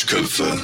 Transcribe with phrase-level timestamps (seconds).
[0.00, 0.58] Duschköpfe.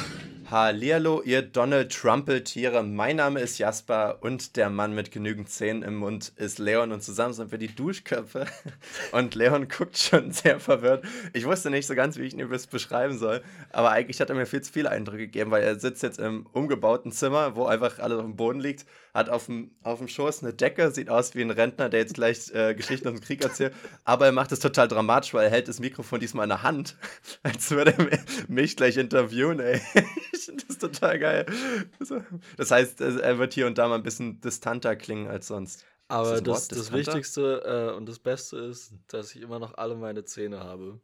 [0.49, 2.81] Hallihallo, ihr Donald Trumpeltiere.
[2.81, 7.03] Mein Name ist Jasper und der Mann mit genügend Zähnen im Mund ist Leon und
[7.03, 8.47] zusammen sind wir die Duschköpfe.
[9.11, 11.05] Und Leon guckt schon sehr verwirrt.
[11.33, 14.35] Ich wusste nicht so ganz, wie ich ihn das beschreiben soll, aber eigentlich hat er
[14.35, 17.99] mir viel zu viele Eindrücke gegeben, weil er sitzt jetzt im umgebauten Zimmer, wo einfach
[17.99, 18.87] alles auf dem Boden liegt,
[19.17, 22.13] hat auf dem, auf dem Schoß eine Decke, sieht aus wie ein Rentner, der jetzt
[22.13, 23.73] gleich äh, Geschichten aus dem Krieg erzählt,
[24.05, 26.95] aber er macht es total dramatisch, weil er hält das Mikrofon diesmal in der Hand,
[27.43, 29.81] als würde er mich gleich interviewen, ey.
[30.67, 31.45] Das total geil.
[32.55, 35.85] Das heißt, er wird hier und da mal ein bisschen distanter klingen als sonst.
[36.07, 39.95] Aber das, das, das Wichtigste äh, und das Beste ist, dass ich immer noch alle
[39.95, 41.01] meine Zähne habe.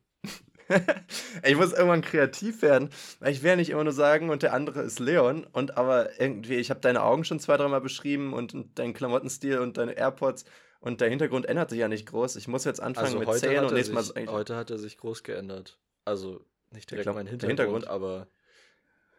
[1.44, 4.53] ich muss irgendwann kreativ werden, weil ich will ja nicht immer nur sagen, und der
[4.53, 5.45] andere ist Leon.
[5.52, 9.77] Und aber irgendwie, ich habe deine Augen schon zwei, dreimal beschrieben und, deinen Klamottenstil und
[9.77, 10.45] deine AirPods.
[10.80, 12.36] Und der Hintergrund ändert sich ja nicht groß.
[12.36, 14.28] Ich muss jetzt anfangen also mit Zähnen und nächstes Mal.
[14.28, 15.80] Heute hat er sich groß geändert.
[16.03, 16.41] Also
[16.72, 18.28] nicht direkt mein Hintergrund, Hintergrund, aber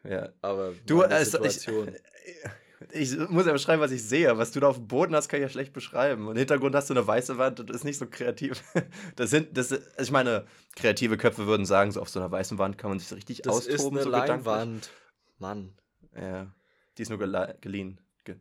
[0.03, 0.29] ja.
[0.43, 1.67] Aber du, also ich,
[2.93, 4.37] ich muss ja beschreiben, was ich sehe.
[4.39, 6.27] Was du da auf dem Boden hast, kann ich ja schlecht beschreiben.
[6.27, 8.63] Und im Hintergrund hast du eine weiße Wand und ist nicht so kreativ.
[9.17, 10.47] Das sind, das, ich meine,
[10.77, 13.55] kreative Köpfe würden sagen, so auf so einer weißen Wand kann man sich richtig das
[13.55, 13.97] austoben.
[13.97, 14.91] Das ist eine so Leinwand.
[15.39, 15.73] Mann.
[16.17, 16.53] Ja,
[16.97, 18.01] die ist nur geliehen.
[18.25, 18.37] Ge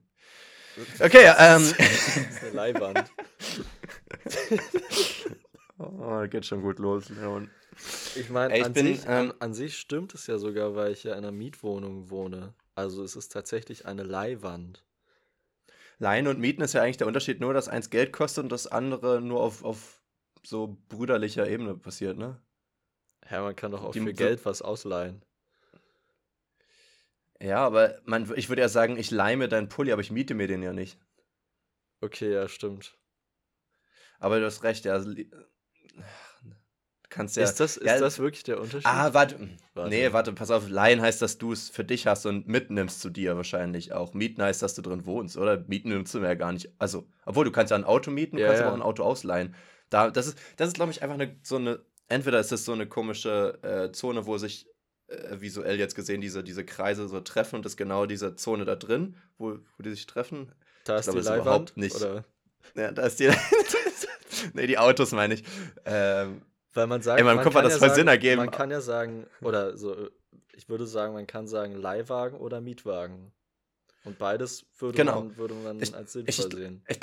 [0.99, 1.73] okay, ähm.
[1.77, 3.11] das ist eine Leihwand.
[5.77, 7.49] oh, geht schon gut los, Leon.
[8.15, 11.19] Ich meine, an, ähm, an, an sich stimmt es ja sogar, weil ich ja in
[11.19, 12.53] einer Mietwohnung wohne.
[12.75, 14.85] Also es ist tatsächlich eine Leihwand.
[15.99, 18.67] Leihen und Mieten ist ja eigentlich der Unterschied nur, dass eins Geld kostet und das
[18.67, 20.01] andere nur auf, auf
[20.43, 22.41] so brüderlicher Ebene passiert, ne?
[23.29, 25.23] Ja, man kann doch auch Die, für Geld was ausleihen.
[27.39, 30.33] Ja, aber man, ich würde ja sagen, ich leihe mir deinen Pulli, aber ich miete
[30.33, 30.99] mir den ja nicht.
[32.03, 32.97] Okay, ja, stimmt.
[34.19, 35.03] Aber du hast recht, ja
[37.13, 37.43] kannst ja.
[37.43, 38.85] Ist das, ist ja, das wirklich der Unterschied?
[38.85, 39.37] Ah, warte.
[39.73, 39.89] warte.
[39.89, 40.67] Nee, warte, pass auf.
[40.69, 44.13] Leihen heißt, dass du es für dich hast und mitnimmst zu dir wahrscheinlich auch.
[44.13, 45.63] Mieten heißt, dass du drin wohnst, oder?
[45.67, 46.71] Mieten nimmst du mir ja gar nicht.
[46.79, 48.67] Also, obwohl du kannst ja ein Auto mieten, du ja, kannst ja.
[48.67, 49.55] aber auch ein Auto ausleihen.
[49.89, 51.79] Da, das ist, das ist glaube ich, einfach eine, so eine.
[52.09, 54.67] Entweder ist das so eine komische äh, Zone, wo sich
[55.07, 58.65] äh, visuell jetzt gesehen diese, diese Kreise so treffen und das ist genau diese Zone
[58.65, 60.51] da drin, wo, wo die sich treffen.
[60.85, 61.95] Da ist ich die Leihwand, überhaupt nicht.
[61.95, 62.25] Oder?
[62.75, 63.29] Ja, da ist die.
[64.53, 65.43] nee, die Autos meine ich.
[65.85, 66.41] Ähm,
[66.73, 68.37] weil man sagt, in meinem Kopf hat das ja voll sagen, Sinn ergeben.
[68.37, 70.09] Man kann ja sagen, oder so,
[70.55, 73.31] ich würde sagen, man kann sagen Leihwagen oder Mietwagen.
[74.05, 75.21] Und beides würde genau.
[75.21, 76.83] man, würde man ich, als sinnvoll ich, sehen.
[76.87, 76.99] Ich,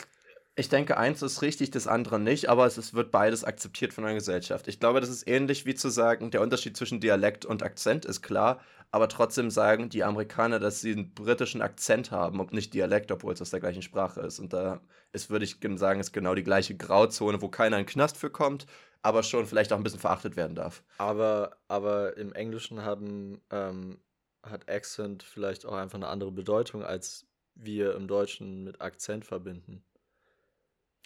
[0.56, 4.04] ich denke, eins ist richtig, das andere nicht, aber es ist, wird beides akzeptiert von
[4.04, 4.68] der Gesellschaft.
[4.68, 8.20] Ich glaube, das ist ähnlich wie zu sagen, der Unterschied zwischen Dialekt und Akzent ist
[8.20, 8.60] klar,
[8.90, 13.32] aber trotzdem sagen die Amerikaner, dass sie einen britischen Akzent haben und nicht Dialekt, obwohl
[13.32, 14.38] es aus der gleichen Sprache ist.
[14.38, 14.80] Und da
[15.12, 18.30] ist, würde ich sagen, ist genau die gleiche Grauzone, wo keiner in den Knast für
[18.30, 18.66] kommt,
[19.02, 20.82] aber schon vielleicht auch ein bisschen verachtet werden darf.
[20.98, 23.98] Aber, aber im Englischen haben, ähm,
[24.42, 29.82] hat Accent vielleicht auch einfach eine andere Bedeutung, als wir im Deutschen mit Akzent verbinden.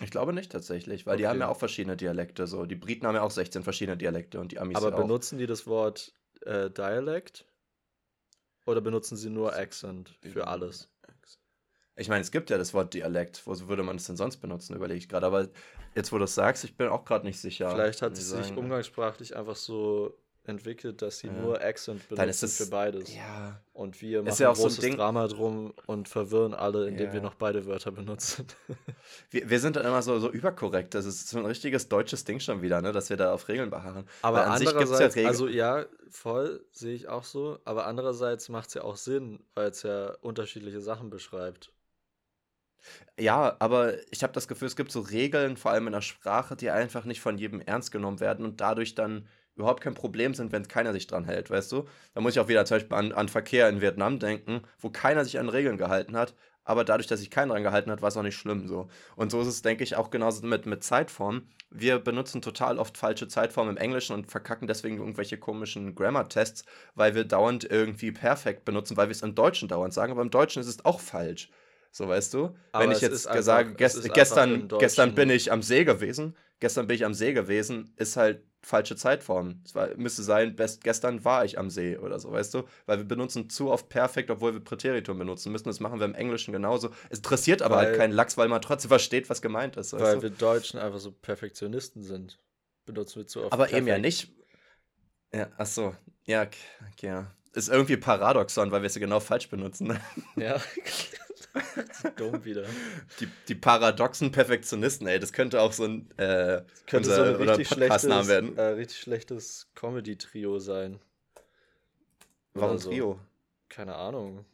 [0.02, 1.22] Ich glaube nicht tatsächlich, weil okay.
[1.22, 2.46] die haben ja auch verschiedene Dialekte.
[2.46, 2.66] So.
[2.66, 5.00] Die Briten haben ja auch 16 verschiedene Dialekte und die Amis Aber auch.
[5.00, 6.12] benutzen die das Wort
[6.42, 7.46] äh, Dialekt?
[8.66, 10.90] Oder benutzen sie nur Accent für alles?
[11.96, 13.46] Ich meine, es gibt ja das Wort Dialekt.
[13.46, 15.26] Wo würde man es denn sonst benutzen, überlege ich gerade.
[15.26, 15.48] Aber
[15.94, 17.70] jetzt, wo du es sagst, ich bin auch gerade nicht sicher.
[17.70, 20.16] Vielleicht hat es sich umgangssprachlich einfach so
[20.46, 21.32] entwickelt, dass sie ja.
[21.32, 23.14] nur Accent benutzen für beides.
[23.14, 23.60] Ja.
[23.72, 27.12] Und wir machen ja ein großes so ein Drama drum und verwirren alle, indem ja.
[27.14, 28.46] wir noch beide Wörter benutzen.
[29.30, 30.94] wir, wir sind dann immer so, so überkorrekt.
[30.94, 32.92] Das ist so ein richtiges deutsches Ding schon wieder, ne?
[32.92, 34.06] dass wir da auf Regeln beharren.
[34.22, 37.58] Aber andererseits, ja also ja, voll, sehe ich auch so.
[37.64, 41.72] Aber andererseits macht es ja auch Sinn, weil es ja unterschiedliche Sachen beschreibt.
[43.18, 46.56] Ja, aber ich habe das Gefühl, es gibt so Regeln, vor allem in der Sprache,
[46.56, 50.52] die einfach nicht von jedem ernst genommen werden und dadurch dann überhaupt kein Problem sind,
[50.52, 51.86] wenn keiner sich dran hält, weißt du?
[52.12, 55.24] Da muss ich auch wieder zum Beispiel an, an Verkehr in Vietnam denken, wo keiner
[55.24, 56.34] sich an Regeln gehalten hat,
[56.64, 58.88] aber dadurch, dass sich keiner dran gehalten hat, war es auch nicht schlimm so.
[59.16, 61.48] Und so ist es, denke ich, auch genauso mit, mit Zeitformen.
[61.70, 66.64] Wir benutzen total oft falsche Zeitformen im Englischen und verkacken deswegen irgendwelche komischen Grammar-Tests,
[66.94, 70.30] weil wir dauernd irgendwie perfekt benutzen, weil wir es im Deutschen dauernd sagen, aber im
[70.30, 71.50] Deutschen ist es auch falsch.
[71.94, 72.56] So weißt du?
[72.72, 76.96] Aber Wenn ich jetzt sage, gest gestern, gestern bin ich am See gewesen, gestern bin
[76.96, 79.62] ich am See gewesen, ist halt falsche Zeitform.
[79.64, 82.64] Es war, müsste sein, best, gestern war ich am See oder so, weißt du?
[82.86, 85.68] Weil wir benutzen zu oft perfekt, obwohl wir Präteritum benutzen müssen.
[85.68, 86.90] Das machen wir im Englischen genauso.
[87.10, 89.92] Es interessiert aber halt weil, halt keinen Lachs, weil man trotzdem versteht, was gemeint ist.
[89.92, 90.22] Weil du?
[90.22, 92.40] wir Deutschen einfach so Perfektionisten sind.
[92.86, 93.52] Benutzen wir zu oft.
[93.52, 93.78] Aber perfekt.
[93.78, 94.32] eben ja nicht.
[95.32, 95.94] Ja, ach so.
[96.24, 97.30] Ja, okay, ja.
[97.52, 99.96] Ist irgendwie paradoxon, weil wir sie genau falsch benutzen.
[100.34, 100.60] Ja.
[102.16, 102.64] Dumm wieder.
[103.20, 107.48] Die, die paradoxen Perfektionisten, ey, das könnte auch so ein, äh, könnte unser, so ein
[107.48, 108.56] richtig schlechtes, werden.
[108.56, 110.98] Äh, richtig schlechtes Comedy-Trio sein.
[112.54, 112.90] Warum so.
[112.90, 113.20] Trio?
[113.68, 114.44] Keine Ahnung.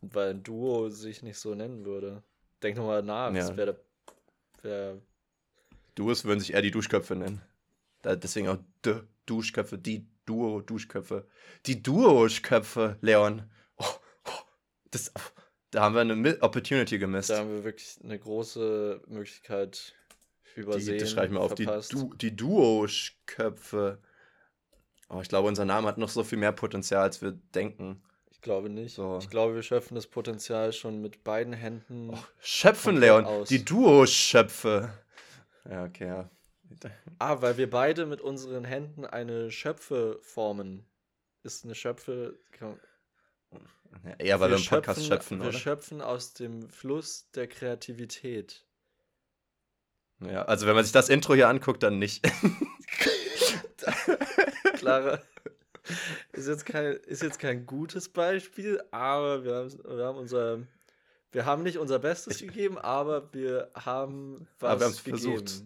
[0.00, 2.22] Weil ein Duo sich nicht so nennen würde.
[2.62, 3.32] Denk nochmal nach.
[3.32, 3.40] Ja.
[3.40, 3.80] Das wäre.
[4.62, 4.98] Wär,
[5.94, 7.42] Duos würden sich eher die Duschköpfe nennen.
[8.02, 11.26] Da, deswegen auch D Duschköpfe, die Duo-Duschköpfe.
[11.66, 13.50] Die Duo-Köpfe, Leon.
[13.76, 13.84] Oh,
[14.24, 14.30] oh,
[14.90, 17.30] das, oh, da haben wir eine Opportunity gemisst.
[17.30, 19.94] da haben wir wirklich eine große Möglichkeit
[20.54, 20.94] übersehen.
[20.94, 21.54] Die, das schreibe ich mal auf.
[21.54, 23.98] Die, du die Duo-Köpfe.
[25.10, 28.02] Oh, ich glaube, unser Name hat noch so viel mehr Potenzial, als wir denken.
[28.30, 28.94] Ich glaube nicht.
[28.94, 29.18] So.
[29.20, 32.10] Ich glaube, wir schöpfen das Potenzial schon mit beiden Händen.
[32.10, 33.24] Oh, Schöpfen, Leon.
[33.24, 33.48] aus.
[33.48, 34.92] Die Duo-Schöpfe.
[35.68, 36.30] Ja, okay, ja.
[37.18, 40.84] Ah, weil wir beide mit unseren Händen eine Schöpfe formen.
[41.42, 42.38] Ist eine Schöpfe.
[44.04, 45.58] Ja, eher, weil wir, im Podcast schöpfen, Wir oder?
[45.58, 48.64] schöpfen aus dem Fluss der Kreativität.
[50.20, 52.24] Ja, also wenn man sich das Intro hier anguckt, dann nicht.
[54.74, 55.20] Clara.
[56.32, 60.58] Ist jetzt, kein, ist jetzt kein gutes Beispiel, aber wir haben, wir haben unser.
[61.30, 65.18] Wir haben nicht unser Bestes gegeben, aber wir haben was Aber wir gegeben.
[65.18, 65.62] versucht.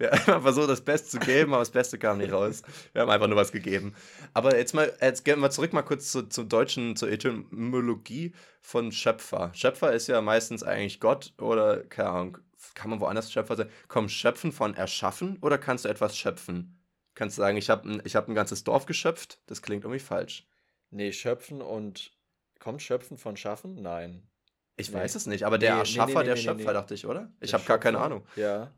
[0.00, 2.62] Wir haben versucht, das Beste zu geben, aber das Beste kam nicht raus.
[2.92, 3.94] Wir haben einfach nur was gegeben.
[4.32, 8.92] Aber jetzt mal, jetzt gehen wir zurück mal kurz zu, zum Deutschen, zur Etymologie von
[8.92, 9.50] Schöpfer.
[9.54, 12.38] Schöpfer ist ja meistens eigentlich Gott oder, keine Ahnung,
[12.74, 13.68] kann man woanders Schöpfer sein?
[13.88, 16.78] Kommt Schöpfen von erschaffen oder kannst du etwas schöpfen?
[17.14, 19.40] Kannst du sagen, ich habe ein, ich hab ein ganzes Dorf geschöpft?
[19.46, 20.46] Das klingt irgendwie falsch.
[20.90, 22.12] Nee, schöpfen und.
[22.58, 23.80] Kommt schöpfen von schaffen?
[23.80, 24.28] Nein.
[24.76, 24.96] Ich Nee.
[24.98, 26.72] weiß es nicht, aber der Nee, nee, Erschaffer, nee, der nee, nee, Schöpfer, nee.
[26.74, 27.30] dachte ich, oder?
[27.40, 28.26] Ich Der habe gar keine Ahnung.
[28.36, 28.72] Ja.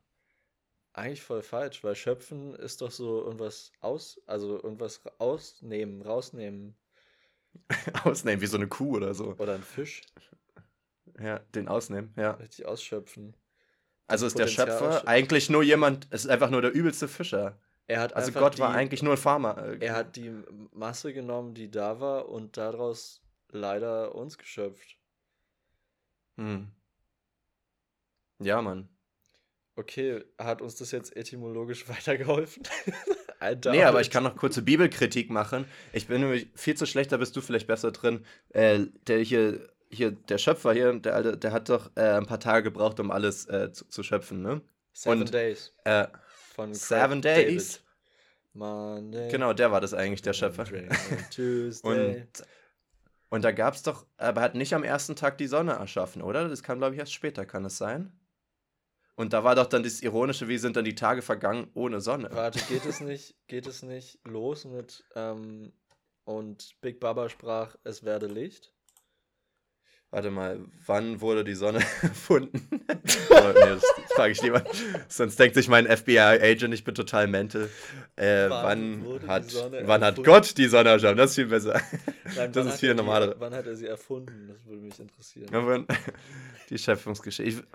[0.94, 6.76] Eigentlich voll falsch, weil schöpfen ist doch so irgendwas aus, also irgendwas ausnehmen, rausnehmen.
[8.04, 9.34] Ausnehmen, wie so eine Kuh oder so.
[9.38, 10.02] Oder ein Fisch
[11.20, 12.32] Ja, den ausnehmen, ja.
[12.32, 13.34] richtig ausschöpfen.
[14.06, 17.58] Also ist der Schöpfer eigentlich nur jemand, es ist einfach nur der übelste Fischer.
[17.86, 19.56] Er hat Also Gott war die, eigentlich nur ein Farmer.
[19.58, 20.30] äh, Er hat die
[20.72, 24.98] Masse genommen, die da war, und daraus leider uns geschöpft.
[26.36, 26.66] Hm.
[28.40, 28.88] Ja, Mann.
[29.76, 32.62] Okay, hat uns das jetzt etymologisch weitergeholfen?
[33.40, 35.64] Doubt Nee, aber ich kann noch kurze Bibelkritik machen.
[35.92, 38.24] Ich bin nämlich viel zu schlecht, da bist du vielleicht besser drin.
[38.50, 42.38] Äh, der hier, hier, der Schöpfer hier, der Alte, der hat doch äh, ein paar
[42.38, 44.60] Tage gebraucht, um alles äh, zu, zu schöpfen, ne?
[44.92, 46.06] Seven und- Days Äh,
[46.54, 47.72] von Craig Seven Days.
[47.72, 47.82] David.
[48.54, 50.64] Monday, genau, der war das eigentlich, der Schöpfer.
[51.34, 52.16] Tuesday.
[52.20, 52.26] Und,
[53.30, 56.20] und da gab es doch, aber er hat nicht am ersten Tag die Sonne erschaffen,
[56.20, 56.46] oder?
[56.50, 58.12] Das kam, glaube ich, erst später, kann es sein?
[59.14, 62.30] Und da war doch dann das Ironische, wie sind dann die Tage vergangen ohne Sonne?
[62.32, 65.72] Warte, geht es nicht, geht es nicht los mit ähm,
[66.24, 68.72] und Big Baba sprach, es werde Licht?
[70.12, 72.68] Warte mal, wann wurde die Sonne erfunden?
[73.30, 73.82] oh, nee, das
[74.14, 74.62] frage ich lieber.
[75.08, 77.70] Sonst denkt sich mein FBI-Agent, ich bin total mental.
[78.16, 79.54] Äh, Wann wann hat,
[79.84, 80.22] wann hat?
[80.22, 81.16] Gott die Sonne erschaffen?
[81.16, 81.80] Das ist viel besser.
[82.36, 83.34] Nein, Das wann ist hat viel er normaler.
[83.38, 84.48] Wann hat er sie erfunden?
[84.48, 85.48] Das würde mich interessieren.
[85.50, 85.96] Ja,
[86.68, 87.62] die Schöpfungsgeschichte.
[87.62, 87.66] Ich,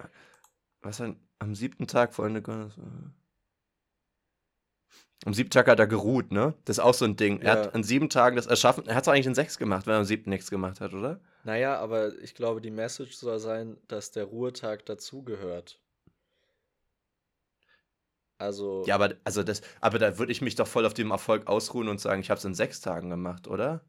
[0.81, 1.17] was denn?
[1.39, 2.75] Am siebten Tag vor Ende Gottes.
[5.25, 6.53] Am siebten Tag hat er geruht, ne?
[6.65, 7.41] Das ist auch so ein Ding.
[7.41, 7.65] Er Ja.
[7.65, 8.87] hat an sieben Tagen das erschaffen.
[8.87, 11.19] Er hat es eigentlich in sechs gemacht, wenn er am siebten nichts gemacht hat, oder?
[11.43, 15.79] Naja, aber ich glaube, die Message soll sein, dass der Ruhetag dazugehört.
[18.39, 21.47] Also, Ja, aber, also das, aber da würde ich mich doch voll auf dem Erfolg
[21.47, 23.81] ausruhen und sagen, ich habe es in sechs Tagen gemacht, oder?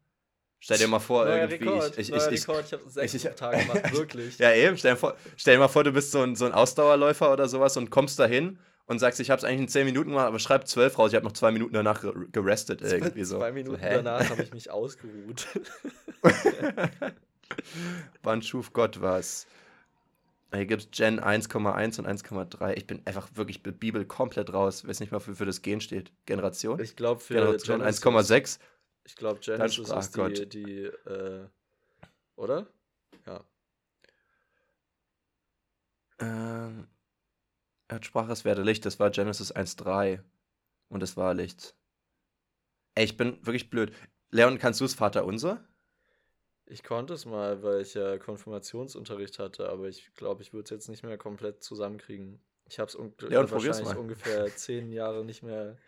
[0.61, 1.69] Stell dir mal vor, neuer irgendwie.
[1.69, 4.39] Rekord, ich, ich, neuer ich, ich, Rekord, ich habe sechs ich- Tage gemacht, wirklich.
[4.39, 6.53] ja, eben, stell dir, vor, stell dir mal vor, du bist so ein, so ein
[6.53, 10.11] Ausdauerläufer oder sowas und kommst dahin und sagst, ich habe es eigentlich in zehn Minuten
[10.11, 13.39] gemacht, aber schreib zwölf raus, ich habe noch zwei Minuten danach ge- gerestet irgendwie so.
[13.39, 15.47] Zwei Minuten so, danach habe ich mich ausgeruht.
[18.23, 19.47] Wann schuf Gott was?
[20.55, 22.73] Hier gibt es Gen 1,1 und 1,3.
[22.77, 24.81] Ich bin einfach wirklich mit Bibel komplett raus.
[24.83, 26.11] Ich weiß nicht mal, wofür das Gen steht.
[26.25, 26.81] Generation?
[26.81, 28.59] Ich glaube, für Generation Genesis- 1,6.
[29.09, 31.49] Ich glaube, Genesis ist die, die äh,
[32.37, 32.67] oder?
[33.25, 33.43] Ja.
[36.19, 36.87] Ähm,
[37.89, 38.85] er hat sprach, es werde Licht.
[38.85, 40.21] Das war Genesis 1,3.
[40.91, 41.75] Und es war Licht.
[42.97, 43.93] Ey, ich bin wirklich blöd.
[44.31, 45.67] Leon, kannst du es Vater unser?
[46.67, 50.71] Ich konnte es mal, weil ich ja Konfirmationsunterricht hatte, aber ich glaube, ich würde es
[50.71, 52.43] jetzt nicht mehr komplett zusammenkriegen.
[52.67, 55.79] Ich habe es un wahrscheinlich ungefähr zehn Jahre nicht mehr.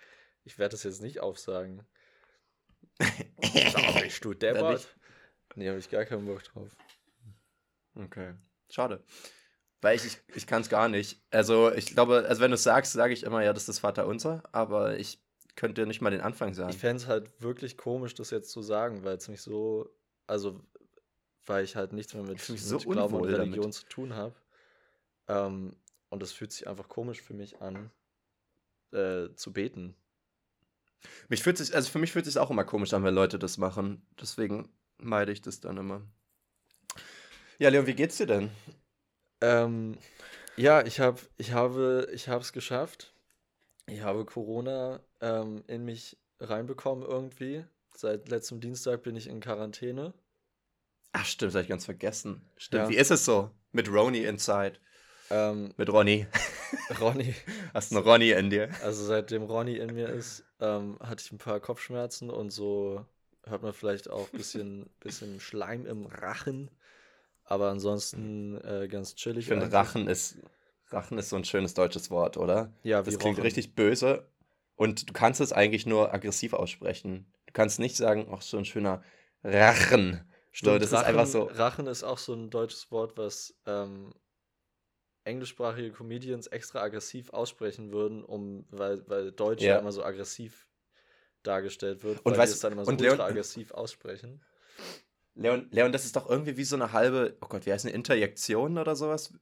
[0.45, 1.87] Ich werde das jetzt nicht aufsagen.
[3.00, 4.97] Sag ich, du Dann Deppert.
[5.57, 6.71] Nee, habe ich gar keinen Bock drauf.
[7.95, 8.35] Okay.
[8.69, 9.02] Schade.
[9.80, 11.23] Weil ich, ich, ich kann es gar nicht.
[11.30, 13.78] Also, ich glaube, also wenn du es sagst, sage ich immer, ja, das ist das
[13.78, 15.23] Vater unser, aber ich
[15.57, 16.71] könnte nicht mal den Anfang sagen.
[16.71, 19.90] Ich fände es halt wirklich komisch, das jetzt zu sagen, weil es mich so,
[20.26, 20.61] also,
[21.47, 23.54] weil ich halt nichts mehr mit, mit so Glauben und unwohl damit.
[23.54, 24.35] Religion zu tun habe.
[25.28, 25.76] Ähm,
[26.11, 27.90] und es fühlt sich einfach komisch für mich an,
[28.92, 29.97] äh, zu beten.
[31.28, 33.38] Mich fühlt sich, also für mich fühlt es sich auch immer komisch an, wenn Leute
[33.38, 34.07] das machen.
[34.21, 36.02] Deswegen meide ich das dann immer.
[37.59, 38.50] Ja, Leon, wie geht's dir denn?
[39.40, 39.99] Ähm,
[40.57, 43.14] ja, ich habe, ich habe, ich habe es geschafft.
[43.87, 47.64] Ich habe Corona ähm, in mich reinbekommen irgendwie.
[47.95, 50.14] Seit letztem Dienstag bin ich in Quarantäne.
[51.12, 52.42] Ach stimmt, das habe ich ganz vergessen.
[52.57, 52.88] Stimmt, ja.
[52.88, 54.75] wie ist es so mit Roni inside?
[55.30, 56.26] Ähm, mit Ronny.
[57.00, 57.35] Ronny.
[57.75, 58.71] Hast du einen Ronny in dir?
[58.83, 63.05] Also seitdem Ronny in mir ist, ähm, hatte ich ein paar Kopfschmerzen und so
[63.45, 66.71] hört man vielleicht auch ein bisschen, bisschen Schleim im Rachen.
[67.45, 69.40] Aber ansonsten äh, ganz chillig.
[69.40, 70.38] Ich finde, Rachen ist,
[70.90, 72.73] Rachen ist so ein schönes deutsches Wort, oder?
[72.83, 73.43] Ja, wie Das klingt Rochen.
[73.45, 74.29] richtig böse
[74.76, 77.26] und du kannst es eigentlich nur aggressiv aussprechen.
[77.47, 79.02] Du kannst nicht sagen, ach, so ein schöner
[79.43, 80.25] Rachen.
[80.52, 81.43] Stimmt, das Rachen, ist einfach so.
[81.45, 84.14] Rachen ist auch so ein deutsches Wort, was ähm,
[85.25, 89.79] englischsprachige Comedians extra aggressiv aussprechen würden, um, weil, weil Deutsch ja.
[89.79, 90.67] immer so aggressiv
[91.43, 94.43] dargestellt wird, und weil weißt, es dann immer so ultra aggressiv aussprechen.
[95.35, 97.95] Leon, Leon, das ist doch irgendwie wie so eine halbe, oh Gott, wie heißt eine
[97.95, 99.33] Interjektion oder sowas?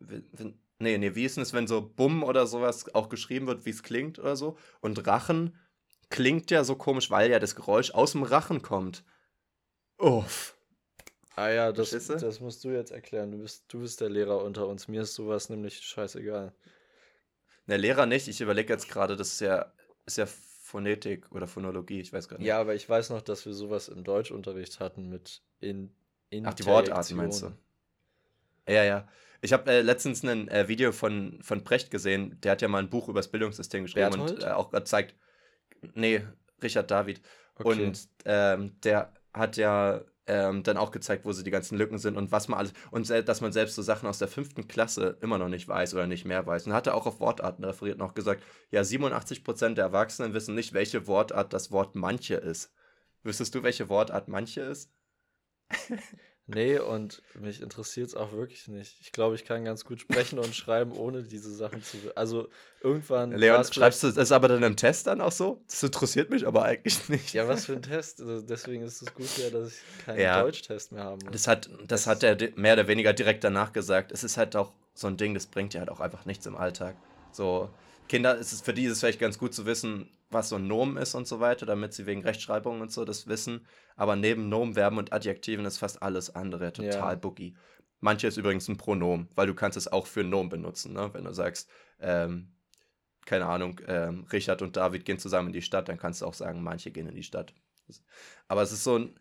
[0.78, 3.70] Nee, nee, wie ist denn es, wenn so Bumm oder sowas auch geschrieben wird, wie
[3.70, 4.56] es klingt oder so?
[4.80, 5.56] Und Rachen
[6.10, 9.04] klingt ja so komisch, weil ja das Geräusch aus dem Rachen kommt.
[9.98, 10.57] Uff.
[11.38, 13.30] Ah ja, das, das musst du jetzt erklären.
[13.30, 14.88] Du bist, du bist der Lehrer unter uns.
[14.88, 16.52] Mir ist sowas nämlich scheißegal.
[17.68, 18.26] Der Lehrer nicht.
[18.26, 19.72] Ich überlege jetzt gerade, das ist ja,
[20.04, 22.46] ist ja Phonetik oder Phonologie, ich weiß gar nicht.
[22.46, 25.92] Ja, aber ich weiß noch, dass wir sowas im Deutschunterricht hatten mit in
[26.44, 27.52] Ach, die Wortarten meinst du?
[28.68, 29.08] Ja, ja.
[29.40, 32.82] Ich habe äh, letztens ein äh, Video von, von Precht gesehen, der hat ja mal
[32.82, 34.32] ein Buch über das Bildungssystem geschrieben Berthold?
[34.32, 35.14] und äh, auch gezeigt.
[35.94, 36.22] Nee,
[36.60, 37.20] Richard David.
[37.54, 37.86] Okay.
[37.86, 42.16] Und ähm, der hat ja ähm, dann auch gezeigt, wo sie die ganzen Lücken sind
[42.16, 42.72] und was man alles.
[42.90, 46.06] Und dass man selbst so Sachen aus der fünften Klasse immer noch nicht weiß oder
[46.06, 46.66] nicht mehr weiß.
[46.66, 50.74] Und hat er auch auf Wortarten referiert noch gesagt, ja, 87% der Erwachsenen wissen nicht,
[50.74, 52.72] welche Wortart das Wort manche ist.
[53.22, 54.92] Wüsstest du, welche Wortart manche ist?
[56.50, 58.96] Nee, und mich interessiert es auch wirklich nicht.
[59.02, 61.98] Ich glaube, ich kann ganz gut sprechen und schreiben, ohne diese Sachen zu.
[62.14, 62.48] Also
[62.80, 63.32] irgendwann.
[63.32, 65.60] Leon, schreibst du das aber dann im Test dann auch so?
[65.68, 67.34] Das interessiert mich aber eigentlich nicht.
[67.34, 68.22] Ja, was für ein Test?
[68.22, 71.32] Also deswegen ist es gut ja, dass ich keinen ja, Deutschtest mehr haben muss.
[71.32, 74.10] Das hat, das, das hat er mehr oder weniger direkt danach gesagt.
[74.10, 76.56] Es ist halt auch so ein Ding, das bringt ja halt auch einfach nichts im
[76.56, 76.96] Alltag.
[77.30, 77.68] So,
[78.08, 80.66] Kinder, ist es für die ist es vielleicht ganz gut zu wissen, was so ein
[80.66, 83.66] Nomen ist und so weiter, damit sie wegen Rechtschreibung und so das wissen.
[83.96, 87.14] Aber neben Nomen, Verben und Adjektiven ist fast alles andere total ja.
[87.14, 87.56] boogie.
[88.00, 91.10] Manche ist übrigens ein Pronomen, weil du kannst es auch für Nomen benutzen, ne?
[91.12, 91.68] Wenn du sagst,
[92.00, 92.52] ähm,
[93.26, 96.34] keine Ahnung, ähm, Richard und David gehen zusammen in die Stadt, dann kannst du auch
[96.34, 97.54] sagen, manche gehen in die Stadt.
[98.46, 99.18] Aber es ist so ein,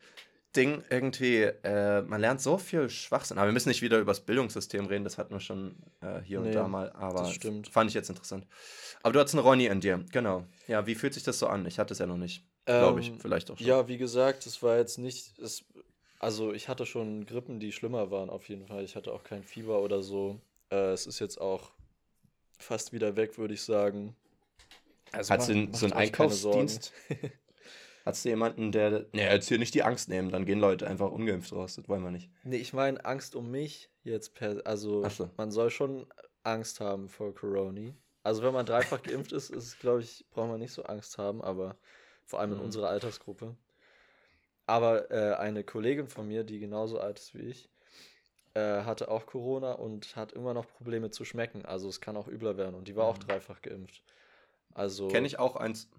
[0.57, 3.37] Ding irgendwie, äh, man lernt so viel Schwachsinn.
[3.37, 6.39] Aber wir müssen nicht wieder über das Bildungssystem reden, das hatten wir schon äh, hier
[6.41, 6.91] nee, und da mal.
[6.93, 7.69] Aber das stimmt.
[7.69, 8.45] fand ich jetzt interessant.
[9.03, 10.45] Aber du hast einen Ronny in dir, genau.
[10.67, 11.65] Ja, wie fühlt sich das so an?
[11.67, 12.43] Ich hatte es ja noch nicht.
[12.65, 13.67] Ähm, Glaube ich, vielleicht auch schon.
[13.67, 15.37] Ja, wie gesagt, es war jetzt nicht.
[15.39, 15.63] Es,
[16.19, 18.83] also, ich hatte schon Grippen, die schlimmer waren, auf jeden Fall.
[18.83, 20.41] Ich hatte auch kein Fieber oder so.
[20.71, 21.71] Äh, es ist jetzt auch
[22.57, 24.15] fast wieder weg, würde ich sagen.
[25.11, 26.91] Also Hat macht, so einen Einkaufsdienst?
[28.07, 29.05] Hast du jemanden, der.
[29.11, 31.75] Ne, jetzt hier nicht die Angst nehmen, dann gehen Leute einfach ungeimpft raus.
[31.75, 32.29] Das wollen wir nicht.
[32.45, 34.65] Nee, ich meine Angst um mich jetzt per.
[34.65, 35.29] Also, so.
[35.35, 36.07] man soll schon
[36.43, 37.91] Angst haben vor Corona.
[38.23, 41.41] Also, wenn man dreifach geimpft ist, ist glaube ich, braucht man nicht so Angst haben,
[41.41, 41.75] aber
[42.23, 42.63] vor allem in mhm.
[42.63, 43.55] unserer Altersgruppe.
[44.67, 47.69] Aber äh, eine Kollegin von mir, die genauso alt ist wie ich,
[48.53, 51.65] äh, hatte auch Corona und hat immer noch Probleme zu schmecken.
[51.65, 52.75] Also es kann auch übler werden.
[52.75, 53.11] Und die war mhm.
[53.11, 54.01] auch dreifach geimpft.
[54.73, 55.09] Also.
[55.09, 55.89] Kenne ich auch eins.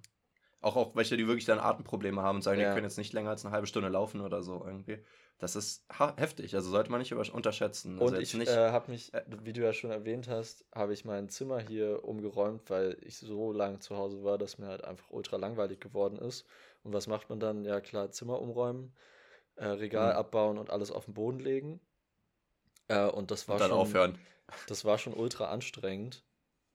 [0.61, 2.69] Auch, auch welche, die wirklich dann Atemprobleme haben und sagen, ja.
[2.69, 4.99] die können jetzt nicht länger als eine halbe Stunde laufen oder so irgendwie.
[5.39, 5.87] Das ist
[6.17, 8.01] heftig, also sollte man nicht unterschätzen.
[8.01, 11.05] Also und ich äh, habe mich, äh, wie du ja schon erwähnt hast, habe ich
[11.05, 15.11] mein Zimmer hier umgeräumt, weil ich so lange zu Hause war, dass mir halt einfach
[15.11, 16.45] ultra langweilig geworden ist.
[16.83, 17.65] Und was macht man dann?
[17.65, 18.93] Ja klar, Zimmer umräumen,
[19.55, 20.19] äh, Regal mhm.
[20.19, 21.81] abbauen und alles auf den Boden legen.
[22.89, 24.19] Äh, und das war und dann schon, aufhören.
[24.67, 26.25] Das war schon ultra anstrengend.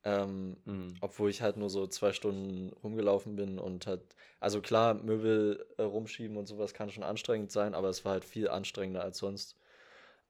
[0.06, 0.96] Ähm, mhm.
[1.00, 4.02] Obwohl ich halt nur so zwei Stunden rumgelaufen bin und halt,
[4.40, 8.26] also klar, Möbel äh, rumschieben und sowas kann schon anstrengend sein, aber es war halt
[8.26, 9.58] viel anstrengender als sonst.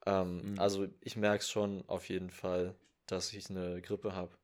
[0.06, 0.60] Ähm, mhm.
[0.60, 2.76] Also ich merke es schon auf jeden Fall,
[3.08, 4.38] dass ich eine Grippe habe.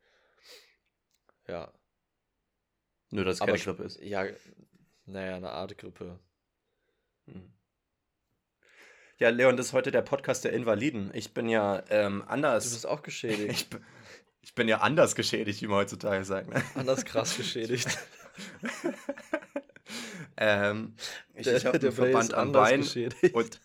[1.47, 1.71] Ja.
[3.11, 4.01] Nur, dass es keine Grippe ist.
[4.01, 4.25] Ja,
[5.05, 6.19] naja, eine Art Grippe.
[7.27, 7.53] Mhm.
[9.19, 11.11] Ja, Leon, das ist heute der Podcast der Invaliden.
[11.13, 12.63] Ich bin ja ähm, anders.
[12.65, 13.67] Du bist auch geschädigt.
[13.69, 13.79] ich,
[14.49, 16.49] ich bin ja anders geschädigt, wie man heutzutage sagt.
[16.49, 16.63] Ne?
[16.73, 17.87] Anders krass geschädigt.
[20.37, 20.95] ähm,
[21.35, 23.35] ich ich habe einen Verband am Bein geschädigt.
[23.35, 23.61] und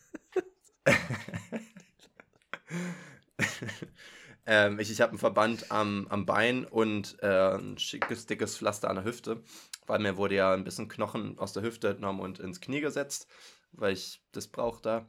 [4.44, 8.90] ähm, ich ich habe einen Verband am, am Bein und äh, ein schickes, dickes Pflaster
[8.90, 9.42] an der Hüfte,
[9.86, 13.26] weil mir wurde ja ein bisschen Knochen aus der Hüfte entnommen und ins Knie gesetzt,
[13.72, 15.08] weil ich das brauche da.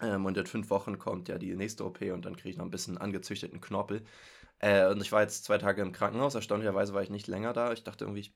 [0.00, 2.64] Ähm, und in fünf Wochen kommt ja die nächste OP und dann kriege ich noch
[2.64, 4.04] ein bisschen angezüchteten Knorpel.
[4.58, 6.34] Äh, und ich war jetzt zwei Tage im Krankenhaus.
[6.34, 7.72] Erstaunlicherweise war ich nicht länger da.
[7.72, 8.34] Ich dachte irgendwie, ich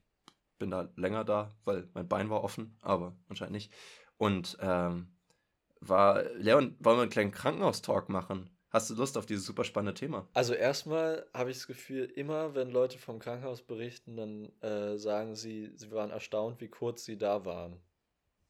[0.58, 3.72] bin da länger da, weil mein Bein war offen, aber anscheinend nicht.
[4.16, 5.08] Und ähm,
[5.80, 8.50] war, Leon, wollen wir einen kleinen Krankenhaustalk machen?
[8.70, 10.28] Hast du Lust auf dieses super spannende Thema?
[10.34, 15.37] Also erstmal habe ich das Gefühl, immer wenn Leute vom Krankenhaus berichten, dann äh, sagen
[15.37, 17.80] sie, sie waren erstaunt, wie kurz sie da waren.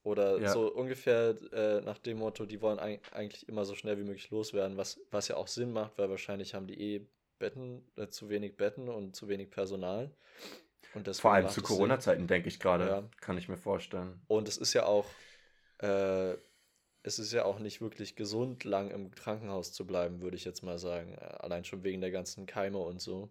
[0.03, 0.49] Oder Ja.
[0.49, 4.31] so ungefähr äh, nach dem Motto, die wollen eig eigentlich immer so schnell wie möglich
[4.31, 7.07] loswerden, was, was ja auch Sinn macht, weil wahrscheinlich haben die eh
[7.39, 10.11] Betten, äh, zu wenig Betten und zu wenig Personal.
[11.13, 11.63] Vor allem zu.
[11.63, 12.87] Corona-Zeiten, denke ich gerade.
[12.87, 13.09] Ja.
[13.21, 14.21] Kann ich mir vorstellen.
[14.27, 15.07] Und es ist ja auch,
[15.83, 16.33] äh,
[17.03, 20.63] es ist ja auch nicht wirklich gesund, lang im Krankenhaus zu bleiben, würde ich jetzt
[20.63, 21.13] mal sagen.
[21.15, 23.29] Äh, Allein schon wegen der ganzen Keime und so.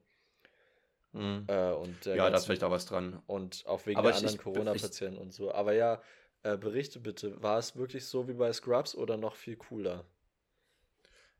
[1.13, 1.45] Mhm.
[1.47, 3.21] Äh, und Ja, da ist ganzen, vielleicht auch was dran.
[3.27, 5.51] und auch wegen Aber der ich- anderen Corona-Patienten und so.
[5.53, 6.01] Aber ja,
[6.43, 10.05] äh, berichte bitte, war es wirklich so wie bei Scrubs oder noch viel cooler?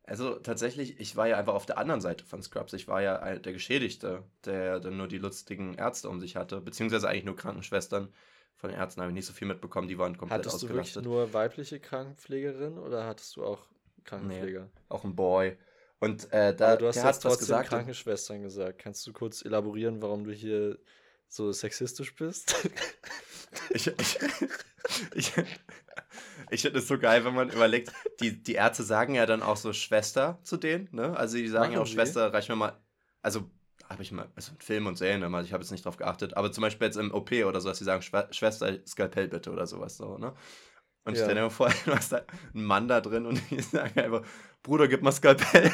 [0.07, 2.71] Also tatsächlich, ich war ja einfach auf der anderen Seite von Scrubs.
[2.71, 7.09] Ich war ja der Geschädigte, der dann nur die lustigen Ärzte um sich hatte, beziehungsweise
[7.09, 8.13] eigentlich nur Krankenschwestern.
[8.55, 10.95] Von den Ärzten habe ich nicht so viel mitbekommen, die waren komplett Hattest du wirklich
[10.97, 11.03] ausgelastet.
[11.03, 13.67] nur weibliche Krankenpflegerin oder hattest du auch
[14.05, 14.69] Krankenpfleger?
[14.87, 15.57] Auch ein Boy.
[15.99, 17.69] Und äh, da, Aber du hast der hat was trotzdem gesagt.
[17.69, 18.79] Krankenschwestern gesagt.
[18.79, 20.79] Kannst du kurz elaborieren, warum du hier
[21.27, 22.55] so sexistisch bist?
[23.69, 24.19] Ich, ich,
[25.15, 25.33] ich,
[26.49, 29.57] ich finde es so geil, wenn man überlegt, die, die Ärzte sagen ja dann auch
[29.57, 31.15] so Schwester zu denen, ne?
[31.17, 31.93] Also die sagen ja Machen auch sie?
[31.93, 32.77] Schwester, reich mir mal.
[33.21, 33.49] Also
[33.89, 36.35] habe ich mal, also in Filmen und Serien immer, ich habe jetzt nicht drauf geachtet,
[36.35, 39.51] aber zum Beispiel jetzt im OP oder so, dass sie sagen, Schwe Schwester, Skalpell bitte
[39.51, 40.33] oder sowas so, ne?
[41.05, 41.23] Und Ja.
[41.23, 42.21] stell dir mal vor, du hast da
[42.53, 44.23] einen Mann da drin und die sagen einfach,
[44.63, 45.71] Bruder, gib mal Skalpell.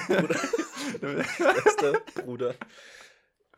[1.37, 2.55] Schwester, Bruder.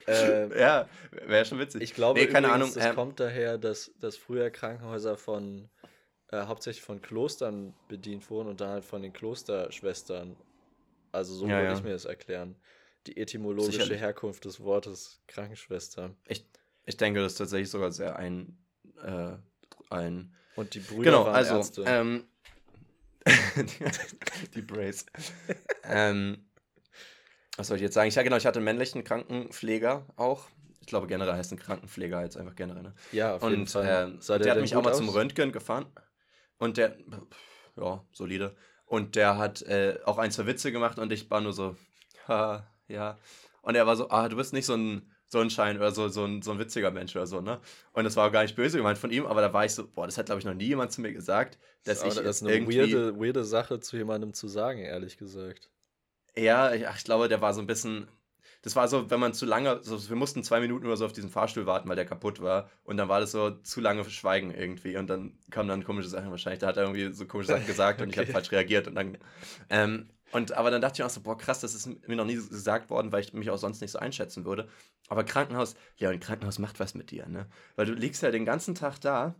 [0.07, 1.81] Äh, ja, wäre schon witzig.
[1.81, 5.69] ich glaube, Nee, keine übrigens, Ahnung, das ähm, kommt daher, dass, dass früher Krankenhäuser von
[6.41, 10.35] äh, hauptsächlich von Klostern bedient wurden und dann halt von den Klosterschwestern.
[11.11, 11.73] Also so Ja, würde ja.
[11.77, 12.55] ich mir das erklären.
[13.07, 14.01] Die etymologische Sicherlich.
[14.01, 16.11] Herkunft des Wortes Krankenschwester.
[16.27, 16.45] Ich,
[16.85, 18.57] ich denke, das ist tatsächlich sogar sehr ein,
[19.03, 19.33] äh,
[19.89, 21.83] ein Und die Brüder genau, waren also, Ärzte.
[21.85, 22.25] ähm,
[24.55, 25.05] die Brace.
[25.83, 26.45] ähm,
[27.57, 28.07] was soll ich jetzt sagen?
[28.09, 30.47] Ich, ja, genau, ich hatte einen männlichen Krankenpfleger auch.
[30.81, 32.83] Ich glaube, generell heißt ein Krankenpfleger jetzt einfach generell.
[32.83, 32.93] Ne?
[33.11, 34.09] ja, auf jeden Und Fall.
[34.09, 35.15] ähm, Sah der, hat mich auch mal zum aus?
[35.15, 35.85] Röntgen gefahren.
[36.57, 36.97] Und der,
[37.75, 38.55] ja, solide.
[38.85, 41.75] Und der hat äh, auch ein, zwei Witze gemacht und ich war nur so,
[42.27, 43.17] ha, ja.
[43.61, 46.41] Und er war so, ah, du bist nicht so ein Sonnenschein oder so, so, ein,
[46.41, 47.59] so ein witziger Mensch oder so, ne?
[47.93, 49.87] Und das war auch gar nicht böse gemeint von ihm, aber da war ich so,
[49.87, 52.37] boah, das hat, glaube ich, noch nie jemand zu mir gesagt, dass Aber ich das
[52.37, 52.77] ist eine irgendwie.
[52.79, 55.71] weirde, weirde Sache zu jemandem zu sagen, ehrlich gesagt.
[56.37, 58.07] Ja, ich, ach, ich glaube, der war so ein bisschen.
[58.65, 61.13] Das war so, wenn man zu lange, so, wir mussten zwei Minuten oder so auf
[61.13, 62.67] diesen Fahrstuhl warten, weil der kaputt war.
[62.83, 64.97] Und dann war das so zu lange Schweigen irgendwie.
[64.97, 66.61] Und dann kamen dann komische Sachen wahrscheinlich.
[66.61, 68.87] Da hat er irgendwie so komische Sachen gesagt und ich habe falsch reagiert.
[68.87, 69.19] Und dann.
[69.69, 72.37] Ähm, und, aber dann dachte ich auch so, boah, krass, das ist mir noch nie
[72.37, 74.67] gesagt worden, weil ich mich auch sonst nicht so einschätzen würde.
[75.09, 77.45] Aber Krankenhaus, ja, und Krankenhaus macht was mit dir, ne?
[77.75, 79.35] Weil du liegst ja den ganzen Tag da.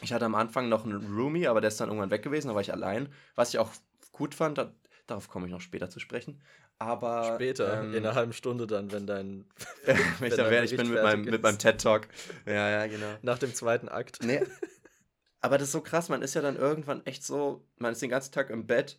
[0.00, 2.54] Ich hatte am Anfang noch einen Roomie, aber der ist dann irgendwann weg gewesen, da
[2.54, 3.08] war ich allein.
[3.34, 3.72] Was ich auch
[4.12, 4.72] gut fand, da,
[5.08, 6.40] darauf komme ich noch später zu sprechen.
[6.78, 9.46] Aber Später, ähm, in einer halben Stunde dann, wenn dein.
[9.84, 11.62] wenn ich, dann werde, ich bin mit meinem, mit meinem ist.
[11.62, 12.08] TED Talk.
[12.46, 13.16] Ja, ja, genau.
[13.22, 14.18] Nach dem zweiten Akt.
[14.22, 14.42] Nee.
[15.40, 18.08] Aber das ist so krass, man ist ja dann irgendwann echt so, man ist den
[18.08, 18.98] ganzen Tag im Bett,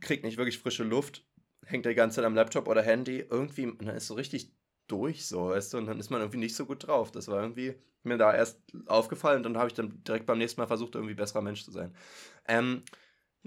[0.00, 1.24] kriegt nicht wirklich frische Luft,
[1.64, 4.52] hängt die ganze Zeit am Laptop oder Handy, irgendwie, und dann ist so richtig
[4.88, 7.12] durch, so, weißt du, und dann ist man irgendwie nicht so gut drauf.
[7.12, 10.60] Das war irgendwie mir da erst aufgefallen und dann habe ich dann direkt beim nächsten
[10.60, 11.94] Mal versucht, irgendwie besserer Mensch zu sein.
[12.46, 12.82] Ähm,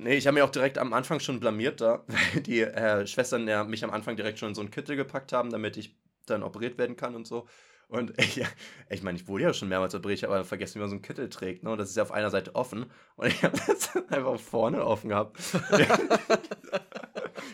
[0.01, 3.47] nee, ich habe mich auch direkt am Anfang schon blamiert da, weil die äh, Schwestern
[3.47, 6.43] ja mich am Anfang direkt schon in so einen Kittel gepackt haben, damit ich dann
[6.43, 7.47] operiert werden kann und so.
[7.87, 8.47] Und ich, ja,
[8.89, 11.29] ich meine, ich wurde ja schon mehrmals operiert, aber vergessen, wie man so einen Kittel
[11.29, 11.63] trägt.
[11.63, 11.71] Ne?
[11.71, 12.85] Und das ist ja auf einer Seite offen.
[13.15, 15.37] Und ich habe das einfach vorne offen gehabt.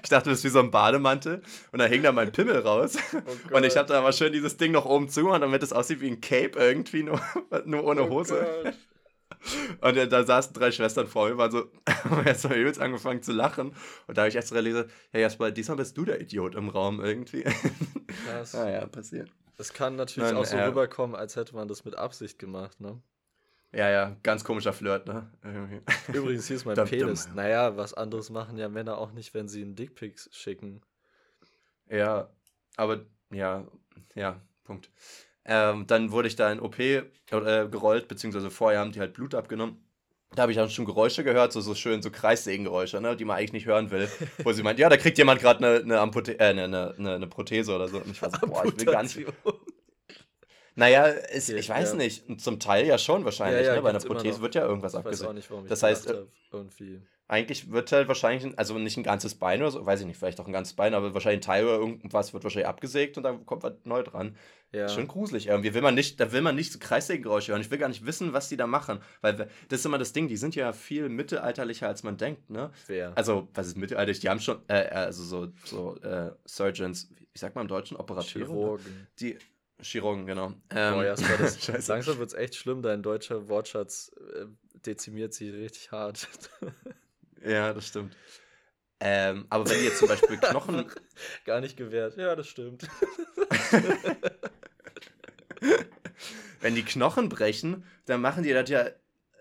[0.04, 1.42] ich dachte, das ist wie so ein Bademantel.
[1.72, 2.98] Und da hing da mein Pimmel raus.
[3.14, 5.74] Oh Und ich habe da aber schön dieses Ding noch oben zu, und damit es
[5.74, 7.20] aussieht wie ein Cape irgendwie, nur,
[7.66, 8.48] nur ohne Oh Hose.
[8.64, 8.76] Gott.
[9.82, 13.32] Und da saßen drei Schwestern vor mir, waren so, haben erst mal übelst angefangen zu
[13.32, 13.74] lachen.
[14.08, 17.04] Und da habe ich erst realisiert, ja Jasper, diesmal bist du der Idiot im Raum
[17.04, 17.44] irgendwie.
[18.26, 18.56] Krass.
[18.56, 19.30] ah ja, passiert.
[19.58, 22.80] Es kann natürlich Nein, auch so äh, rüberkommen, als hätte man das mit Absicht gemacht,
[22.80, 23.02] ne?
[23.74, 25.30] Ja, ja, ganz komischer Flirt, ne?
[26.14, 27.30] Übrigens, hier ist mein Penis.
[27.34, 30.82] Naja, was anderes machen ja Männer auch nicht, wenn sie einen Dickpics schicken.
[31.90, 32.30] Ja,
[32.76, 33.68] aber ja,
[34.16, 34.90] ja, Punkt.
[35.48, 39.34] Ähm, dann wurde ich da in OP äh, gerollt, beziehungsweise vorher haben die halt Blut
[39.34, 39.78] abgenommen.
[40.36, 43.38] da habe ich dann schon Geräusche gehört, so, so schön, so Kreissägengeräusche, ne, die man
[43.38, 44.10] eigentlich nicht hören will.
[44.44, 46.64] Wo sie meint, ja, da kriegt jemand gerade eine, eine, Ampute äh, eine,
[46.98, 47.98] eine, eine Prothese oder so.
[48.00, 49.18] Und ich war so, boah, ich will gar nicht.
[50.80, 51.98] Naja, es, okay, ich weiß ja.
[51.98, 52.40] nicht.
[52.40, 53.66] Zum Teil ja schon wahrscheinlich.
[53.66, 53.82] Ja, ja, ne?
[53.82, 55.24] Bei einer Prothese wird ja irgendwas ich abgesetzt.
[55.24, 57.02] Weiß auch nicht, warum ich das heißt, äh, irgendwie.
[57.28, 60.40] Eigentlich wird halt wahrscheinlich, also nicht ein ganzes Bein oder so, weiß ich nicht, vielleicht
[60.40, 63.46] auch ein ganzes Bein, aber wahrscheinlich ein Teil oder irgendwas wird wahrscheinlich abgesägt und dann
[63.46, 64.38] kommt was neu dran.
[64.72, 64.88] Ja.
[64.88, 65.74] Schön gruselig irgendwie.
[65.74, 67.62] Will man nicht, da will man nicht so Kreissägengeräusche hören.
[67.62, 69.00] Ich will gar nicht wissen, was die da machen.
[69.22, 72.72] Weil das ist immer das Ding, die sind ja viel mittelalterlicher, als man denkt, ne?
[72.88, 73.18] Wer?
[73.18, 74.20] Also, was ist mittelalterlich?
[74.20, 77.98] Die haben schon, äh, äh also so, so äh, Surgeons, wie sagt man im Deutschen?
[77.98, 78.40] Operateure?
[78.40, 78.46] Ne?
[78.46, 79.08] Chirurgen.
[79.20, 79.38] Die,
[79.82, 80.54] Chirurgen, genau.
[80.70, 84.46] Ähm, oh ja, das, langsam wird es echt schlimm, dein deutscher Wortschatz äh,
[84.86, 86.28] dezimiert sich richtig hart.
[87.45, 88.15] ja, das stimmt.
[89.00, 90.86] Ähm, aber wenn jetzt zum Beispiel Knochen.
[91.45, 92.17] Gar nicht gewährt.
[92.17, 92.88] Ja, das stimmt.
[96.62, 98.86] wenn die Knochen brechen, dann machen die das ja.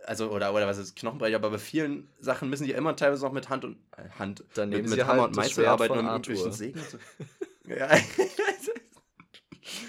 [0.04, 3.32] Also, oder, oder was ist Knochenbrecher, aber bei vielen Sachen müssen die immer teilweise noch
[3.32, 4.44] mit Hand und äh, Hand.
[4.54, 6.80] Dann mit, sie mit Hammer halt und Meißel arbeiten und irgendwelchen Segen.
[7.68, 7.88] Ja.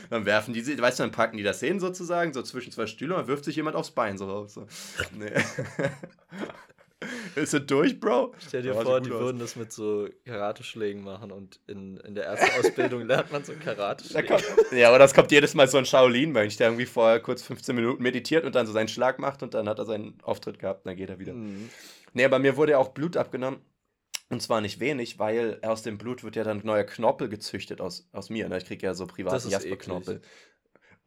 [0.09, 3.15] dann werfen die, weißt du, dann packen die das hin sozusagen, so zwischen zwei Stühle
[3.15, 4.55] und wirft sich jemand aufs Bein so raus.
[4.55, 4.65] So.
[5.15, 5.31] Nee.
[7.35, 8.33] Ist es durch, Bro?
[8.39, 9.19] Stell dir vor, die aus.
[9.19, 13.53] würden das mit so Karateschlägen machen und in, in der ersten Ausbildung lernt man so
[13.53, 14.37] Karateschläge.
[14.71, 18.01] ja, aber das kommt jedes Mal so ein Shaolin-Mönch, der irgendwie vorher kurz 15 Minuten
[18.01, 20.89] meditiert und dann so seinen Schlag macht und dann hat er seinen Auftritt gehabt und
[20.89, 21.33] dann geht er wieder.
[21.33, 21.69] Mhm.
[22.13, 23.61] Nee, aber mir wurde ja auch Blut abgenommen.
[24.29, 28.09] Und zwar nicht wenig, weil aus dem Blut wird ja dann neuer Knorpel gezüchtet aus,
[28.11, 28.49] aus mir.
[28.49, 28.57] Ne?
[28.57, 30.21] Ich kriege ja so privaten Jasper-Knorpel.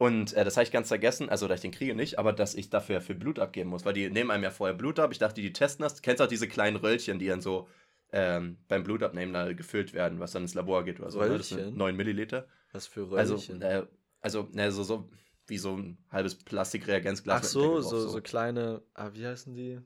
[0.01, 2.55] Und äh, das habe ich ganz vergessen, also dass ich den kriege nicht, aber dass
[2.55, 5.13] ich dafür für Blut abgeben muss, weil die nehmen einem ja vorher Blut ab.
[5.13, 5.97] Ich dachte, die testen das.
[5.97, 7.69] Du kennst auch diese kleinen Röllchen, die dann so
[8.11, 11.21] ähm, beim Blutabnehmen da gefüllt werden, was dann ins Labor geht oder so.
[11.21, 11.73] Röllchen?
[11.73, 11.73] Ne?
[11.73, 12.49] 9 Milliliter.
[12.73, 13.63] Was für also, Röllchen?
[13.63, 13.87] Also, äh,
[14.23, 15.11] also ne, so, so
[15.47, 17.43] wie so ein halbes Plastikreagenzglas.
[17.43, 19.81] Ach so, so, so, kleine, ah, wie heißen die?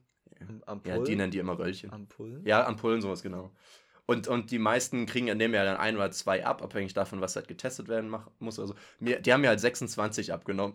[0.65, 0.97] Ampullen?
[0.97, 1.91] Ja, die nennen die immer Röllchen.
[1.91, 2.47] Ampullen?
[2.47, 3.51] Ja, Ampullen, sowas, genau.
[4.07, 7.23] Und, und die meisten kriegen ja, nehmen ja dann ein oder zwei ab, abhängig davon,
[7.23, 8.59] was halt getestet werden mach, muss.
[8.59, 10.75] Also, mir, die haben mir halt 26 abgenommen.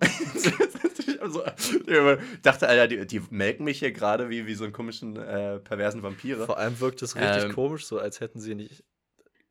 [1.21, 5.15] also, ich dachte, Alter, die, die melken mich hier gerade wie, wie so einen komischen,
[5.15, 6.45] äh, perversen Vampire.
[6.47, 8.83] Vor allem wirkt es richtig ähm, komisch, so als hätten sie nicht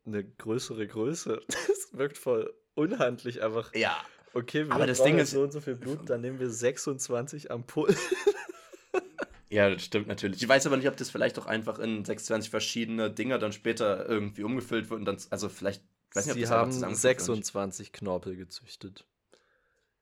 [0.05, 1.41] eine größere Größe.
[1.67, 3.73] Das wirkt voll unhandlich einfach.
[3.73, 3.97] Ja.
[4.33, 7.49] Okay, wir aber das Ding ist so und so viel Blut, dann nehmen wir 26
[7.49, 7.95] Ampullen.
[9.49, 10.41] Ja, das stimmt natürlich.
[10.41, 14.07] Ich weiß aber nicht, ob das vielleicht auch einfach in 26 verschiedene Dinger dann später
[14.07, 15.83] irgendwie umgefüllt wird und dann, also vielleicht,
[16.13, 19.05] weiß nicht, ob Sie das haben 26 Knorpel gezüchtet.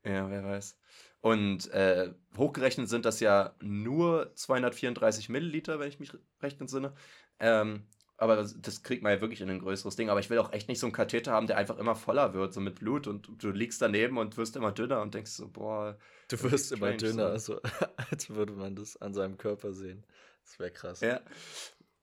[0.04, 0.78] Ja, wer weiß.
[1.22, 6.94] Und äh, hochgerechnet sind das ja nur 234 Milliliter, wenn ich mich recht entsinne.
[7.40, 10.10] Ähm, aber das, das, kriegt man ja wirklich in ein größeres Ding.
[10.10, 12.54] Aber ich will auch echt nicht so einen Katheter haben, der einfach immer voller wird,
[12.54, 15.98] so mit Blut und du liegst daneben und wirst immer dünner und denkst so, boah.
[16.28, 17.62] Du wirst immer dünner, so.
[17.62, 17.62] also,
[18.12, 20.04] als würde man das an seinem Körper sehen.
[20.44, 21.02] Das wäre krass.
[21.02, 21.22] Ja.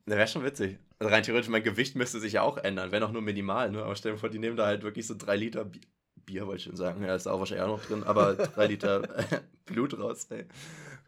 [0.06, 0.78] Das wäre schon witzig.
[0.98, 3.82] Also rein theoretisch, mein Gewicht müsste sich ja auch ändern, wenn auch nur minimal, ne?
[3.82, 5.82] Aber stell dir vor, die nehmen da halt wirklich so drei Liter Bier,
[6.26, 7.02] Bier wollte ich schon sagen.
[7.02, 9.02] Ja, ist auch wahrscheinlich auch noch drin, aber drei Liter
[9.66, 10.46] Blut raus, ey.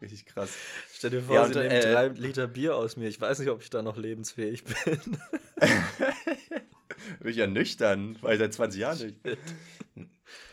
[0.01, 0.51] Richtig krass.
[0.93, 3.07] Stell dir vor, ja, und, sie nehmen äh, drei Liter Bier aus mir.
[3.07, 4.99] Ich weiß nicht, ob ich da noch lebensfähig bin.
[7.19, 9.17] bin ich ja nüchtern, weil ich seit 20 Jahren nicht.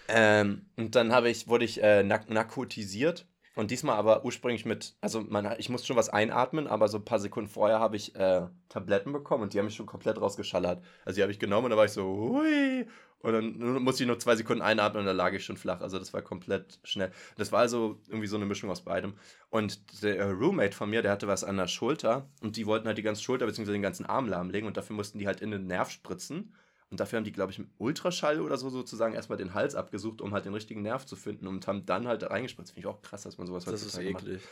[0.08, 3.26] Ähm, und dann habe ich, wurde ich äh, narkotisiert.
[3.56, 7.04] Und diesmal aber ursprünglich mit, also man, ich musste schon was einatmen, aber so ein
[7.04, 10.82] paar Sekunden vorher habe ich äh, Tabletten bekommen und die haben mich schon komplett rausgeschallert.
[11.04, 12.86] Also die habe ich genommen und da war ich so, hui,
[13.24, 15.80] und dann musste ich nur zwei Sekunden einatmen und dann lag ich schon flach.
[15.80, 17.10] Also das war komplett schnell.
[17.36, 19.14] Das war also irgendwie so eine Mischung aus beidem.
[19.48, 22.86] Und der äh, Roommate von mir, der hatte was an der Schulter und die wollten
[22.86, 23.72] halt die ganze Schulter bzw.
[23.72, 26.54] den ganzen Arm lahmlegen und dafür mussten die halt in den Nerv spritzen.
[26.90, 30.20] Und dafür haben die, glaube ich, mit Ultraschall oder so sozusagen erstmal den Hals abgesucht,
[30.20, 32.72] um halt den richtigen Nerv zu finden und haben dann halt reingespritzt.
[32.72, 34.42] Finde ich auch krass, dass man sowas Das ist eklig.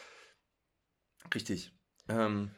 [1.23, 1.35] Macht.
[1.35, 1.73] Richtig.
[2.09, 2.51] Ähm,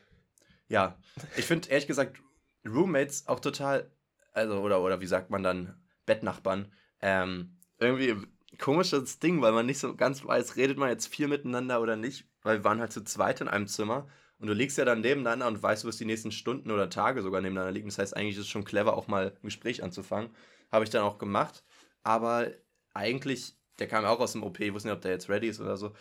[0.69, 0.97] ja,
[1.37, 2.19] ich finde ehrlich gesagt
[2.65, 3.91] Roommates auch total,
[4.33, 6.73] also, oder, oder wie sagt man dann, Bettnachbarn.
[7.01, 8.17] Ähm, irgendwie
[8.59, 12.29] komisches Ding, weil man nicht so ganz weiß, redet man jetzt viel miteinander oder nicht,
[12.43, 15.47] weil wir waren halt zu zweit in einem Zimmer und du liegst ja dann nebeneinander
[15.47, 17.89] und weißt, du wirst die nächsten Stunden oder Tage sogar nebeneinander liegen.
[17.89, 20.31] Das heißt, eigentlich ist es schon clever, auch mal ein Gespräch anzufangen.
[20.71, 21.65] Habe ich dann auch gemacht,
[22.03, 22.51] aber
[22.93, 25.61] eigentlich, der kam auch aus dem OP, ich wusste nicht, ob der jetzt ready ist
[25.61, 25.93] oder so.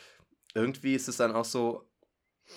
[0.53, 1.89] Irgendwie ist es dann auch so,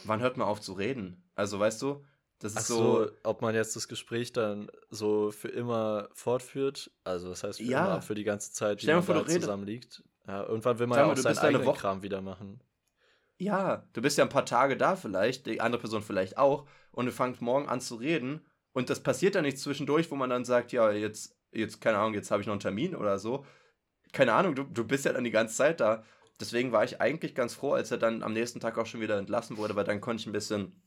[0.04, 1.30] wann hört man auf zu reden?
[1.34, 2.04] Also, weißt du,
[2.38, 6.90] das ist Ach so, so, ob man jetzt das Gespräch dann so für immer fortführt,
[7.04, 7.86] also das heißt für ja.
[7.86, 10.02] immer, für die ganze Zeit, die man vor, da zusammen liegt.
[10.26, 12.60] Ja, irgendwann will man Sag ja auch seinen eigenen Woche Kram wieder machen.
[13.38, 17.06] Ja, du bist ja ein paar Tage da vielleicht, die andere Person vielleicht auch, und
[17.06, 20.44] du fangst morgen an zu reden und das passiert dann nicht zwischendurch, wo man dann
[20.44, 23.46] sagt, ja, jetzt, jetzt keine Ahnung, jetzt habe ich noch einen Termin oder so.
[24.12, 26.04] Keine Ahnung, du, du bist ja dann die ganze Zeit da
[26.40, 29.18] deswegen war ich eigentlich ganz froh, als er dann am nächsten Tag auch schon wieder
[29.18, 30.82] entlassen wurde, weil dann konnte ich ein bisschen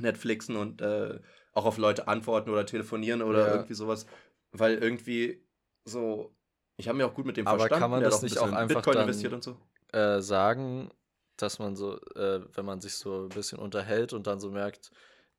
[0.00, 1.20] Netflixen und äh,
[1.52, 3.54] auch auf Leute antworten oder telefonieren oder ja.
[3.54, 4.06] irgendwie sowas.
[4.52, 5.42] Weil irgendwie
[5.84, 6.34] so,
[6.76, 7.84] ich habe mir auch gut mit dem Aber verstanden.
[7.84, 9.56] Aber kann man das nicht auch einfach Bitcoin dann, investiert und so?
[9.92, 10.90] Äh, sagen,
[11.36, 14.90] dass man so, äh, wenn man sich so ein bisschen unterhält und dann so merkt,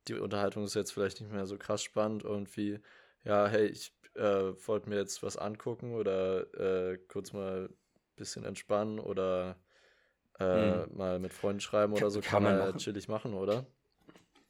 [0.08, 2.80] die Unterhaltung ist jetzt vielleicht nicht mehr so krass spannend, irgendwie,
[3.24, 7.76] ja, hey, ich äh, wollte mir jetzt was angucken oder äh, kurz mal ein
[8.16, 9.58] bisschen entspannen oder
[10.40, 10.98] äh, hm.
[10.98, 12.78] mal mit Freunden schreiben oder so, kann, kann man ja machen.
[12.78, 13.66] chillig machen, oder?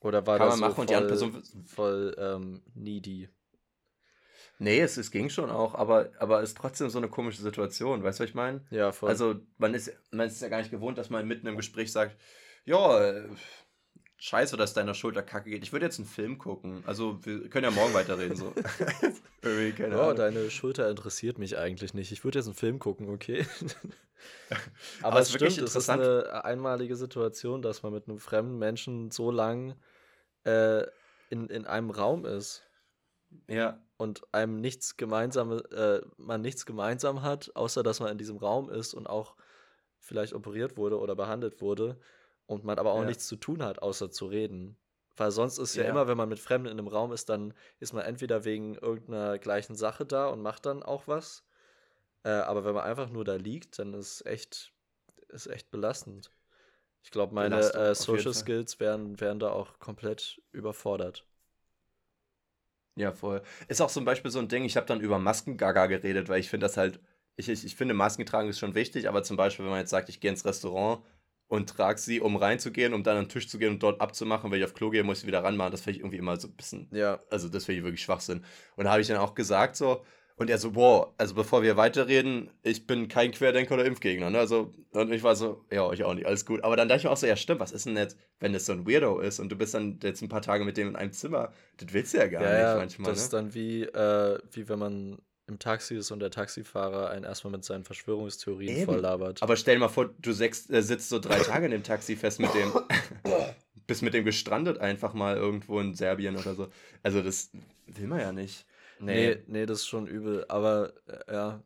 [0.07, 3.29] Oder war kann das man so machen voll, und die Person voll ähm, needy?
[4.59, 8.01] Nee, es, es ging schon auch, aber, aber es ist trotzdem so eine komische Situation,
[8.01, 8.61] weißt du, was ich meine?
[8.71, 9.09] Ja, voll.
[9.09, 12.15] Also, man ist, man ist ja gar nicht gewohnt, dass man mitten im Gespräch sagt,
[12.65, 13.25] ja,
[14.17, 15.61] scheiße, dass deiner Schulter kacke geht.
[15.61, 16.83] Ich würde jetzt einen Film gucken.
[16.87, 18.35] Also, wir können ja morgen weiterreden.
[18.35, 18.53] So.
[19.43, 22.11] ja, deine Schulter interessiert mich eigentlich nicht.
[22.11, 23.45] Ich würde jetzt einen Film gucken, okay?
[25.01, 29.11] Aber, Aber es stimmt, es ist eine einmalige Situation, dass man mit einem fremden Menschen
[29.11, 29.75] so lang
[30.47, 30.88] äh,
[31.29, 32.63] in, in einem Raum ist.
[33.47, 33.81] Ja.
[33.97, 38.69] Und einem nichts gemeinsame, äh, man nichts gemeinsam hat, außer dass man in diesem Raum
[38.69, 39.36] ist und auch
[39.99, 41.99] vielleicht operiert wurde oder behandelt wurde
[42.45, 43.07] und man aber auch ja.
[43.07, 44.77] nichts zu tun hat, außer zu reden.
[45.17, 47.53] Weil sonst ist ja, ja, immer, wenn man mit Fremden in einem Raum ist, dann
[47.79, 51.43] ist man entweder wegen irgendeiner gleichen Sache da und macht dann auch was.
[52.23, 54.73] Äh, aber wenn man einfach nur da liegt, dann ist echt,
[55.29, 56.31] ist echt belastend.
[57.03, 61.25] Ich glaube, meine äh, Social Skills wären, wären da auch komplett überfordert.
[62.95, 63.41] Ja, voll.
[63.67, 66.49] Ist auch zum Beispiel so ein Ding, ich habe dann über Maskengaga geredet, weil ich
[66.49, 66.99] finde das halt,
[67.36, 69.91] ich, ich, ich finde Masken tragen ist schon wichtig, aber zum Beispiel, wenn man jetzt
[69.91, 71.03] sagt, ich gehe ins Restaurant
[71.47, 74.51] und trage sie, um reinzugehen, um dann an den Tisch zu gehen und dort abzumachen.
[74.51, 75.71] Wenn ich auf Klo gehe, muss ich wieder ranmachen.
[75.71, 76.89] Das finde ich irgendwie immer so ein bisschen.
[76.91, 77.19] Ja.
[77.29, 78.43] Also, das finde ich wirklich Schwachsinn.
[78.75, 80.03] Und da habe ich dann auch gesagt, so.
[80.39, 84.30] Und er so, boah, also bevor wir weiterreden, ich bin kein Querdenker oder Impfgegner.
[84.30, 84.38] Ne?
[84.38, 86.63] Also, und ich war so, ja, ich auch nicht, alles gut.
[86.63, 88.67] Aber dann dachte ich mir auch so, ja, stimmt, was ist denn jetzt, wenn das
[88.67, 90.95] so ein Weirdo ist und du bist dann jetzt ein paar Tage mit dem in
[90.95, 93.12] einem Zimmer, das willst du ja gar ja, nicht ja, manchmal.
[93.12, 93.23] Das ne?
[93.23, 97.52] ist dann wie, äh, wie wenn man im Taxi ist und der Taxifahrer einen erstmal
[97.52, 98.86] mit seinen Verschwörungstheorien Eben.
[98.86, 99.41] voll labert.
[99.41, 102.15] Aber stell dir mal vor, du sechs, äh, sitzt so drei Tage in dem Taxi
[102.15, 102.71] fest mit dem.
[103.88, 106.67] bist mit dem gestrandet einfach mal irgendwo in Serbien oder so.
[107.02, 107.50] Also das
[107.88, 108.65] will man ja nicht.
[108.99, 110.45] Nee, nee, nee das ist schon übel.
[110.47, 111.63] Aber äh, ja,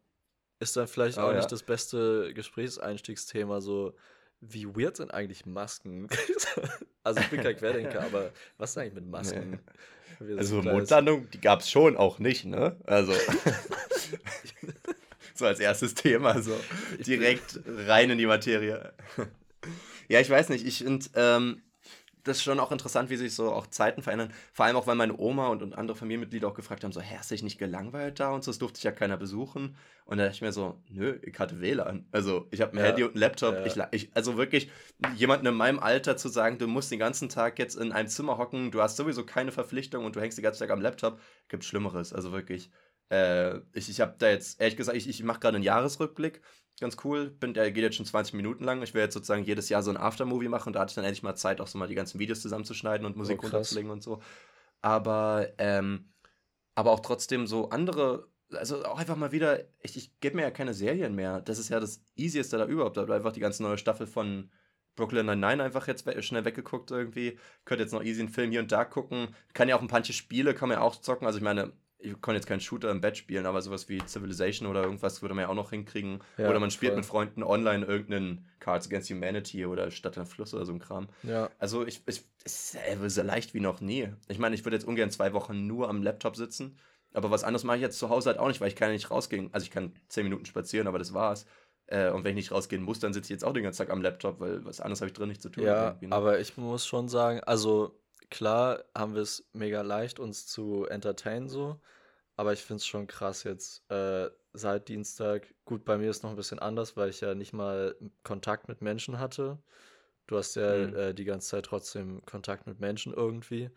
[0.60, 1.38] ist dann vielleicht oh, auch ja.
[1.38, 3.96] nicht das beste Gesprächseinstiegsthema, so
[4.42, 6.08] wie weird sind eigentlich Masken?
[7.04, 9.60] also ich bin kein Querdenker, aber was ist eigentlich mit Masken?
[10.20, 10.38] Nee.
[10.38, 12.76] Also Mondlandung, die gab es schon auch nicht, ne?
[12.84, 13.12] Also
[15.34, 16.56] so als erstes Thema, so
[17.00, 18.94] direkt rein in die Materie.
[20.10, 21.64] ja, ich weiß nicht, ich finde ähm,
[22.24, 24.34] das ist schon auch interessant, wie sich so auch Zeiten verändern.
[24.54, 27.16] Vor allem auch, weil meine Oma und, und andere Familienmitglieder auch gefragt haben, so, hä,
[27.18, 29.76] hast du dich nicht gelangweilt da und so, das durfte sich ja keiner besuchen.
[30.06, 32.08] Und da dachte ich mir so, nö, ich hatte WLAN.
[32.12, 33.54] Also ich habe ein ja, Handy und einen Laptop.
[33.54, 33.66] Ja.
[33.66, 34.70] Ich, ich, also wirklich,
[35.16, 38.38] jemanden in meinem Alter zu sagen, du musst den ganzen Tag jetzt in einem Zimmer
[38.38, 41.64] hocken, du hast sowieso keine Verpflichtung und du hängst den ganzen Tag am Laptop, gibt
[41.64, 42.14] Schlimmeres.
[42.14, 42.70] Also wirklich.
[43.10, 46.42] Äh, ich ich habe da jetzt, ehrlich gesagt, ich, ich mache gerade einen Jahresrückblick
[46.82, 47.30] ganz cool.
[47.30, 48.82] Bin, der geht jetzt schon 20 Minuten lang.
[48.82, 50.74] Ich werde jetzt sozusagen jedes Jahr so ein Aftermovie machen.
[50.74, 53.16] Da hatte ich dann endlich mal Zeit, auch so mal die ganzen Videos zusammenzuschneiden und
[53.16, 54.22] Musik oh, runterzulegen und so.
[54.82, 56.10] Aber, ähm,
[56.76, 60.52] aber auch trotzdem so andere, also auch einfach mal wieder, ich, ich gebe mir ja
[60.52, 61.42] keine Serien mehr.
[61.42, 62.98] Das ist ja das Easieste da überhaupt.
[62.98, 64.52] Da einfach die ganze neue Staffel von
[64.96, 67.38] Brooklyn Nine-Nine einfach jetzt we schnell weggeguckt irgendwie.
[67.66, 69.36] Könnt jetzt noch easy einen Film hier und da gucken.
[69.54, 71.26] Kann ja auch ein paar Spiele, kann man ja auch zocken.
[71.26, 74.68] Also ich meine, ich kann jetzt keinen Shooter im Bett spielen, aber sowas wie Civilization
[74.68, 76.20] oder irgendwas würde man ja auch noch hinkriegen.
[76.38, 76.98] Ja, oder man spielt voll.
[76.98, 81.10] mit Freunden online irgendeinen Cards Against Humanity oder Stadt der Fluss oder so ein Kram.
[81.24, 81.50] Ja.
[81.60, 84.10] Also ich, ich es ist so leicht wie noch nie.
[84.28, 86.78] Ich meine, ich würde jetzt ungern zwei Wochen nur am Laptop sitzen,
[87.14, 88.94] aber was anderes mache ich jetzt zu Hause halt auch nicht, weil ich kann ja
[88.94, 89.50] nicht rausgehen.
[89.52, 91.46] Also ich kann zehn Minuten spazieren, aber das war's.
[91.88, 93.90] Äh, und wenn ich nicht rausgehen muss, dann sitze ich jetzt auch den ganzen Tag
[93.90, 95.64] am Laptop, weil was anderes habe ich drin nicht zu tun.
[95.64, 96.12] Ja, ne?
[96.12, 98.01] aber ich muss schon sagen, also
[98.32, 101.80] klar haben wir es mega leicht, uns zu entertainen so.
[102.38, 105.54] Aber ich finde es schon krass jetzt äh, seit Dienstag.
[105.66, 108.82] Gut, bei mir ist noch ein bisschen anders, weil ich ja nicht mal Kontakt mit
[108.82, 109.60] Menschen hatte.
[110.26, 110.96] Du hast ja mhm.
[110.96, 113.70] äh, die ganze Zeit trotzdem Kontakt mit Menschen irgendwie.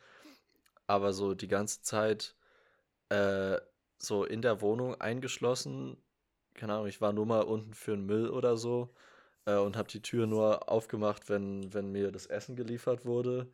[0.86, 2.34] Aber so die ganze Zeit
[3.10, 3.58] äh,
[3.98, 5.96] so in der Wohnung eingeschlossen.
[6.54, 8.94] Keine Ahnung, ich war nur mal unten für den Müll oder so
[9.46, 13.48] äh, und habe die Tür nur aufgemacht, wenn, wenn mir das Essen geliefert wurde.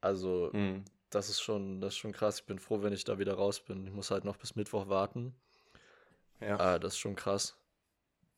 [0.00, 0.84] Also, mhm.
[1.10, 2.40] das ist schon, das ist schon krass.
[2.40, 3.86] Ich bin froh, wenn ich da wieder raus bin.
[3.86, 5.34] Ich muss halt noch bis Mittwoch warten.
[6.40, 6.76] Ja.
[6.76, 7.56] Äh, das ist schon krass.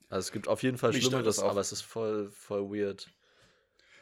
[0.08, 3.08] Also es gibt auf jeden Fall Schlimmeres, aber es ist voll, voll weird.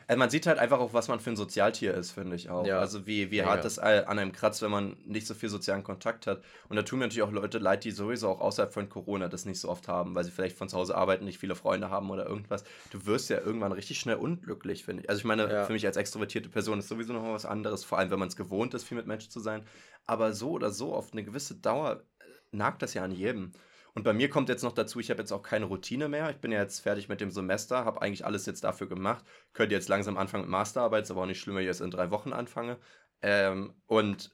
[0.09, 2.64] Also man sieht halt einfach auch, was man für ein Sozialtier ist, finde ich auch.
[2.64, 2.79] Ja.
[2.79, 6.27] Also wie, wie hart das an einem kratzt, wenn man nicht so viel sozialen Kontakt
[6.29, 6.42] hat.
[6.69, 9.47] Und da tun mir natürlich auch Leute leid, die sowieso auch außerhalb von Corona das
[9.47, 12.09] nicht so oft haben, weil sie vielleicht von zu Hause arbeiten, nicht viele Freunde haben
[12.11, 12.62] oder irgendwas.
[12.90, 15.11] Du wirst ja irgendwann richtig schnell unglücklich, finde ich.
[15.11, 15.64] Also ich meine, Ja.
[15.64, 18.29] für mich als extrovertierte Person ist sowieso noch mal was anderes, vor allem wenn man
[18.29, 19.64] es gewohnt ist, viel mit Menschen zu sein.
[20.07, 23.51] Aber so oder so auf eine gewisse Dauer äh, nagt das ja an jedem.
[23.97, 26.29] Und bei mir kommt jetzt noch dazu, ich habe jetzt auch keine Routine mehr.
[26.29, 29.25] Ich bin ja jetzt fertig mit dem Semester, habe eigentlich alles jetzt dafür gemacht.
[29.55, 31.91] Könnte jetzt langsam anfangen mit Masterarbeit, ist aber auch nicht schlimm, wenn ich jetzt in
[31.91, 32.77] drei Wochen anfange.
[33.23, 34.33] Ähm, und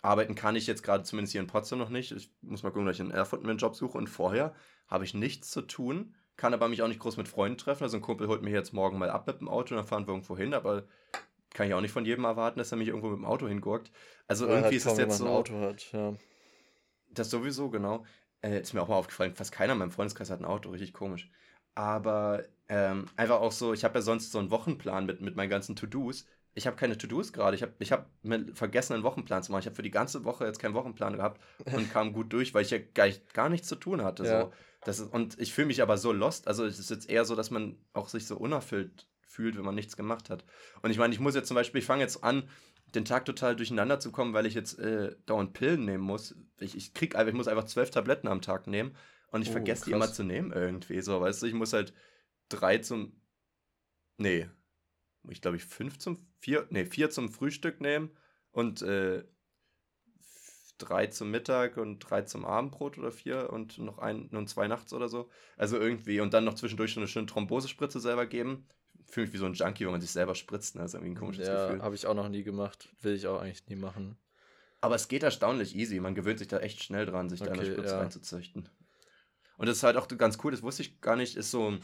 [0.00, 2.12] arbeiten kann ich jetzt gerade zumindest hier in Potsdam noch nicht.
[2.12, 3.98] Ich muss mal gucken, dass ich in Erfurt mir einen Job suche.
[3.98, 4.54] Und vorher
[4.86, 7.82] habe ich nichts zu tun, kann aber mich auch nicht groß mit Freunden treffen.
[7.82, 10.06] Also ein Kumpel holt mich jetzt morgen mal ab mit dem Auto und dann fahren
[10.06, 10.84] wir irgendwo hin, aber
[11.52, 13.90] kann ich auch nicht von jedem erwarten, dass er mich irgendwo mit dem Auto hingurkt.
[14.28, 15.24] Also Weil irgendwie halt ist es kaum jetzt so.
[15.24, 16.14] ein Auto hat, ja.
[17.10, 18.04] Das sowieso, genau.
[18.44, 20.92] Äh, ist mir auch mal aufgefallen, fast keiner in meinem Freundeskreis hat ein Auto, richtig
[20.92, 21.30] komisch.
[21.74, 25.48] Aber ähm, einfach auch so, ich habe ja sonst so einen Wochenplan mit, mit meinen
[25.48, 26.26] ganzen To-Dos.
[26.52, 27.56] Ich habe keine To-Dos gerade.
[27.56, 28.10] Ich habe ich hab
[28.52, 29.60] vergessen, einen Wochenplan zu machen.
[29.60, 32.62] Ich habe für die ganze Woche jetzt keinen Wochenplan gehabt und kam gut durch, weil
[32.62, 34.24] ich ja gar, gar nichts zu tun hatte.
[34.24, 34.42] Ja.
[34.42, 34.52] So.
[34.84, 36.46] Das ist, und ich fühle mich aber so lost.
[36.46, 39.74] Also es ist jetzt eher so, dass man auch sich so unerfüllt fühlt, wenn man
[39.74, 40.44] nichts gemacht hat.
[40.82, 42.48] Und ich meine, ich muss jetzt zum Beispiel, ich fange jetzt an,
[42.86, 46.36] den Tag total durcheinander zu kommen, weil ich jetzt äh, dauernd Pillen nehmen muss.
[46.60, 48.96] Ich, ich krieg einfach, ich muss einfach zwölf Tabletten am Tag nehmen
[49.28, 49.96] und ich Oh, vergesse die krass.
[49.96, 51.00] immer zu nehmen irgendwie.
[51.00, 51.92] So, weißt du, ich muss halt
[52.48, 53.20] drei zum.
[54.16, 54.48] Nee.
[55.30, 58.10] Ich glaube, ich fünf zum vier, nee, vier zum Frühstück nehmen
[58.52, 59.24] und äh,
[60.78, 64.92] drei zum Mittag und drei zum Abendbrot oder vier und noch ein und zwei nachts
[64.92, 65.30] oder so.
[65.56, 68.66] Also irgendwie und dann noch zwischendurch so eine schöne Thrombosespritze selber geben.
[69.14, 70.74] Fühle mich wie so ein Junkie, wenn man sich selber spritzt.
[70.74, 70.82] Ne?
[70.82, 71.82] Das ist irgendwie ein komisches ja, Gefühl.
[71.82, 72.88] habe ich auch noch nie gemacht.
[73.00, 74.16] Will ich auch eigentlich nie machen.
[74.80, 76.00] Aber es geht erstaunlich easy.
[76.00, 78.00] Man gewöhnt sich da echt schnell dran, sich da eine Okay, Spritze ja.
[78.00, 78.68] reinzuzüchten.
[79.56, 81.78] Und das ist halt auch ganz cool, das wusste ich gar nicht, ist so,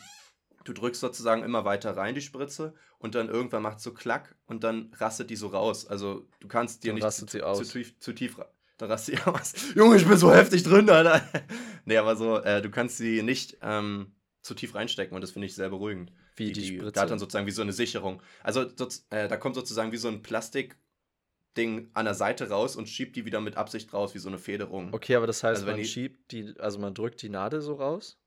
[0.65, 4.65] du drückst sozusagen immer weiter rein die Spritze und dann irgendwann macht so Klack und
[4.65, 5.87] dann rastet die so raus.
[5.87, 7.59] Also du kannst dir Dann nicht zu, sie aus.
[7.59, 8.41] zu tief, zu tief
[8.77, 9.53] dann rastet sie aus.
[9.77, 11.23] Junge, ich bin so heftig drin, Alter.
[11.85, 15.47] nee, aber so, äh, du kannst sie nicht ähm, zu tief reinstecken und das finde
[15.47, 16.13] ich sehr beruhigend.
[16.37, 16.93] Wie die, Spritze.
[16.93, 18.23] Da hat dann sozusagen wie so eine Sicherung.
[18.43, 22.89] Also so, äh, da kommt sozusagen wie so ein Plastikding an der Seite raus und
[22.89, 24.93] schiebt die wieder mit Absicht raus, wie so eine Federung.
[24.95, 27.61] okay, aber das heißt, Also wenn man die- schiebt die, also man drückt die Nadel
[27.61, 28.19] so raus?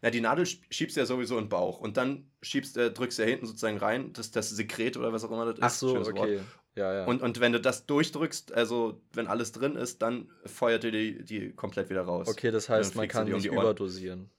[0.00, 2.92] Na, die Nadel sch- schiebst du ja sowieso in den Bauch und dann schiebst, äh,
[2.92, 5.62] drückst du ja hinten sozusagen rein, das, das Sekret oder was auch immer das ist.
[5.64, 6.18] Ach so, schönes Wort.
[6.20, 6.40] okay.
[6.76, 7.04] Ja, ja.
[7.06, 11.24] Und, und wenn du das durchdrückst, also wenn alles drin ist, dann feuert dir die,
[11.24, 12.28] die komplett wieder raus.
[12.28, 13.62] okay, das heißt, man kann dir um nicht die Ohren.
[13.64, 14.30] überdosieren.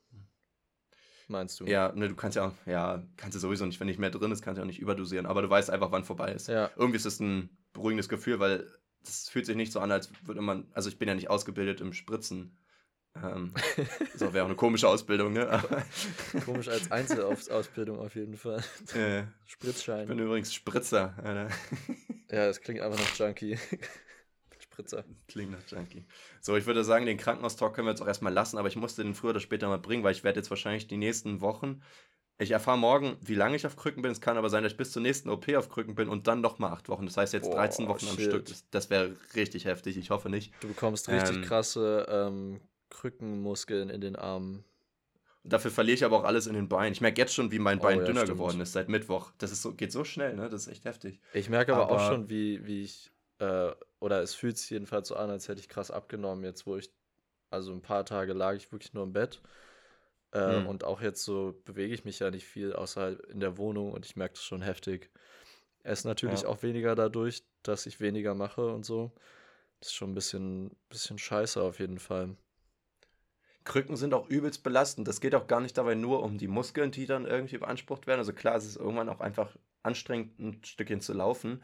[1.29, 1.65] Meinst du?
[1.65, 4.41] Ja, ne, du kannst ja, ja, kannst du sowieso nicht, wenn nicht mehr drin ist,
[4.41, 6.47] kannst du auch nicht überdosieren, aber du weißt einfach, wann vorbei ist.
[6.47, 6.71] Ja.
[6.75, 8.67] Irgendwie ist es ein beruhigendes Gefühl, weil
[9.03, 11.81] das fühlt sich nicht so an, als würde man, also ich bin ja nicht ausgebildet
[11.81, 12.57] im Spritzen.
[13.15, 13.53] Ähm,
[14.15, 15.61] so wäre auch eine komische Ausbildung, ne?
[16.45, 18.63] Komisch als Einzelausbildung auf jeden Fall.
[18.95, 20.01] äh, Spritzschein.
[20.01, 21.49] ich bin übrigens Spritzer, Alter.
[22.31, 23.57] Ja, das klingt einfach nach Junkie.
[24.79, 25.03] Spritzer.
[25.27, 26.05] Klingt nach Junkie.
[26.41, 29.03] So, ich würde sagen, den Krankenhaustalk können wir jetzt auch erstmal lassen, aber ich musste
[29.03, 31.81] den früher oder später mal bringen, weil ich werde jetzt wahrscheinlich die nächsten Wochen.
[32.41, 34.11] Ich erfahre morgen, wie lange ich auf Krücken bin.
[34.13, 36.39] Es kann aber sein, dass ich bis zur nächsten OP auf Krücken bin und dann
[36.39, 37.05] nochmal acht Wochen.
[37.05, 38.29] Das heißt jetzt Boah, 13 Wochen am shit.
[38.29, 38.45] Stück.
[38.45, 39.97] Das, das wäre richtig heftig.
[39.97, 40.53] Ich hoffe nicht.
[40.61, 41.41] Du bekommst richtig Ähm.
[41.43, 44.63] krasse ähm, Krückenmuskeln in den Armen.
[45.43, 46.93] Dafür verliere ich aber auch alles in den Beinen.
[46.93, 48.37] Ich merke jetzt schon, wie mein Oh, Bein ja, dünner stimmt.
[48.37, 49.31] geworden ist seit Mittwoch.
[49.37, 50.49] Das ist so, geht so schnell, ne?
[50.49, 51.19] Das ist echt heftig.
[51.33, 55.07] Ich merke aber, auch Aber- schon, wie, wie ich, äh, oder es fühlt sich jedenfalls
[55.09, 56.91] so an, als hätte ich krass abgenommen, jetzt wo ich,
[57.51, 59.41] also ein paar Tage lag ich wirklich nur im Bett.
[60.31, 60.67] Äh, Hm.
[60.67, 63.91] Und auch jetzt so bewege ich mich ja nicht viel, außer halt in der Wohnung
[63.93, 65.09] und ich merke das schon heftig.
[65.83, 66.49] Esse natürlich Ja.
[66.49, 69.11] auch weniger dadurch, dass ich weniger mache und so.
[69.79, 72.35] Das ist schon ein bisschen, bisschen scheiße auf jeden Fall.
[73.63, 75.07] Krücken sind auch übelst belastend.
[75.07, 78.19] Das geht auch gar nicht dabei nur um die Muskeln, die dann irgendwie beansprucht werden.
[78.19, 81.61] Also klar, es ist irgendwann auch einfach anstrengend, ein Stückchen zu laufen.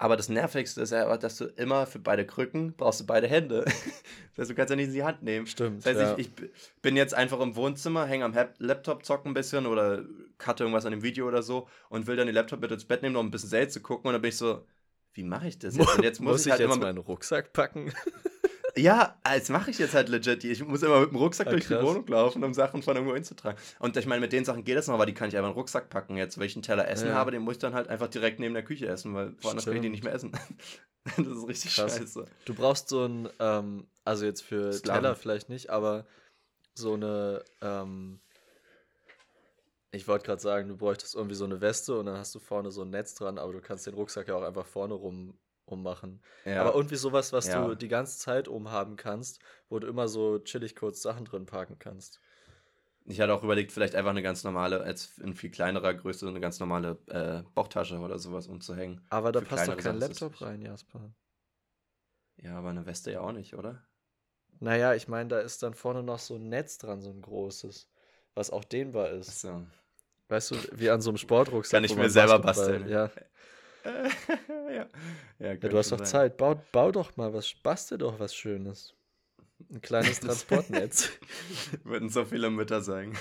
[0.00, 3.64] Aber das Nervigste ist ja, dass du immer für beide Krücken brauchst du beide Hände.
[4.34, 5.46] das heißt, du kannst ja nicht in die Hand nehmen.
[5.46, 5.84] Stimmt.
[5.84, 6.14] Das heißt, ja.
[6.16, 10.02] ich, ich bin jetzt einfach im Wohnzimmer, hänge am Laptop, zocke ein bisschen oder
[10.38, 13.02] cutte irgendwas an dem Video oder so und will dann den Laptop mit ins Bett
[13.02, 14.08] nehmen, um ein bisschen Serie zu gucken.
[14.08, 14.66] Und dann bin ich so,
[15.12, 15.94] wie mache ich das jetzt?
[15.94, 17.92] Und jetzt muss, muss ich ich halt jetzt immer mit, meinen Rucksack packen?
[18.76, 20.44] ja, das mache ich jetzt halt legit.
[20.44, 21.84] Ich muss immer mit dem Rucksack Ah, durch die krass.
[21.84, 23.58] Wohnung laufen, um Sachen von irgendwo hinzutragen.
[23.78, 25.54] Und ich meine, mit den Sachen geht es noch, weil die kann ich einfach in
[25.54, 26.16] den Rucksack packen.
[26.16, 27.14] Jetzt, wenn ich einen Teller Essen Ja.
[27.14, 29.74] habe, den muss ich dann halt einfach direkt neben der Küche essen, weil woanders kann
[29.76, 29.90] ich den Stimmt.
[29.92, 30.32] nicht mehr essen.
[31.16, 31.96] das ist richtig Krass.
[31.98, 32.24] scheiße.
[32.44, 35.02] Du brauchst so ein, ähm, also jetzt für Sklaven.
[35.02, 36.06] Teller vielleicht nicht, aber
[36.74, 38.20] so eine, ähm,
[39.92, 42.70] ich wollte gerade sagen, du bräuchtest irgendwie so eine Weste und dann hast du vorne
[42.70, 45.34] so ein Netz dran, aber du kannst den Rucksack ja auch einfach vorne rum
[45.70, 46.22] ummachen.
[46.44, 46.60] Ja.
[46.62, 47.66] Aber irgendwie sowas, was Ja.
[47.66, 51.78] du die ganze Zeit umhaben kannst, wo du immer so chillig kurz Sachen drin parken
[51.78, 52.20] kannst.
[53.06, 56.40] Ich hatte auch überlegt, vielleicht einfach eine ganz normale, als in viel kleinerer Größe, eine
[56.40, 59.00] ganz normale äh, Bauchtasche oder sowas umzuhängen.
[59.10, 61.10] Aber da Für passt doch kein Laptop rein, Jasper.
[62.36, 63.82] Ja, aber eine Weste ja auch nicht, oder?
[64.60, 67.88] Naja, ich meine, da ist dann vorne noch so ein Netz dran, so ein großes,
[68.34, 69.28] was auch dehnbar ist.
[69.28, 69.62] Achso.
[70.28, 71.78] Weißt du, wie an so einem Sportrucksack.
[71.78, 72.88] Kann ich mir selber basteln.
[72.88, 73.10] Ja.
[73.84, 74.86] Ja.
[75.38, 76.06] Ja, ja, du hast doch sein.
[76.06, 76.36] Zeit.
[76.36, 78.94] Bau, bau doch mal was, bastel doch was Schönes.
[79.72, 81.10] Ein kleines Transportnetz.
[81.84, 83.18] Würden so viele Mütter sagen.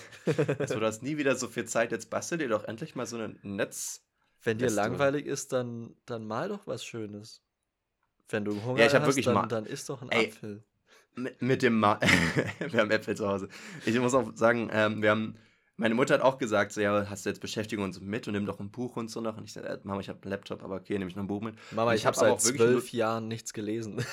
[0.58, 3.18] Also, du hast nie wieder so viel Zeit, jetzt bastel dir doch endlich mal so
[3.18, 4.06] ein Netz.
[4.42, 7.42] Wenn dir langweilig ist, dann, dann mal doch was Schönes.
[8.30, 10.64] Wenn du Hunger Ja, ich hab hast, wirklich dann, mal- dann isst doch Ey, Apfel.
[11.16, 12.00] Mit, mit dem Ma
[12.60, 13.50] Wir haben Äpfel zu Hause.
[13.86, 15.36] Ich muss auch sagen, ähm, wir haben.
[15.80, 18.34] Meine Mutter hat auch gesagt, so, ja, hast du jetzt Beschäftigung und so mit und
[18.34, 19.38] nimm doch ein Buch und so noch.
[19.38, 21.28] Und ich sagte, äh, Mama, ich habe einen Laptop, aber okay, nehme ich noch ein
[21.28, 21.56] Buch mit.
[21.72, 23.98] Mama, Und ich, ich habe seit auch wirklich zwölf Jahren nichts gelesen.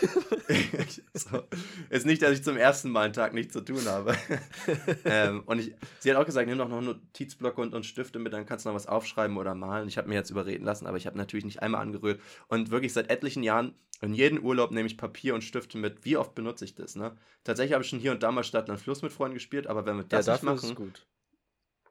[1.15, 1.43] so.
[1.91, 4.17] Ist nicht, dass ich zum ersten Mal einen Tag nichts zu tun habe.
[5.05, 8.21] ähm, und ich, sie hat auch gesagt, nimm doch noch einen Notizblock und, und Stifte
[8.21, 9.89] mit, dann kannst du noch was aufschreiben oder malen.
[9.89, 12.21] Ich habe mir jetzt überreden lassen, aber ich habe natürlich nicht einmal angerührt.
[12.47, 16.05] Und wirklich seit etlichen Jahren, in jeden Urlaub nehme ich Papier und Stifte mit.
[16.05, 16.95] Wie oft benutze ich das?
[16.95, 17.17] Ne?
[17.43, 19.85] Tatsächlich habe ich schon hier und da mal Stadt und Fluss mit Freunden gespielt, aber
[19.85, 21.07] wenn wir das nicht dafür ist machen, es gut.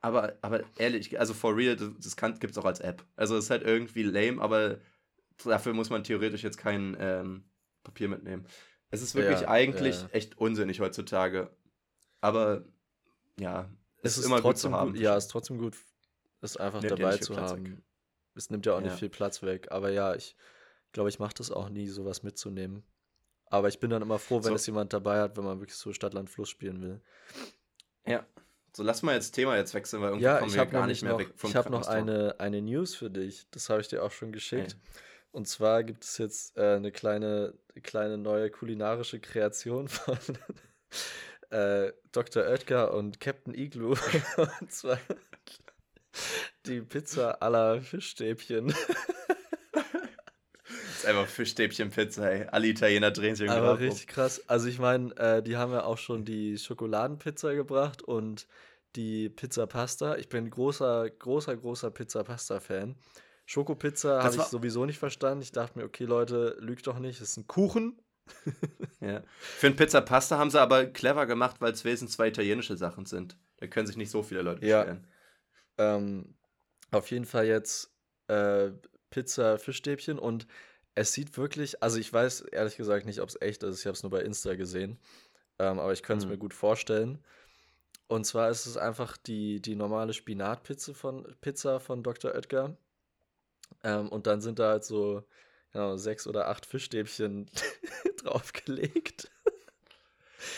[0.06, 3.04] Aber, aber ehrlich, also for real, das, das gibt es auch als App.
[3.16, 4.80] Also es ist halt irgendwie lame, aber
[5.44, 7.44] dafür muss man theoretisch jetzt kein ähm,
[7.84, 8.46] Papier mitnehmen.
[8.92, 10.08] Es ist wirklich Ja, eigentlich ja.
[10.12, 11.50] echt unsinnig heutzutage.
[12.22, 12.64] Aber
[13.40, 13.68] ja,
[14.04, 14.92] Es ist immer gut zu haben.
[14.92, 15.76] gut, ja, es ist trotzdem gut,
[16.42, 17.66] es einfach Nimmt dabei nicht zu Platz haben.
[17.66, 17.84] weg.
[18.36, 18.98] Es nimmt ja auch nicht Ja.
[18.98, 19.72] viel Platz weg.
[19.72, 20.36] Aber ja, ich
[20.92, 22.84] glaube, ich mache das auch nie, sowas mitzunehmen.
[23.48, 24.56] Aber ich bin dann immer froh, wenn So.
[24.56, 27.02] es jemand dabei hat, wenn man wirklich so Stadt, Land, Fluss spielen will.
[28.06, 28.26] Ja.
[28.76, 30.86] So, lass mal jetzt Thema jetzt wechseln, weil irgendwie Ja, kommen ich wir habe gar
[30.86, 33.48] nicht mehr noch, weg vom ich hab noch eine, eine News für dich.
[33.52, 34.74] Das habe ich dir auch schon geschickt.
[34.74, 34.92] Ey.
[35.32, 37.54] Und zwar gibt es jetzt äh, eine kleine,
[37.84, 40.18] kleine neue kulinarische Kreation von
[41.52, 42.44] äh, Dr.
[42.44, 43.96] Oetker und Captain Igloo.
[44.60, 45.00] und zwar
[46.66, 48.74] die Pizza aller Fischstäbchen.
[51.06, 52.48] Einfach Fischstäbchen-Pizza, ey.
[52.48, 54.42] Alle Italiener drehen sich irgendwie Aber richtig krass.
[54.48, 58.48] Also ich meine, äh, die haben ja auch schon die Schokoladenpizza gebracht und
[58.96, 60.16] die Pizza Pasta.
[60.16, 62.96] Ich bin großer, großer, großer Pizza Pasta-Fan.
[63.46, 65.42] Schokopizza habe ich sowieso nicht verstanden.
[65.44, 68.00] Ich dachte mir, okay, Leute, lügt doch nicht, es ist ein Kuchen.
[69.02, 69.22] Ja.
[69.40, 73.06] Für ein Pizza Pasta haben sie aber clever gemacht, weil es wesentlich zwei italienische Sachen
[73.06, 73.38] sind.
[73.58, 74.80] Da können sich nicht so viele Leute Ja.
[74.80, 75.08] beschweren.
[75.78, 76.36] Ähm,
[76.92, 77.94] auf jeden Fall jetzt
[78.28, 78.72] äh,
[79.10, 80.48] Pizza Fischstäbchen und
[80.96, 83.80] es sieht wirklich, also ich weiß ehrlich gesagt nicht, ob es echt ist.
[83.80, 84.98] Ich habe es nur bei Insta gesehen.
[85.60, 86.32] Ähm, aber ich könnte es Mhm.
[86.32, 87.24] mir gut vorstellen.
[88.08, 92.34] Und zwar ist es einfach die, die normale Spinatpizza von, Pizza von Dr.
[92.36, 92.78] Oetker.
[93.84, 95.24] Ähm, und dann sind da halt so
[95.72, 97.50] genau, sechs oder acht Fischstäbchen
[98.24, 99.30] draufgelegt.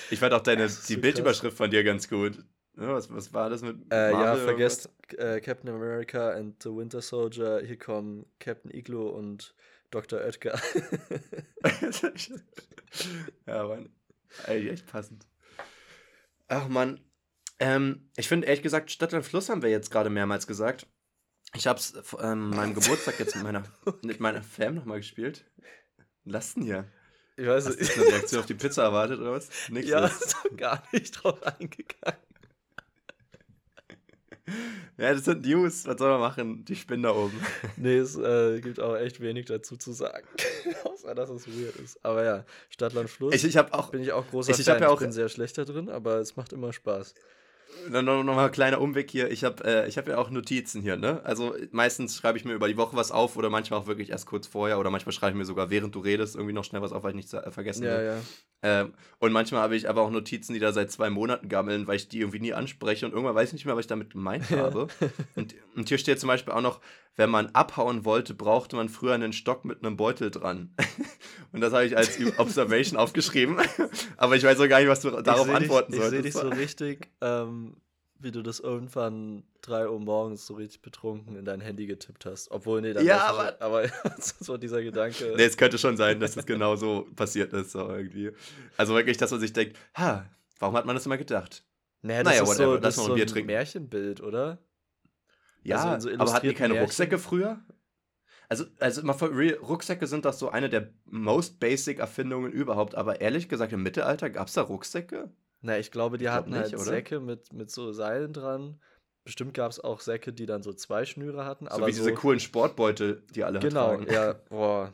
[0.09, 2.38] Ich fand auch deine, die so Bildüberschrift von dir ganz gut.
[2.75, 7.01] Ja, was, was war das mit Äh, ja, vergesst äh, Captain America and the Winter
[7.01, 7.61] Soldier.
[7.65, 9.55] Hier kommen Captain Igloo und
[9.97, 10.19] Dr.
[10.19, 10.59] Oetker.
[13.47, 13.89] ja, Mann.
[14.45, 15.25] Ey, echt passend.
[16.47, 16.99] Ach, Mann.
[17.59, 20.85] Ähm, ich finde, ehrlich gesagt, Stadt und Fluss haben wir jetzt gerade mehrmals gesagt.
[21.55, 23.63] Ich hab's vor ähm, meinem Geburtstag jetzt mit meiner,
[24.03, 25.49] mit meiner Fam nochmal gespielt.
[26.25, 26.85] Denn hier.
[27.35, 27.97] Ich weiß Hast du nicht.
[27.97, 29.49] eine Reaktion auf die Pizza erwartet oder was?
[29.69, 29.87] Nix.
[29.87, 30.21] ja, ist.
[30.21, 32.19] ist doch gar nicht drauf eingegangen.
[34.97, 35.85] Ja, das sind News.
[35.85, 36.65] Was soll man machen?
[36.65, 37.39] Die spinnen da oben.
[37.77, 40.27] Nee, es äh, gibt auch echt wenig dazu zu sagen.
[40.83, 42.03] Außer, dass es weird ist.
[42.03, 44.81] Aber ja, Stadtland Fluss Ich, ich habe auch bin ich auch großer ich- ich Fan.
[44.81, 47.13] ja auch- ich bin sehr schlecht da drin, aber es macht immer Spaß.
[47.91, 49.29] Dann noch, noch mal ein kleiner Umweg hier.
[49.29, 51.21] Ich habe äh, ich hab ja auch Notizen hier, ne?
[51.23, 54.25] Also meistens schreibe ich mir über die Woche was auf oder manchmal auch wirklich erst
[54.25, 56.91] kurz vorher oder manchmal schreibe ich mir sogar, während du redest, irgendwie noch schnell was
[56.91, 58.05] auf, weil ich nichts äh, vergessen Ja, will.
[58.05, 58.19] ja.
[58.64, 61.97] Ähm, und manchmal habe ich aber auch Notizen, die da seit zwei Monaten gammeln, weil
[61.97, 64.49] ich die irgendwie nie anspreche und irgendwann weiß ich nicht mehr, was ich damit gemeint
[64.49, 64.88] habe.
[65.36, 66.82] Und, und hier steht zum Beispiel auch noch,
[67.16, 70.74] wenn man abhauen wollte, brauchte man früher einen Stock mit einem Beutel dran.
[71.51, 73.58] und das habe ich als Observation aufgeschrieben.
[74.18, 76.49] aber ich weiß auch gar nicht, was du darauf antworten dich, Ich sehe dich so
[76.49, 77.78] richtig, ähm,
[78.20, 82.51] wie du das irgendwann 3 Uhr morgens so richtig betrunken in dein Handy getippt hast.
[82.51, 83.86] Obwohl, nee, dann Ja, weiß ich- aber
[84.39, 85.34] so dieser Gedanke.
[85.36, 88.32] Nee, es könnte schon sein, dass das genau so passiert ist, so irgendwie.
[88.78, 90.26] Also wirklich, dass man sich denkt, ha,
[90.59, 91.63] warum hat man das immer gedacht?
[92.01, 93.47] naja, das naja, ist whatever, so, das ist ein so Bier ein trinken.
[93.47, 94.59] Märchenbild, oder?
[95.63, 96.86] Ja, Also so aber hatten die keine Märchen?
[96.86, 97.59] Rucksäcke früher?
[98.49, 102.95] Also, also mal for real, Rucksäcke sind doch so eine der most basic Erfindungen überhaupt,
[102.95, 105.30] aber ehrlich gesagt, im Mittelalter gab es da Rucksäcke?
[105.62, 106.84] Na, ich glaube, die Ich glaub hatten nicht, halt oder?
[106.84, 108.80] Säcke mit, mit so Seilen dran.
[109.24, 111.66] Bestimmt gab es auch Säcke, die dann so zwei Schnüre hatten.
[111.66, 114.12] So aber wie diese coolen Sportbeutel, die alle Genau, tragen.
[114.12, 114.93] ja, boah.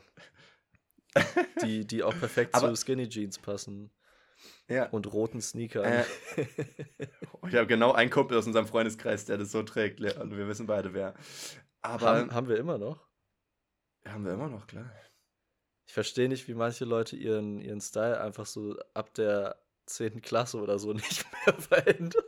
[1.62, 3.92] die, die auch perfekt Aber- zu Skinny Jeans passen.
[4.68, 4.90] Ja.
[4.90, 5.84] Und roten Sneakern.
[5.86, 6.04] Äh,
[7.48, 10.00] ich habe genau einen Kumpel aus unserem Freundeskreis, der das so trägt.
[10.02, 11.14] Und wir wissen beide, wer.
[11.82, 13.06] Aber haben, haben wir immer noch?
[14.06, 14.92] haben wir immer noch, klar.
[15.88, 20.22] Ich verstehe nicht, wie manche Leute ihren, ihren Style einfach so ab der 10.
[20.22, 22.24] Klasse oder so nicht mehr verändern.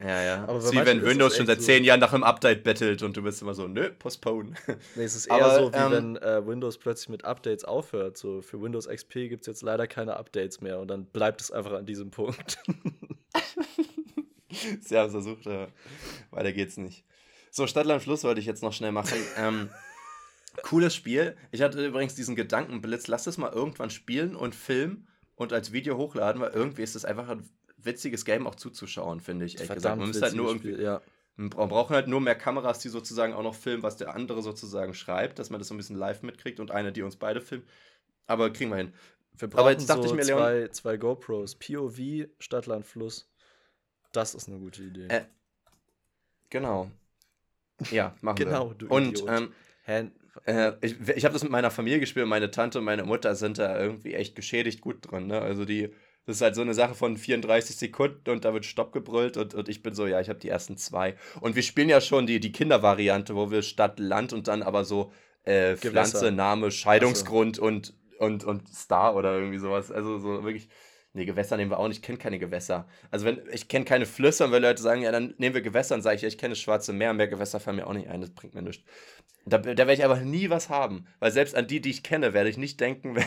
[0.00, 0.44] Ja, ja.
[0.44, 1.66] Aber wie wenn Windows schon seit so.
[1.66, 4.54] zehn Jahren nach einem Update bettelt und du bist immer so, nö, postpone.
[4.94, 8.16] Nee, es ist eher Aber, so, wie ähm, wenn äh, Windows plötzlich mit Updates aufhört.
[8.16, 11.50] So für Windows XP gibt es jetzt leider keine Updates mehr und dann bleibt es
[11.50, 12.58] einfach an diesem Punkt.
[14.80, 15.68] Sie haben es versucht, aber
[16.30, 17.04] weiter geht's nicht.
[17.50, 19.18] So, Stadtland Fluss wollte ich jetzt noch schnell machen.
[19.36, 19.68] ähm,
[20.62, 21.36] cooles Spiel.
[21.50, 25.06] Ich hatte übrigens diesen Gedankenblitz, lass es mal irgendwann spielen und filmen
[25.40, 29.46] und als Video hochladen, weil irgendwie ist es einfach ein witziges Game auch zuzuschauen, finde
[29.46, 29.54] ich.
[29.54, 29.96] Ehrlich gesagt.
[29.98, 31.00] Man müsste halt nur irgendwie, Spiel, ja.
[31.36, 34.92] man braucht halt nur mehr Kameras, die sozusagen auch noch filmen, was der andere sozusagen
[34.92, 37.66] schreibt, dass man das so ein bisschen live mitkriegt und eine, die uns beide filmt.
[38.26, 38.92] Aber kriegen wir hin.
[39.38, 41.54] Wir Aber brauchen jetzt dachte so ich mir, Leon- zwei, zwei GoPros.
[41.54, 43.26] POV, Stadtland, Fluss.
[44.12, 45.06] Das ist eine gute Idee.
[45.08, 45.24] Äh,
[46.50, 46.90] Genau.
[47.90, 48.44] Ja, machen wir.
[48.46, 49.30] Genau, du Und Idiot.
[49.30, 49.52] ähm,
[49.84, 50.10] Hä?
[50.44, 52.26] Äh, ich ich habe das mit meiner Familie gespielt.
[52.26, 55.26] Meine Tante und meine Mutter sind da irgendwie echt geschädigt gut drin.
[55.26, 55.40] Ne?
[55.40, 55.90] Also die,
[56.26, 59.54] das ist halt so eine Sache von 34 Sekunden und da wird Stopp gebrüllt und,
[59.54, 61.16] und ich bin so, ja, ich habe die ersten zwei.
[61.40, 64.84] Und wir spielen ja schon die, die Kindervariante, wo wir Stadt, Land und dann aber
[64.84, 65.12] so
[65.44, 65.76] äh.
[65.76, 69.90] Pflanze, Name, Scheidungsgrund und, und, und Star oder irgendwie sowas.
[69.90, 70.68] Also so wirklich.
[71.12, 71.98] Nee, Gewässer nehmen wir auch nicht.
[71.98, 72.86] Ich kenne keine Gewässer.
[73.10, 75.96] Also wenn ich kenne keine Flüsse und wenn Leute sagen, ja, dann nehmen wir Gewässer,
[75.96, 78.08] dann sage ich, ja, ich kenne das Schwarze Meer, mehr Gewässer fallen mir auch nicht
[78.08, 78.84] ein, das bringt mir nichts.
[79.46, 81.06] Da, da werde ich einfach nie was haben.
[81.18, 83.24] Weil selbst an die, die ich kenne, werde ich nicht denken, wenn,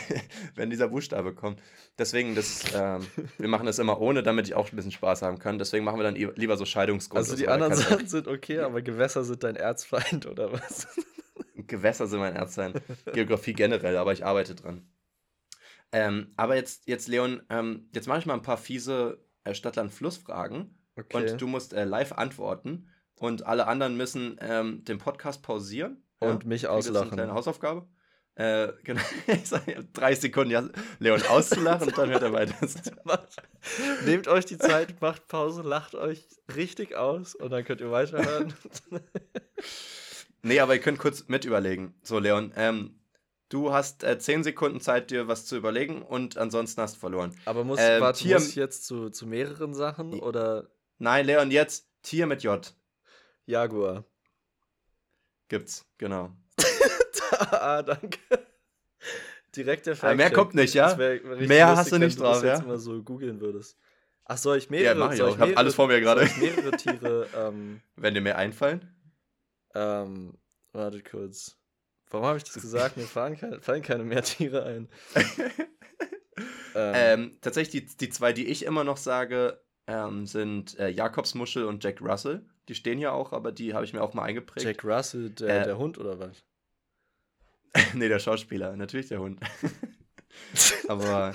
[0.56, 1.62] wenn dieser Buchstabe kommt.
[1.98, 3.06] Deswegen, das, ähm,
[3.38, 5.58] wir machen das immer ohne, damit ich auch ein bisschen Spaß haben kann.
[5.58, 7.18] Deswegen machen wir dann lieber so Scheidungsgrund.
[7.18, 10.88] Also die anderen Sachen sind okay, aber Gewässer sind dein Erzfeind oder was?
[11.56, 12.74] Gewässer sind mein Ernstsein.
[13.14, 14.88] Geografie generell, aber ich arbeite dran.
[15.94, 20.78] Ähm, aber jetzt, jetzt Leon, ähm, jetzt mache ich mal ein paar fiese äh, Stadtland-Fluss-Fragen.
[20.96, 21.32] Okay.
[21.32, 22.90] Und du musst äh, live antworten.
[23.20, 26.04] Und alle anderen müssen ähm, den Podcast pausieren.
[26.20, 27.08] Und mich Kriegt jetzt auslachen.
[27.10, 27.88] Eine kleine Hausaufgabe.
[28.36, 29.02] Äh, genau.
[29.28, 30.68] Ich sag, ihr habt drei Sekunden, ja,
[31.00, 32.56] Leon auszulachen und dann hört er weiter.
[34.06, 38.54] Nehmt euch die Zeit, macht Pause, lacht euch richtig aus und dann könnt ihr weiterhören.
[40.42, 41.94] nee, aber ihr könnt kurz mit überlegen.
[42.02, 43.00] So, Leon, ähm,
[43.54, 47.36] du hast äh, zehn Sekunden Zeit, dir was zu überlegen und ansonsten hast du verloren.
[47.46, 51.52] Aber muss, Ähm, warte, Tier- muss ich jetzt zu, zu mehreren Sachen oder Nein, Leon,
[51.52, 52.74] jetzt Tier mit J.
[53.46, 54.06] Jaguar?
[55.50, 56.32] Gibt's, genau.
[57.52, 58.18] ah, danke.
[59.56, 60.88] Direkt der Aber mehr kommt nicht, ja?
[60.88, 62.68] Das Mehr lustig, hast du wenn nicht du das drauf, jetzt ja?
[62.68, 63.78] mal so googeln würdest.
[64.26, 64.98] Ach, soll ich mehrere?
[64.98, 65.36] Ja, mach ich auch.
[65.36, 66.28] Ich hab alles vor mir gerade.
[66.40, 68.96] Mehrere Tiere, ähm, Wenn dir mehr einfallen.
[69.76, 70.38] ähm,
[70.72, 71.58] warte kurz.
[72.14, 72.96] Warum habe ich das gesagt?
[72.96, 74.88] Mir fallen keine, fallen keine mehr Tiere ein.
[76.76, 81.66] ähm, Ähm, tatsächlich, die, die zwei, die ich immer noch sage, ähm, sind äh, Jakobsmuschel
[81.66, 82.46] und Jack Russell.
[82.68, 84.64] Die stehen hier auch, aber die habe ich mir auch mal eingeprägt.
[84.64, 86.44] Jack Russell, der, Äh, der Hund oder was?
[87.96, 89.40] nee, der Schauspieler, natürlich der Hund.
[90.88, 91.34] aber.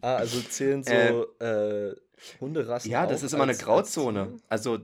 [0.00, 1.94] Ah, also zählen so äh,
[2.40, 2.90] Hunderassen.
[2.90, 4.28] ja, das ist immer eine Grauzone.
[4.28, 4.40] Tiere?
[4.48, 4.78] Also,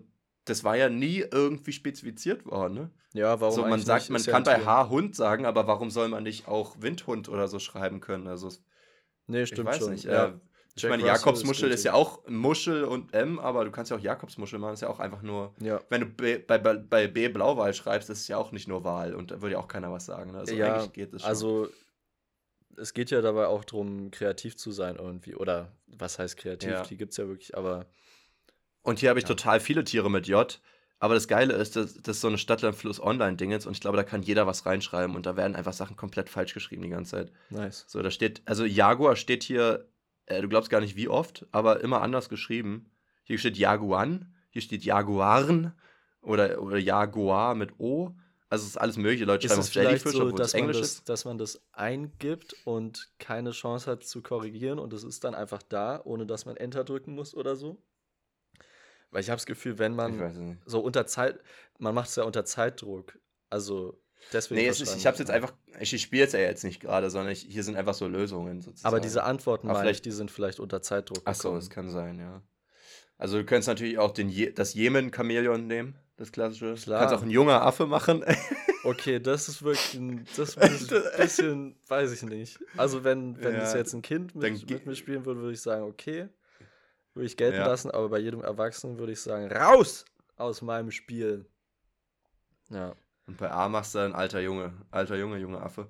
[0.51, 2.91] das war ja nie irgendwie spezifiziert worden, ne?
[3.13, 4.65] Ja, warum so, man sagt, man kann bei.
[4.65, 8.29] H Hund sagen, aber warum soll man nicht auch Windhund oder so schreiben können?
[8.29, 8.51] Also,
[9.27, 9.93] Nee, ich stimmt weiß schon.
[9.93, 10.05] nicht.
[10.05, 10.27] ja.
[10.27, 10.33] Äh,
[10.77, 13.97] ich meine, Russell Jakobsmuschel ist ist ja auch Muschel und M, aber du kannst ja
[13.97, 15.53] auch Jakobsmuschel machen, ist ja auch einfach nur.
[15.61, 15.81] ja.
[15.89, 18.85] Wenn du B, bei, bei, bei B Blauwal schreibst, ist es ja auch nicht nur
[18.85, 20.33] Wahl und da würde ja auch keiner was sagen.
[20.33, 20.39] Ne?
[20.39, 21.29] Also ja, eigentlich geht es schon.
[21.29, 21.69] also
[22.77, 25.35] es geht ja dabei auch darum, kreativ zu sein irgendwie.
[25.35, 26.71] Oder was heißt kreativ?
[26.71, 26.83] Ja.
[26.83, 27.87] Die gibt es ja wirklich, aber
[28.83, 29.29] und hier habe ich ja.
[29.29, 30.61] total viele Tiere mit J.
[31.03, 34.05] Aber das Geile ist, das, das ist so eine Stadtlandfluss-Online-Ding jetzt und ich glaube, da
[34.05, 37.33] kann jeder was reinschreiben und da werden einfach Sachen komplett falsch geschrieben die ganze Zeit.
[37.49, 37.87] nice.
[37.89, 39.89] So, da steht, also Jaguar steht hier,
[40.27, 42.91] äh, du glaubst gar nicht wie oft, aber immer anders geschrieben.
[43.25, 45.73] Hier steht Jaguan, hier steht Jaguaren
[46.21, 48.15] oder, oder Jaguar mit O.
[48.51, 49.25] Also es ist alles mögliche.
[49.25, 51.09] Leute Ist schreiben es vielleicht Jellyfish, so, dass man, Englisch das, ist.
[51.09, 55.63] dass man das eingibt und keine Chance hat zu korrigieren und es ist dann einfach
[55.63, 57.81] da, ohne dass man Enter drücken muss oder so?
[59.11, 60.37] Weil ich habe das Gefühl, wenn man es
[60.73, 61.41] so unter Zeit,
[61.79, 63.19] man macht es ja unter Zeitdruck.
[63.49, 64.01] Also
[64.33, 64.61] deswegen.
[64.61, 67.11] Nee, es ist, ich habe es jetzt einfach, ich spiele es ja jetzt nicht gerade,
[67.11, 68.87] sondern ich, hier sind einfach so Lösungen sozusagen.
[68.95, 71.23] Aber diese Antworten, Aber meine ich, vielleicht- die sind vielleicht unter Zeitdruck.
[71.25, 72.43] Ach so, das kann sein, ja.
[73.19, 76.75] Also du könntest natürlich auch den Je das Jemen-Chamäleon nehmen, das klassische.
[76.75, 78.25] Du kannst auch ein junger Affe machen.
[78.83, 82.59] Okay, das ist wirklich ein, das ist ein bisschen, weiß ich nicht.
[82.79, 85.61] Also wenn, wenn Ja, das jetzt ein Kind mit, mit mir spielen würde, würde ich
[85.61, 86.29] sagen, okay,
[87.15, 87.67] würde ich gelten Ja.
[87.67, 90.05] lassen, aber bei jedem Erwachsenen würde ich sagen, raus
[90.37, 91.47] aus meinem Spiel.
[92.71, 92.95] Ja.
[93.27, 95.89] Und bei A machst du dann alter Junge, alter Junge, junge Affe.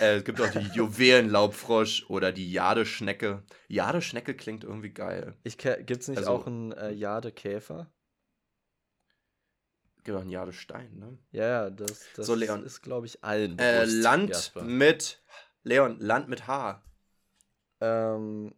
[0.00, 3.42] Äh, es gibt auch die Juwelenlaubfrosch oder die Jadeschnecke.
[3.68, 5.36] Jadeschnecke klingt irgendwie geil.
[5.44, 7.90] Gibt es nicht Also- auch einen äh, Jadekäfer?
[10.04, 11.16] Gibt auch einen Jadestein, ne?
[11.30, 12.64] Ja, ja, das, das So, Leon.
[12.64, 14.62] ist, glaube ich, allen Äh, Land Jasper.
[14.64, 15.22] mit,
[15.62, 16.82] Leon, Land mit H.
[17.80, 18.52] Ähm,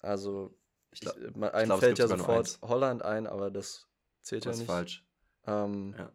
[0.00, 0.56] also,
[0.96, 2.58] Ich glaub- ich, einem glaub, fällt ja sofort.
[2.62, 3.86] Holland ein, aber das
[4.22, 4.66] zählt Das ja ist nicht.
[4.70, 5.04] falsch.
[5.46, 6.10] Ähm, Ja.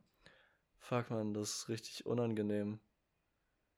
[0.79, 2.79] Fuck, man, das ist richtig unangenehm.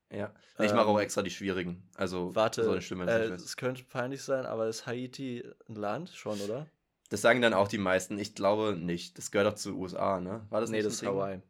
[0.09, 0.33] Ja.
[0.57, 1.89] Nee, ich mache auch Ähm, extra die schwierigen.
[1.95, 6.09] Also, Warte, so eine Stimme, äh, es könnte peinlich sein, aber ist Haiti ein Land
[6.11, 6.67] schon, oder?
[7.09, 8.17] Das sagen dann auch die meisten.
[8.17, 9.17] Ich glaube nicht.
[9.17, 10.45] Das gehört doch zu USA, ne?
[10.49, 11.09] War das nee, nicht das ist Ding?
[11.09, 11.41] Hawaii.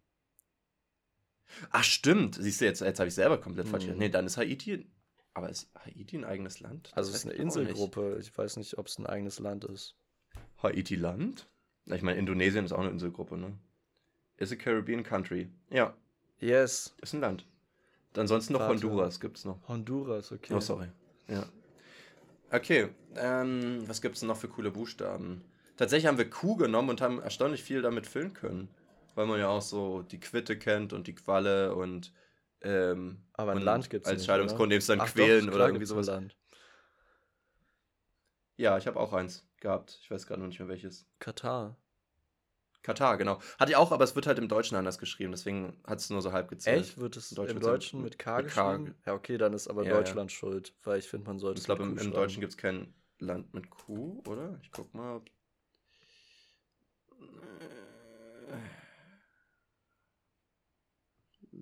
[1.70, 2.36] Ach, stimmt.
[2.36, 3.98] Siehst du, jetzt, jetzt habe ich selber komplett falsch Mhm.
[3.98, 4.90] Nee, dann ist Haiti.
[5.34, 6.92] Aber ist Haiti ein eigenes Land?
[6.96, 7.42] Also Das es ist eine.
[7.42, 8.18] Inselgruppe.
[8.20, 9.96] Ich weiß nicht, ob es ein eigenes Land ist.
[10.62, 11.50] Haiti Land?
[11.86, 13.58] Ich meine, Indonesien ist auch eine Inselgruppe, ne?
[14.38, 15.50] Is a Caribbean country.
[15.70, 15.94] Ja,
[16.40, 16.96] Yes.
[17.02, 17.46] ist ein Land.
[18.16, 18.74] Ansonsten noch Warte.
[18.74, 19.68] Honduras gibt's noch.
[19.68, 20.54] Honduras, okay.
[20.54, 20.88] Oh, sorry.
[21.28, 21.46] Ja.
[22.52, 25.44] Okay, ähm, was gibt's denn noch für coole Buchstaben?
[25.78, 28.70] Tatsächlich haben wir Q genommen und haben erstaunlich viel damit füllen können.
[29.16, 32.14] Weil man ja auch so die Quitte kennt und die Qualle und
[32.64, 35.66] ähm, Aber ein Land gibt's als nicht, Scheidungsgrund du dann Ach doch, quälen klar oder
[35.68, 36.08] irgendwie sowas.
[36.08, 36.36] Land.
[38.58, 40.00] Ja, ich habe auch eins gehabt.
[40.02, 41.08] Ich weiß gerade noch nicht mehr welches.
[41.20, 41.76] Katar.
[42.84, 43.40] Katar, genau.
[43.58, 46.22] Hatte ich auch, aber es wird halt im Deutschen anders geschrieben, deswegen hat es nur
[46.22, 46.82] so halb gezählt.
[46.82, 46.98] Echt?
[46.98, 48.96] Wird es Im Deutschen im ja Deutschen mit- K mit K geschrieben?
[49.06, 49.98] Ja, okay, dann ist aber Ja, ja.
[49.98, 52.12] Deutschland schuld, weil ich finde, man sollte Ich glaube, im, im.
[52.12, 54.60] Deutschen gibt es kein Land mit Q, oder?
[54.62, 55.16] Ich guck mal.
[55.16, 55.30] ob-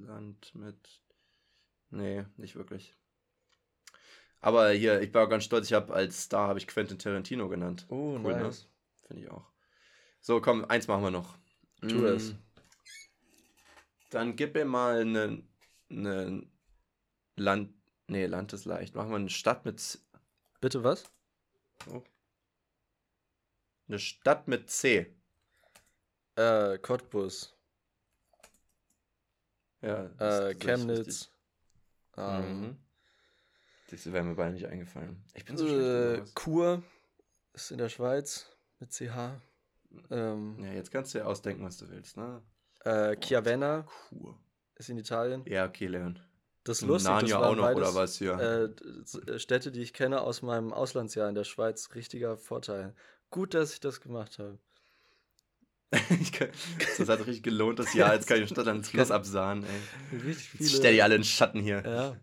[0.05, 1.01] Land mit.
[1.91, 2.95] Nee, nicht wirklich.
[4.41, 7.87] Aber hier, ich war ganz stolz, ich habe als Star habe ich Quentin Tarantino genannt.
[7.89, 8.43] Oh, Cool, ne?
[8.43, 8.67] nice.
[9.07, 9.45] Finde ich auch.
[10.21, 11.37] So, komm, eins machen wir noch.
[11.87, 12.35] Tu Mm, es.
[14.09, 15.43] Dann gib mir mal eine,
[15.89, 16.43] eine
[17.37, 17.73] Land.
[18.07, 18.95] Nee, Land ist leicht.
[18.95, 19.79] Machen wir eine Stadt mit.
[19.79, 20.01] Z-
[20.61, 21.03] Bitte was?
[23.87, 25.15] Eine Stadt mit C.
[26.35, 27.55] Äh, Cottbus.
[29.82, 30.07] Ja.
[30.17, 30.59] das- Äh, das.
[30.59, 31.32] Chemnitz.
[32.17, 32.77] Ähm, Mhm.
[33.89, 35.21] Das wäre mir beide nicht eingefallen.
[35.34, 36.23] Ich bin so äh.
[36.36, 36.82] Chur
[37.53, 38.47] ist in der Schweiz
[38.79, 39.41] mit CH.
[40.09, 42.41] Ähm, Ja, jetzt kannst du ja ausdenken, was du willst, ne?
[42.86, 44.39] äh, Chiavenna Kur.
[44.75, 45.43] ist in Italien.
[45.45, 46.19] Ja, okay, Leon.
[46.63, 48.34] Das ist lustig, das Narnia waren auch noch, beides, oder was hier?
[48.39, 48.69] Äh,
[49.25, 51.89] d- Städte, die ich kenne aus meinem Auslandsjahr in der Schweiz.
[51.95, 52.95] Richtiger Vorteil.
[53.32, 54.57] Gut, dass ich das gemacht habe.
[56.21, 56.31] ich
[56.97, 58.13] das hat richtig gelohnt, das Jahr.
[58.13, 60.17] Jetzt kann ich Stadt ans Schluss absahen, ey.
[60.19, 60.63] Richtig viele.
[60.63, 61.83] Jetzt stell die alle in Schatten hier.
[61.85, 62.15] Ja.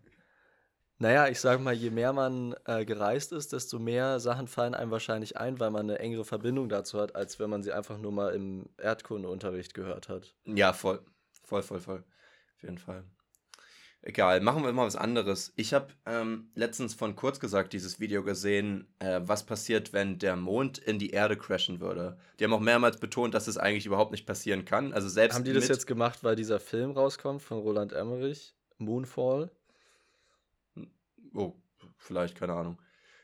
[1.00, 4.90] Naja, ich sag mal, je mehr man äh, gereist ist, desto mehr Sachen fallen einem
[4.90, 8.10] wahrscheinlich ein, weil man eine engere Verbindung dazu hat, als wenn man sie einfach nur
[8.10, 10.34] mal im Erdkundeunterricht gehört hat.
[10.44, 11.00] Ja, voll.
[11.44, 12.04] Voll, voll, voll.
[12.56, 13.04] Auf jeden Fall.
[14.03, 15.53] Egal, machen wir mal was anderes.
[15.57, 20.36] Ich habe ähm, letztens von kurz gesagt dieses Video gesehen, äh, was passiert, wenn der
[20.36, 22.16] Mond in die Erde crashen würde.
[22.38, 24.92] Die haben auch mehrmals betont, dass es eigentlich überhaupt nicht passieren kann.
[24.92, 28.55] Also selbst Haben die das jetzt gemacht, weil dieser Film rauskommt von Roland Emmerich?
[28.78, 29.51] Moonfall?
[31.34, 31.55] Oh,
[31.96, 32.78] vielleicht, keine Ahnung.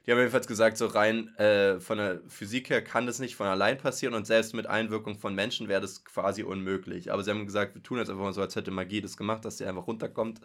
[0.06, 3.46] Die haben jedenfalls gesagt, so rein äh, von der Physik her kann das nicht von
[3.46, 7.10] allein passieren und selbst mit Einwirkung von Menschen wäre das quasi unmöglich.
[7.12, 9.44] Aber sie haben gesagt, wir tun jetzt einfach mal so, als hätte Magie das gemacht,
[9.44, 10.40] dass sie einfach runterkommt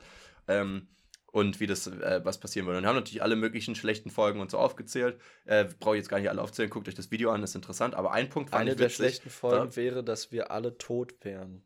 [0.47, 0.87] ähm,
[1.31, 2.79] und wie das, äh, was passieren würde.
[2.79, 5.19] Und haben natürlich alle möglichen schlechten Folgen und so aufgezählt.
[5.45, 7.55] Äh, Brauche ich jetzt gar nicht alle aufzählen, guckt euch das Video an, das ist
[7.55, 7.95] interessant.
[7.95, 8.95] Aber ein Punkt fand Eine der witzig.
[8.95, 11.63] schlechten Folgen Da- wäre, dass wir alle tot wären.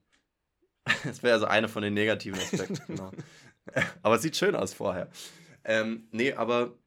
[1.05, 3.11] Das wäre also einer von den negativen Aspekten, genau.
[4.01, 5.09] aber es sieht schön aus vorher.
[5.63, 6.77] Ähm, nee, aber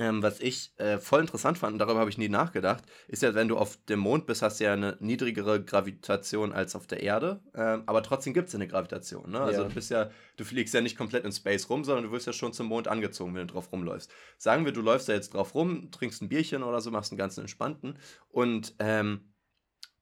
[0.00, 3.34] ähm, was ich äh, voll interessant fand, und darüber habe ich nie nachgedacht, ist ja,
[3.34, 7.02] wenn du auf dem Mond bist, hast du ja eine niedrigere Gravitation als auf der
[7.02, 7.42] Erde.
[7.54, 9.30] Ähm, aber trotzdem gibt es eine Gravitation.
[9.30, 9.40] Ne?
[9.40, 9.68] Also Ja.
[9.68, 12.32] du bist ja, du fliegst ja nicht komplett in Space rum, sondern du wirst ja
[12.32, 14.10] schon zum Mond angezogen, wenn du drauf rumläufst.
[14.38, 17.18] Sagen wir, du läufst da jetzt drauf rum, trinkst ein Bierchen oder so, machst einen
[17.18, 17.98] ganz entspannten
[18.28, 19.34] und ähm,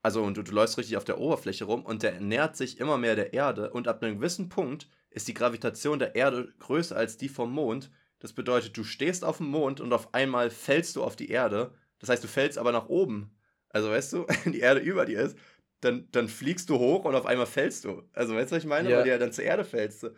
[0.00, 2.98] also und du, du läufst richtig auf der Oberfläche rum und der nähert sich immer
[2.98, 7.16] mehr der Erde und ab einem gewissen Punkt ist die Gravitation der Erde größer als
[7.16, 7.90] die vom Mond.
[8.20, 11.72] Das bedeutet, du stehst auf dem Mond und auf einmal fällst du auf die Erde.
[12.00, 13.30] Das heißt, du fällst aber nach oben.
[13.70, 15.36] Also weißt du, wenn die Erde über dir ist,
[15.80, 18.02] dann, dann fliegst du hoch und auf einmal fällst du.
[18.12, 18.90] Also weißt du, was ich meine?
[18.90, 18.96] Ja.
[18.98, 20.02] Weil du ja dann zur Erde fällst.
[20.02, 20.12] Das,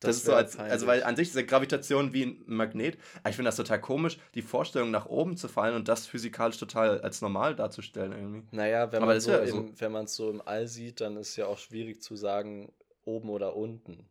[0.00, 2.96] Das ist so als, also weil an sich ist ja Gravitation wie ein Magnet.
[3.28, 7.00] Ich finde das total komisch, die Vorstellung nach oben zu fallen und das physikalisch total
[7.02, 8.42] als normal darzustellen irgendwie.
[8.50, 11.36] Naja, wenn man das so so- wenn man es so im All sieht, dann ist
[11.36, 12.72] ja auch schwierig zu sagen,
[13.04, 14.08] oben oder unten.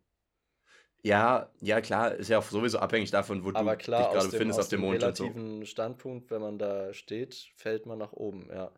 [1.02, 4.28] Ja, ja klar, ist ja auch sowieso abhängig davon, wo Aber du klar, dich gerade
[4.28, 5.24] befindest auf dem Mond und so.
[5.24, 8.72] relativen Standpunkt, wenn man da steht, fällt man nach oben, ja.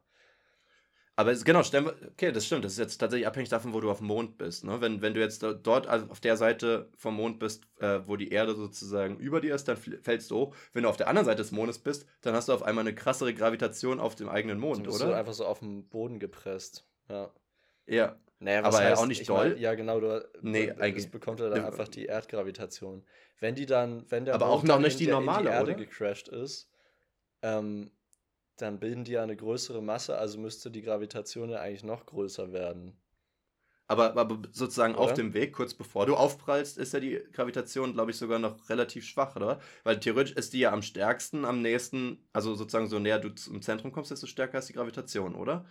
[1.16, 2.64] Aber es, genau, okay, das stimmt.
[2.64, 4.64] Das ist jetzt tatsächlich abhängig davon, wo du auf dem Mond bist.
[4.64, 4.80] Ne?
[4.80, 8.30] Wenn, wenn du jetzt dort also auf der Seite vom Mond bist, äh, wo die
[8.30, 10.56] Erde sozusagen über dir ist, dann fällst du hoch.
[10.72, 12.96] Wenn du auf der anderen Seite des Mondes bist, dann hast du auf einmal eine
[12.96, 15.12] krassere Gravitation auf dem eigenen Mond, dann bist oder?
[15.12, 16.84] Du einfach so auf den Boden gepresst.
[17.08, 17.30] Ja.
[17.86, 18.16] Ja.
[18.44, 19.50] Naja, aber heißt, auch nicht doll.
[19.50, 23.02] Mein, ja, genau, du, nee, eigentlich bekommt er dann ne, einfach die Erdgravitation.
[23.40, 25.74] Wenn die dann, wenn der aber Mond auch noch nicht die normale, die Erde oder?
[25.74, 26.70] gecrashed ist,
[27.40, 27.90] ähm,
[28.56, 32.52] dann bilden die ja eine größere Masse, also müsste die Gravitation ja eigentlich noch größer
[32.52, 33.00] werden.
[33.86, 35.04] Aber, aber sozusagen oder?
[35.04, 38.68] auf dem Weg, kurz bevor du aufprallst, ist ja die Gravitation, glaube ich, sogar noch
[38.68, 39.58] relativ schwach, oder?
[39.84, 43.62] Weil theoretisch ist die ja am stärksten, am nächsten, also sozusagen so näher du zum
[43.62, 45.64] Zentrum kommst, desto stärker ist die Gravitation, oder?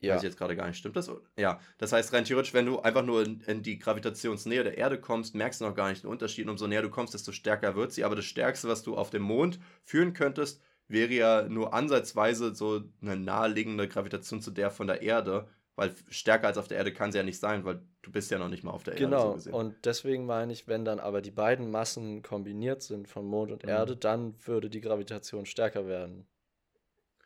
[0.00, 0.14] Ja.
[0.14, 0.76] Weiß ich jetzt gerade gar nicht.
[0.76, 1.10] Stimmt das?
[1.36, 1.60] Ja.
[1.78, 5.34] Das heißt, rein theoretisch, wenn du einfach nur in, in, die Gravitationsnähe der Erde kommst,
[5.34, 6.44] merkst du noch gar nicht den Unterschied.
[6.44, 8.04] Und umso näher du kommst, desto stärker wird sie.
[8.04, 12.82] Aber das Stärkste, was du auf dem Mond führen könntest, wäre ja nur ansatzweise so
[13.02, 17.12] eine naheliegende Gravitation zu der von der Erde, weil stärker als auf der Erde kann
[17.12, 19.04] sie ja nicht sein, weil du bist ja noch nicht mal auf der Erde.
[19.04, 23.26] Genau, so und deswegen meine ich, wenn dann aber die beiden Massen kombiniert sind von
[23.26, 23.68] Mond und mhm.
[23.68, 26.26] Erde, dann würde die Gravitation stärker werden.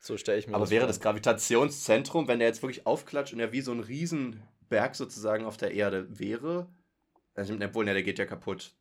[0.04, 0.88] So stelle ich mir Aber das wäre vor.
[0.88, 5.56] das Gravitationszentrum, wenn der jetzt wirklich aufklatscht und er wie so ein Riesenberg sozusagen auf
[5.56, 6.66] der Erde wäre,
[7.34, 8.74] also, obwohl, ne, der geht ja kaputt.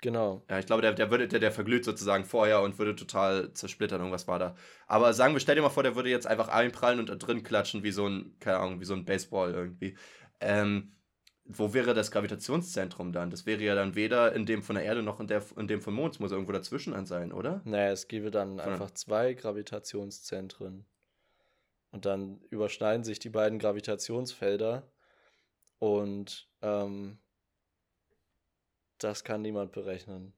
[0.00, 0.42] Genau.
[0.48, 4.00] Ja, ich glaube, der, der, würde, der, der verglüht sozusagen vorher und würde total zersplittern,
[4.00, 4.56] irgendwas war da.
[4.86, 7.42] Aber sagen wir, stell dir mal vor, der würde jetzt einfach einprallen und da drin
[7.42, 9.96] klatschen, wie so ein, keine Ahnung, wie so ein Baseball irgendwie.
[10.40, 10.96] Ähm,
[11.44, 13.30] wo wäre das Gravitationszentrum dann?
[13.30, 15.80] Das wäre ja dann weder in dem von der Erde noch in, der, in dem
[15.80, 16.14] vom Mond.
[16.14, 17.62] Es muss irgendwo dazwischen an sein, oder?
[17.64, 20.86] Naja, es gäbe dann von einfach zwei Gravitationszentren.
[21.90, 24.90] Und dann überschneiden sich die beiden Gravitationsfelder.
[25.78, 27.18] Und ähm,
[28.98, 30.32] das kann niemand berechnen.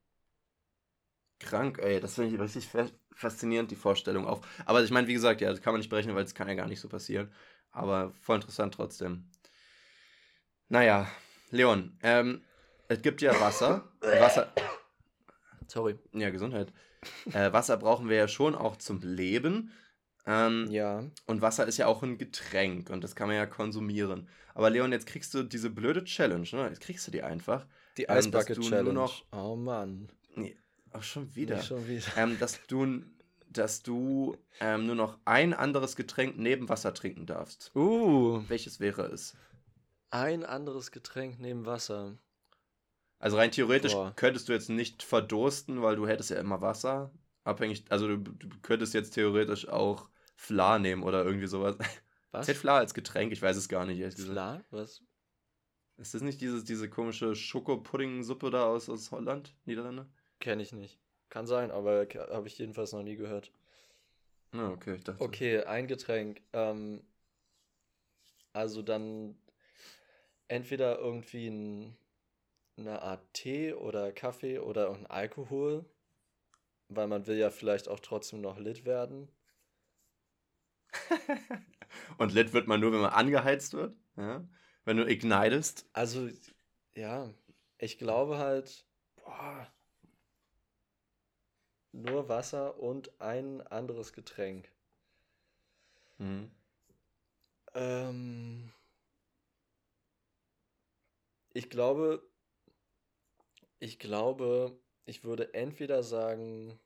[1.38, 2.68] Krank, ey, das finde ich richtig
[3.12, 4.40] faszinierend, die Vorstellung auch.
[4.64, 6.54] Aber ich meine, wie gesagt, ja, das kann man nicht berechnen, weil es kann ja
[6.54, 7.30] gar nicht so passieren.
[7.70, 9.28] Aber voll interessant trotzdem.
[10.68, 11.08] Naja,
[11.50, 12.42] Leon, ähm,
[12.88, 13.88] es gibt ja Wasser.
[14.00, 14.52] Wasser.
[15.66, 15.98] Sorry.
[16.12, 16.72] Ja, Gesundheit.
[17.32, 19.72] Äh, Wasser brauchen wir ja schon auch zum Leben.
[20.26, 21.04] Ähm, ja.
[21.26, 24.28] Und Wasser ist ja auch ein Getränk und das kann man ja konsumieren.
[24.54, 26.68] Aber Leon, jetzt kriegst du diese blöde Challenge, ne?
[26.68, 27.66] Jetzt kriegst du die einfach.
[27.96, 28.92] Die Eisbucket ähm, Challenge.
[28.92, 30.08] Noch, oh Mann.
[30.34, 30.56] Nee,
[30.92, 31.56] auch schon wieder.
[31.56, 32.06] Nicht schon wieder.
[32.16, 33.02] Ähm, dass du,
[33.48, 37.72] dass du ähm, nur noch ein anderes Getränk neben Wasser trinken darfst.
[37.74, 38.42] Uh.
[38.48, 39.36] Welches wäre es?
[40.14, 42.16] Ein anderes Getränk neben Wasser.
[43.18, 44.12] Also rein theoretisch Boah.
[44.14, 47.10] könntest du jetzt nicht verdursten, weil du hättest ja immer Wasser.
[47.42, 51.76] Abhängig, also du, du könntest jetzt theoretisch auch Fla nehmen oder irgendwie sowas.
[52.30, 52.46] Was?
[52.46, 53.32] Zählt Fla als Getränk?
[53.32, 54.14] Ich weiß es gar nicht.
[54.14, 54.62] Fla?
[54.70, 55.02] Was?
[55.96, 60.06] Ist das nicht dieses, diese komische Schokopudding-Suppe da aus, aus Holland, Niederlande?
[60.38, 61.00] Kenne ich nicht.
[61.28, 63.50] Kann sein, aber habe ich jedenfalls noch nie gehört.
[64.52, 65.24] Ah, okay, ich dachte.
[65.24, 66.40] Okay, ein Getränk.
[66.52, 67.02] Ähm,
[68.52, 69.36] also dann
[70.48, 71.96] entweder irgendwie ein,
[72.76, 75.84] eine Art Tee oder Kaffee oder ein Alkohol,
[76.88, 79.28] weil man will ja vielleicht auch trotzdem noch lit werden.
[82.18, 83.96] Und lit wird man nur, wenn man angeheizt wird?
[84.16, 84.46] Ja?
[84.84, 85.88] Wenn du ignitest?
[85.92, 86.28] Also,
[86.94, 87.32] ja,
[87.78, 88.84] ich glaube halt,
[89.16, 89.66] boah,
[91.94, 94.70] nur Wasser und ein anderes Getränk.
[96.18, 96.50] Mhm.
[97.74, 98.72] Ähm,
[101.54, 102.22] ich glaube,
[103.78, 106.78] ich glaube, ich würde entweder sagen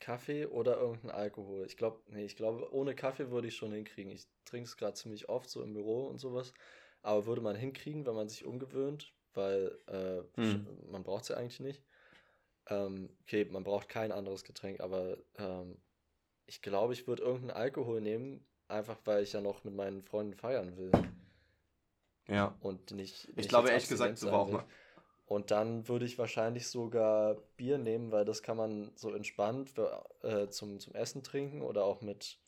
[0.00, 1.64] Kaffee oder irgendein Alkohol.
[1.66, 4.12] Ich glaube, nee, ich glaube, ohne Kaffee würde ich schon hinkriegen.
[4.12, 6.52] Ich trinke es gerade ziemlich oft, so im Büro und sowas.
[7.02, 10.66] Aber würde man hinkriegen, wenn man sich umgewöhnt, weil äh, hm.
[10.90, 11.84] man braucht es ja eigentlich nicht.
[12.68, 15.80] Ähm, okay, man braucht kein anderes Getränk, aber ähm,
[16.46, 20.34] ich glaube, ich würde irgendeinen Alkohol nehmen, einfach weil ich ja noch mit meinen Freunden
[20.34, 20.90] feiern will.
[22.28, 22.54] Ja.
[22.60, 23.28] Und nicht.
[23.28, 24.64] nicht ich glaube, ehrlich gesagt, so war auch mal.
[25.26, 29.72] Und dann würde ich wahrscheinlich sogar Bier nehmen, weil das kann man so entspannt
[30.22, 32.38] äh, zum, zum Essen trinken oder auch mit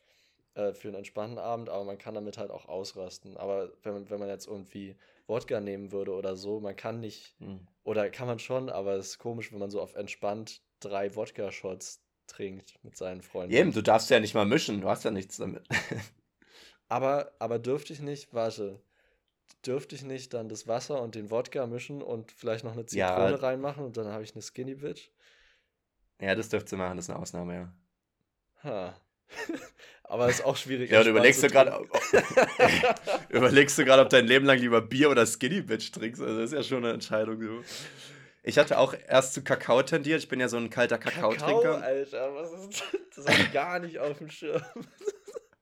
[0.54, 3.36] äh, für einen entspannten Abend, aber man kann damit halt auch ausrasten.
[3.36, 7.34] Aber wenn man, wenn man jetzt irgendwie Wodka nehmen würde oder so, man kann nicht,
[7.38, 7.60] hm.
[7.84, 12.02] oder kann man schon, aber es ist komisch, wenn man so auf entspannt drei Wodka-Shots
[12.26, 13.54] trinkt mit seinen Freunden.
[13.54, 15.68] Eben, du darfst ja nicht mal mischen, du hast ja nichts damit.
[16.88, 18.80] aber, aber dürfte ich nicht, warte,
[19.66, 23.30] dürfte ich nicht dann das Wasser und den Wodka mischen und vielleicht noch eine Zitrone
[23.30, 23.36] ja.
[23.36, 25.10] reinmachen und dann habe ich eine Skinny Bitch?
[26.20, 27.72] Ja, das dürfte machen, das ist eine Ausnahme, ja.
[28.64, 29.00] Ha.
[30.04, 30.90] Aber ist auch schwierig.
[30.90, 31.72] ja, und überlegst du gerade,
[33.28, 36.20] überlegst du gerade, ob dein Leben lang lieber Bier oder Skinny Bitch trinkst.
[36.20, 37.40] Also das ist ja schon eine Entscheidung.
[37.40, 37.62] So.
[38.42, 40.20] Ich hatte auch erst zu Kakao tendiert.
[40.20, 41.74] Ich bin ja so ein kalter Kakao-Trinker.
[41.74, 43.00] Kakao, Alter, was ist das?
[43.16, 44.62] Das habe ich gar nicht auf dem Schirm.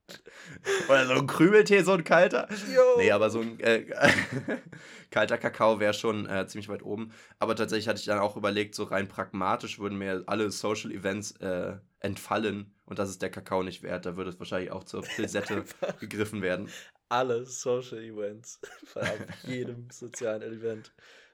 [0.89, 2.49] Oder so ein Krümeltee, so ein kalter.
[2.75, 2.97] Jo.
[2.97, 3.85] Nee, aber so ein äh,
[5.11, 7.13] kalter Kakao wäre schon äh, ziemlich weit oben.
[7.39, 11.33] Aber tatsächlich hatte ich dann auch überlegt, so rein pragmatisch würden mir alle Social Events
[11.41, 14.07] äh, entfallen und das ist der Kakao nicht wert.
[14.07, 15.65] Da würde es wahrscheinlich auch zur Pilsette
[16.01, 16.71] gegriffen werden.
[17.11, 18.61] Alle Social Events.
[18.95, 20.93] Bei jedem sozialen Event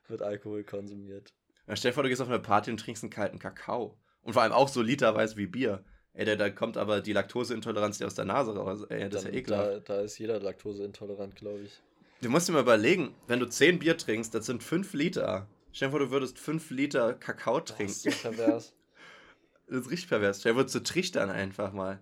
[0.09, 1.33] wird Alkohol konsumiert.
[1.67, 3.99] Ja, stell dir vor, du gehst auf eine Party und trinkst einen kalten Kakao.
[4.23, 5.85] Und vor allem auch so literweise wie Bier.
[6.15, 8.85] Ey, da, da kommt aber die Laktoseintoleranz dir aus der Nase raus.
[8.89, 9.89] Ey, das Dann, ist ja ekelhaft.
[9.89, 11.83] Da, da ist jeder laktoseintolerant, glaube ich.
[12.23, 15.49] Du musst dir mal überlegen, wenn du 10 Bier trinkst, das sind 5 Liter.
[15.73, 17.93] Stell dir vor, du würdest 5 Liter Kakao trinken.
[17.93, 18.75] Das ist so pervers.
[19.67, 20.41] das ist richtig pervers.
[20.41, 21.99] Stell dir vor, zu trichtern einfach mal.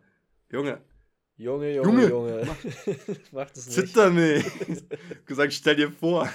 [0.51, 0.83] Junge.
[1.39, 2.09] Junge, Junge, Junge.
[2.09, 2.57] Junge.
[3.33, 3.75] Mach das nicht.
[3.75, 4.47] Zitter nicht.
[5.27, 6.29] gesagt, stell dir vor.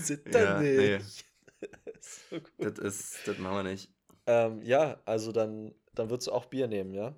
[0.00, 0.76] Zitter ja, nicht.
[0.76, 0.98] Nee.
[2.00, 3.88] so das, ist, das machen wir nicht.
[4.26, 7.14] Ähm, ja, also dann, dann würdest du auch Bier nehmen, ja?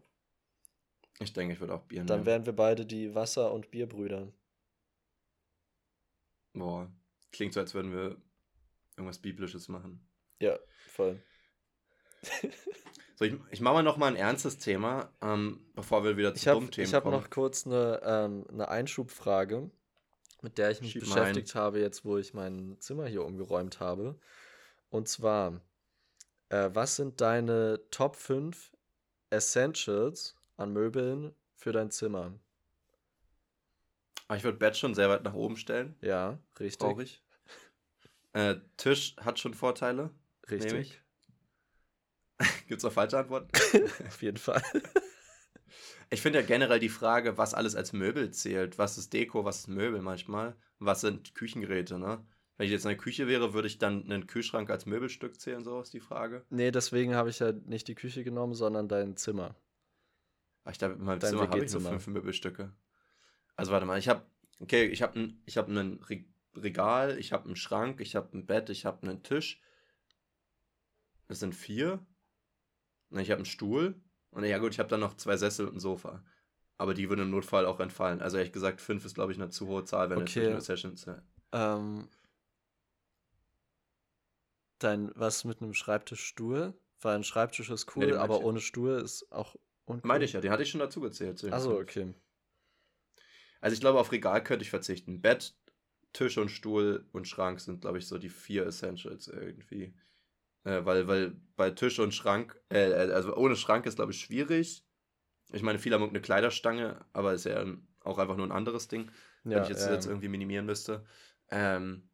[1.20, 2.08] Ich denke, ich würde auch Bier nehmen.
[2.08, 4.32] Dann wären wir beide die Wasser- und Bierbrüder.
[6.52, 6.92] Boah,
[7.30, 8.16] klingt so, als würden wir
[8.96, 10.06] irgendwas Biblisches machen.
[10.40, 10.58] Ja,
[10.88, 11.22] voll.
[13.14, 16.50] so, ich, ich mache mal noch mal ein ernstes Thema, ähm, bevor wir wieder zu
[16.50, 17.14] dummen Themen ich hab kommen.
[17.14, 19.70] Ich habe noch kurz eine, ähm, eine Einschubfrage,
[20.42, 24.18] mit der ich mich Schieb beschäftigt habe, jetzt wo ich mein Zimmer hier umgeräumt habe.
[24.90, 25.60] Und zwar,
[26.48, 28.71] äh, was sind deine Top 5
[29.32, 32.38] Essentials an Möbeln für dein Zimmer?
[34.28, 35.96] Aber ich würde Bett schon sehr weit nach oben stellen.
[36.00, 36.78] Ja, richtig.
[36.78, 37.22] Traurig.
[38.34, 40.10] Äh, Tisch hat schon Vorteile.
[40.50, 41.00] Richtig.
[42.66, 43.48] Gibt es noch falsche Antworten?
[44.06, 44.62] Auf jeden Fall.
[46.10, 48.78] Ich finde ja generell die Frage, was alles als Möbel zählt.
[48.78, 50.56] Was ist Deko, was ist Möbel manchmal?
[50.78, 52.24] Was sind Küchengeräte, ne?
[52.62, 55.64] Wenn ich jetzt in der Küche wäre, würde ich dann einen Kühlschrank als Möbelstück zählen,
[55.64, 56.46] so ist die Frage.
[56.48, 59.56] Nee, deswegen habe ich ja nicht die Küche genommen, sondern dein Zimmer.
[60.62, 62.72] Ach, ich dachte, in meinem Dein Zimmer habe ich nur fünf Möbelstücke.
[63.56, 64.24] Also warte mal, ich habe,
[64.60, 65.98] okay, ich habe ein, hab ein
[66.54, 69.60] Regal, ich habe einen Schrank, ich habe ein Bett, ich habe einen Tisch.
[71.26, 71.98] Das sind vier.
[73.10, 74.00] Ich habe einen Stuhl.
[74.30, 76.22] Und ja gut, ich habe dann noch zwei Sessel und ein Sofa.
[76.78, 78.22] Aber die würden im Notfall auch entfallen.
[78.22, 80.46] Also ehrlich gesagt, fünf ist, glaube ich, eine zu hohe Zahl, wenn okay.
[80.46, 81.22] eine Session zählt.
[81.50, 82.08] Ähm,
[84.82, 86.74] dein, was mit einem Schreibtischstuhl?
[87.00, 89.56] Weil ein Schreibtisch ist cool, ja, aber ohne Stuhl ist auch
[89.86, 90.06] uncool.
[90.06, 91.42] Meinte ich ja, die hatte ich schon dazu gezählt.
[91.52, 92.14] Achso, okay.
[93.60, 95.20] Also ich glaube, auf Regal könnte ich verzichten.
[95.20, 95.54] Bett,
[96.12, 99.94] Tisch und Stuhl und Schrank sind, glaube ich, so die vier Essentials irgendwie.
[100.64, 104.20] Äh, weil, weil bei Tisch und Schrank, äh, äh also ohne Schrank ist, glaube ich,
[104.20, 104.84] schwierig.
[105.52, 107.64] Ich meine, viele haben eine Kleiderstange, aber ist ja
[108.00, 109.10] auch einfach nur ein anderes Ding,
[109.44, 109.92] ja, wenn ich jetzt, ähm.
[109.92, 111.04] jetzt irgendwie minimieren müsste.
[111.50, 112.08] Ähm,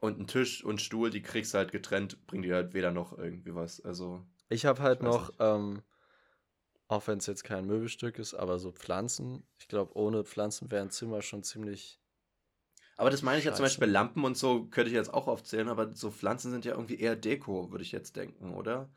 [0.00, 3.16] und ein Tisch und Stuhl, die kriegst du halt getrennt, bringt dir halt weder noch
[3.16, 3.80] irgendwie was.
[3.84, 4.24] Also.
[4.48, 5.82] Ich habe halt ich noch, ähm,
[6.88, 9.46] auch wenn es jetzt kein Möbelstück ist, aber so Pflanzen.
[9.58, 12.00] Ich glaube, ohne Pflanzen wäre ein Zimmer schon ziemlich.
[12.96, 15.68] Aber das meine ich ja zum Beispiel Lampen und so, könnte ich jetzt auch aufzählen,
[15.68, 18.90] aber so Pflanzen sind ja irgendwie eher Deko, würde ich jetzt denken, oder?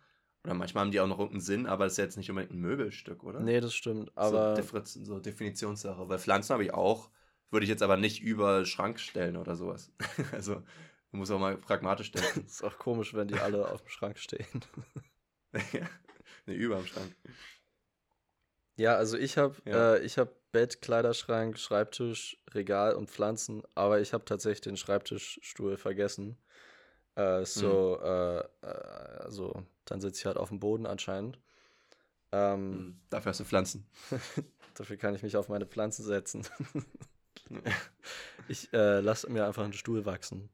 [0.43, 2.61] Oder manchmal haben die auch noch irgendeinen Sinn, aber das ist jetzt nicht unbedingt ein
[2.61, 3.41] Möbelstück, oder?
[3.41, 4.11] Nee, das stimmt.
[4.17, 4.55] Aber.
[4.61, 6.09] So, so Definitionssache.
[6.09, 7.11] Weil Pflanzen habe ich auch,
[7.51, 9.91] würde ich jetzt aber nicht über Schrank stellen oder sowas.
[10.31, 10.63] also,
[11.12, 12.45] man muss auch mal pragmatisch denken.
[12.45, 14.45] ist auch komisch, wenn die alle auf dem Schrank stehen.
[15.74, 15.88] ja.
[16.45, 17.16] Nee, über dem Schrank.
[18.78, 19.95] Ja, also ich habe ja.
[19.95, 26.38] äh, hab Bett, Kleiderschrank, Schreibtisch, Regal und Pflanzen, aber ich habe tatsächlich den Schreibtischstuhl vergessen.
[27.16, 28.05] Äh, so, mhm.
[28.05, 31.39] äh, äh also dann sitze ich halt auf dem Boden anscheinend.
[32.32, 33.01] Ähm, mhm.
[33.09, 33.86] Dafür hast du Pflanzen.
[34.74, 36.47] dafür kann ich mich auf meine Pflanzen setzen.
[38.47, 40.49] ich äh, lasse mir einfach einen Stuhl wachsen.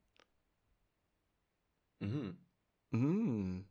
[1.99, 2.37] Mhm.
[2.91, 3.65] Mhm.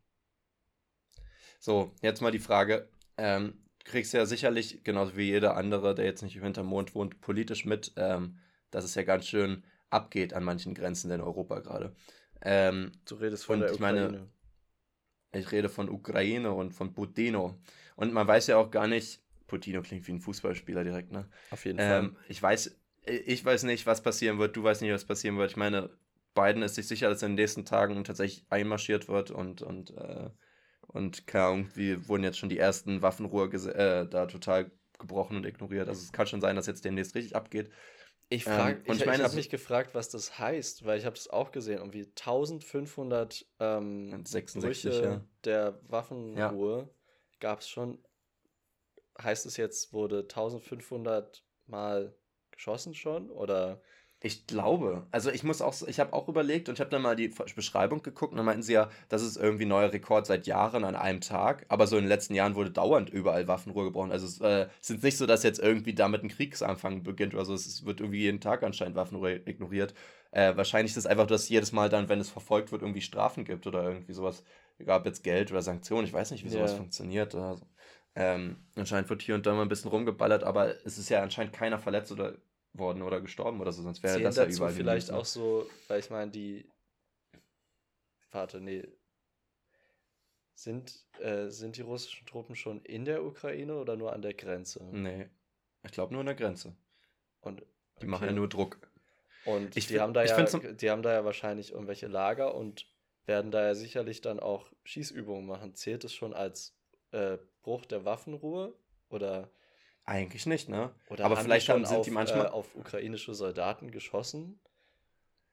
[1.59, 2.89] So, jetzt mal die Frage.
[3.17, 3.55] Ähm,
[3.85, 7.93] kriegst ja sicherlich, genauso wie jeder andere, der jetzt nicht hinterm Mond wohnt, politisch mit,
[7.97, 8.39] ähm,
[8.71, 11.95] dass es ja ganz schön abgeht an manchen Grenzen in Europa gerade.
[12.43, 14.09] Ähm, du redest von der Ukraine.
[14.11, 14.29] Meine,
[15.33, 17.59] ich rede von Ukraine und von Putino.
[17.95, 21.29] Und man weiß ja auch gar nicht, Putino klingt wie ein Fußballspieler direkt, ne?
[21.51, 22.05] Auf jeden Fall.
[22.05, 25.51] Ähm, ich weiß, ich weiß nicht, was passieren wird, du weißt nicht, was passieren wird.
[25.51, 25.91] Ich meine,
[26.37, 30.31] Biden ist sich sicher, dass in den nächsten Tagen tatsächlich einmarschiert wird und, und äh,
[30.89, 35.47] und keine Ahnung, wie wurden jetzt schon die ersten Waffenruhe äh, da total gebrochen und
[35.47, 35.89] ignoriert.
[35.89, 37.71] Also es kann schon sein, dass jetzt demnächst richtig abgeht.
[38.29, 41.15] Ich frage, ähm, ich, ich, ich habe mich gefragt, was das heißt, weil ich habe
[41.15, 45.25] das auch gesehen, irgendwie 1500 ähm, 66, ja.
[45.45, 46.89] der Waffenruhe ja.
[47.41, 47.99] gab es schon.
[49.23, 52.15] Heißt es jetzt, wurde 1500 Mal
[52.51, 53.81] geschossen schon oder?
[54.27, 55.07] Ich glaube.
[55.13, 58.03] Also ich muss auch, ich habe auch überlegt und ich habe dann mal die Beschreibung
[58.03, 60.97] geguckt und dann meinten sie ja, das ist irgendwie ein neuer Rekord seit Jahren an
[60.97, 61.65] einem Tag.
[61.69, 64.11] Aber so in den letzten Jahren wurde dauernd überall Waffenruhe gebrochen.
[64.11, 67.55] Also es äh, ist nicht so, dass jetzt irgendwie damit ein Kriegsanfang beginnt oder so.
[67.55, 69.95] Es wird irgendwie jeden Tag anscheinend Waffenruhe ignoriert.
[70.33, 73.45] Äh, wahrscheinlich ist es einfach, dass jedes Mal dann, wenn es verfolgt wird, irgendwie Strafen
[73.45, 74.43] gibt oder irgendwie sowas.
[74.85, 76.07] Gab jetzt Geld oder Sanktionen.
[76.07, 76.79] Ich weiß nicht, wie sowas yeah.
[76.79, 77.35] funktioniert.
[77.35, 77.65] Also,
[78.17, 81.53] ähm, anscheinend wird hier und da mal ein bisschen rumgeballert, aber es ist ja anscheinend
[81.53, 82.35] keiner verletzt oder
[82.79, 84.73] worden oder gestorben oder so, sonst wäre das ja überall.
[84.73, 86.69] Vielleicht auch so, weil ich meine, die.
[88.31, 88.87] Warte, nee.
[90.55, 94.83] Sind, äh, sind die russischen Truppen schon in der Ukraine oder nur an der Grenze?
[94.91, 95.29] Nee.
[95.85, 96.75] Ich glaube nur an der Grenze.
[97.41, 97.71] Und okay.
[98.03, 98.79] die machen ja nur Druck.
[99.45, 102.87] Und ich die, haben da ja, die haben da ja wahrscheinlich irgendwelche Lager und
[103.27, 105.75] werden da ja sicherlich dann auch Schießübungen machen.
[105.75, 106.77] Zählt es schon als
[107.13, 108.75] äh, Bruch der Waffenruhe?
[109.09, 109.51] Oder
[110.07, 110.91] eigentlich nicht, ne?
[111.11, 114.61] Oder aber vielleicht die sind auf, die manchmal äh, auf ukrainische Soldaten geschossen.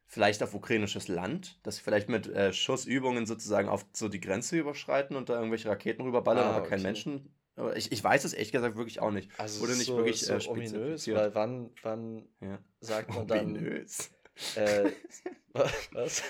[0.06, 4.58] Vielleicht auf ukrainisches Land, dass sie vielleicht mit äh, Schussübungen sozusagen auf so die Grenze
[4.58, 6.70] überschreiten und da irgendwelche Raketen rüberballern, ah, aber okay.
[6.70, 7.34] kein Menschen.
[7.76, 9.30] Ich, ich weiß es ehrlich gesagt wirklich auch nicht.
[9.38, 12.60] Also Wurde nicht so, wirklich so äh, ominös, weil wann, wann ja.
[12.80, 13.46] sagt man dann.
[13.46, 14.12] Ominös.
[14.56, 14.92] Äh,
[15.92, 16.24] was?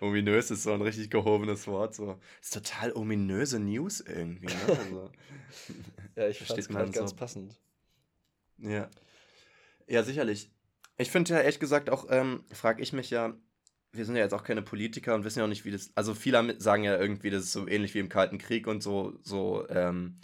[0.00, 1.94] Ominös ist so ein richtig gehobenes Wort.
[1.94, 2.18] So.
[2.40, 4.46] Das ist total ominöse News irgendwie.
[4.46, 4.62] Ne?
[4.68, 5.10] Also,
[6.16, 7.16] ja, ich verstehe es gerade ganz so.
[7.16, 7.60] passend.
[8.58, 8.88] Ja.
[9.86, 10.50] Ja, sicherlich.
[10.96, 13.34] Ich finde ja ehrlich gesagt auch, ähm, frage ich mich ja,
[13.92, 15.90] wir sind ja jetzt auch keine Politiker und wissen ja auch nicht, wie das.
[15.94, 19.18] Also viele sagen ja irgendwie, das ist so ähnlich wie im Kalten Krieg und so,
[19.22, 20.18] so ähm,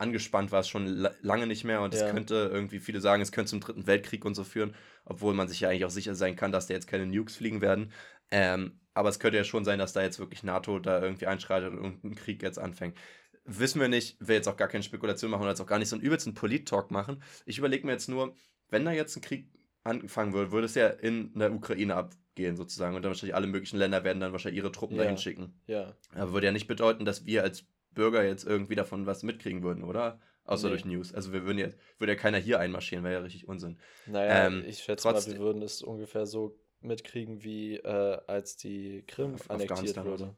[0.00, 0.86] angespannt war es schon
[1.20, 2.10] lange nicht mehr und es ja.
[2.10, 5.60] könnte irgendwie, viele sagen, es könnte zum Dritten Weltkrieg und so führen, obwohl man sich
[5.60, 7.92] ja eigentlich auch sicher sein kann, dass da jetzt keine Nukes fliegen werden.
[8.30, 11.70] Ähm, aber es könnte ja schon sein, dass da jetzt wirklich NATO da irgendwie einschreitet
[11.70, 12.96] und irgendein Krieg jetzt anfängt.
[13.44, 15.88] Wissen wir nicht, will jetzt auch gar keine Spekulation machen und jetzt auch gar nicht
[15.88, 17.22] so einen übelsten Polit-Talk machen.
[17.46, 18.36] Ich überlege mir jetzt nur,
[18.68, 19.48] wenn da jetzt ein Krieg
[19.84, 23.78] anfangen würde, würde es ja in der Ukraine abgehen sozusagen und dann wahrscheinlich alle möglichen
[23.78, 25.04] Länder werden dann wahrscheinlich ihre Truppen ja.
[25.04, 25.60] dahin schicken.
[25.66, 25.94] Ja.
[26.14, 29.84] Aber würde ja nicht bedeuten, dass wir als Bürger jetzt irgendwie davon was mitkriegen würden,
[29.84, 30.20] oder?
[30.44, 30.70] Außer nee.
[30.70, 31.14] durch News.
[31.14, 33.78] Also wir würden jetzt, würde ja keiner hier einmarschieren, wäre ja richtig Unsinn.
[34.06, 38.56] Naja, ähm, ich schätze trotzdem, mal, wir würden es ungefähr so mitkriegen, wie äh, als
[38.56, 40.36] die Krim Af annektiert wurde.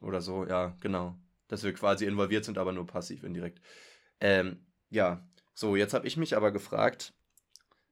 [0.00, 0.46] Oder so.
[0.46, 1.16] ja, genau.
[1.48, 3.60] Dass wir quasi involviert sind, aber nur passiv indirekt.
[4.20, 7.14] Ähm, ja, so, jetzt habe ich mich aber gefragt,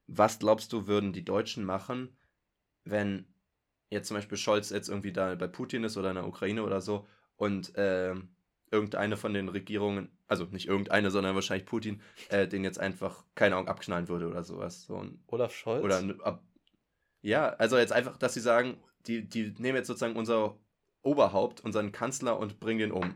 [0.07, 2.17] was glaubst du, würden die Deutschen machen,
[2.85, 3.25] wenn
[3.89, 6.81] jetzt zum Beispiel Scholz jetzt irgendwie da bei Putin ist oder in der Ukraine oder
[6.81, 7.05] so
[7.35, 8.15] und äh,
[8.71, 13.55] irgendeine von den Regierungen, also nicht irgendeine, sondern wahrscheinlich Putin, äh, den jetzt einfach, keine
[13.55, 14.83] Ahnung, abknallen würde oder sowas.
[14.83, 15.83] So ein, Olaf Scholz?
[15.83, 16.43] Oder ab,
[17.21, 20.57] ja, also jetzt einfach, dass sie sagen, die, die nehmen jetzt sozusagen unser
[21.01, 23.15] Oberhaupt, unseren Kanzler und bringen den um.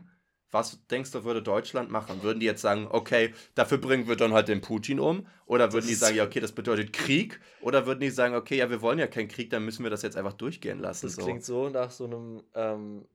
[0.50, 2.22] Was denkst du, würde Deutschland machen?
[2.22, 5.26] Würden die jetzt sagen, okay, dafür bringen wir dann halt den Putin um?
[5.46, 7.40] Oder würden die sagen, ja, okay, das bedeutet Krieg?
[7.62, 10.02] Oder würden die sagen, okay, ja, wir wollen ja keinen Krieg, dann müssen wir das
[10.02, 11.06] jetzt einfach durchgehen lassen?
[11.06, 11.22] Das so.
[11.22, 13.06] klingt so nach so einem ähm,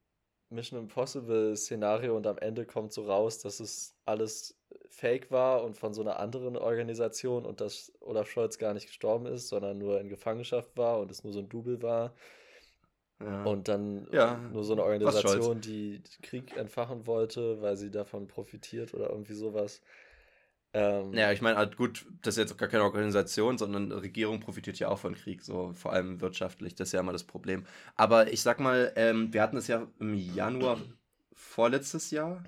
[0.50, 4.57] Mission Impossible Szenario und am Ende kommt so raus, dass es alles
[4.90, 9.26] fake war und von so einer anderen Organisation und dass Olaf Scholz gar nicht gestorben
[9.28, 12.14] ist, sondern nur in Gefangenschaft war und es nur so ein Double war.
[13.20, 13.44] Ja.
[13.44, 18.94] Und dann ja, nur so eine Organisation, die Krieg entfachen wollte, weil sie davon profitiert
[18.94, 19.82] oder irgendwie sowas.
[20.74, 24.78] Ähm, ja, ich meine, halt gut, das ist jetzt gar keine Organisation, sondern Regierung profitiert
[24.78, 27.66] ja auch von Krieg, so vor allem wirtschaftlich, das ist ja immer das Problem.
[27.96, 30.78] Aber ich sag mal, ähm, wir hatten es ja im Januar
[31.34, 32.44] vorletztes Jahr,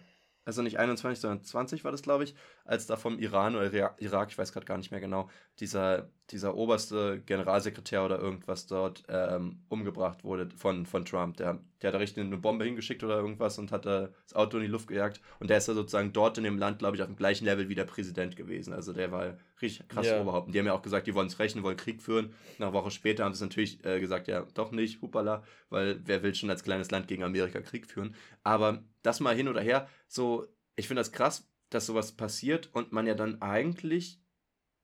[0.49, 2.33] also nicht 21, sondern 20 war das, glaube ich,
[2.65, 3.71] als da vom Iran oder
[4.01, 5.29] Irak, ich weiß gerade gar nicht mehr genau,
[5.59, 11.37] dieser, dieser oberste Generalsekretär oder irgendwas dort ähm, umgebracht wurde von, von Trump.
[11.37, 14.57] Der, der hat da richtig eine Bombe hingeschickt oder irgendwas und hat da das Auto
[14.57, 15.21] in die Luft gejagt.
[15.39, 17.69] Und der ist ja sozusagen dort in dem Land, glaube ich, auf dem gleichen Level
[17.69, 18.73] wie der Präsident gewesen.
[18.73, 20.19] Also der war richtig krass yeah.
[20.19, 20.47] Oberhaupt.
[20.47, 22.33] Und die haben ja auch gesagt, die wollen es rächen, wollen Krieg führen.
[22.57, 26.23] Eine Woche später haben sie es natürlich äh, gesagt, ja, doch nicht, hupala, weil wer
[26.23, 28.15] will schon als kleines Land gegen Amerika Krieg führen.
[28.43, 32.91] Aber das mal hin oder her, so, ich finde das krass, dass sowas passiert und
[32.91, 34.19] man ja dann eigentlich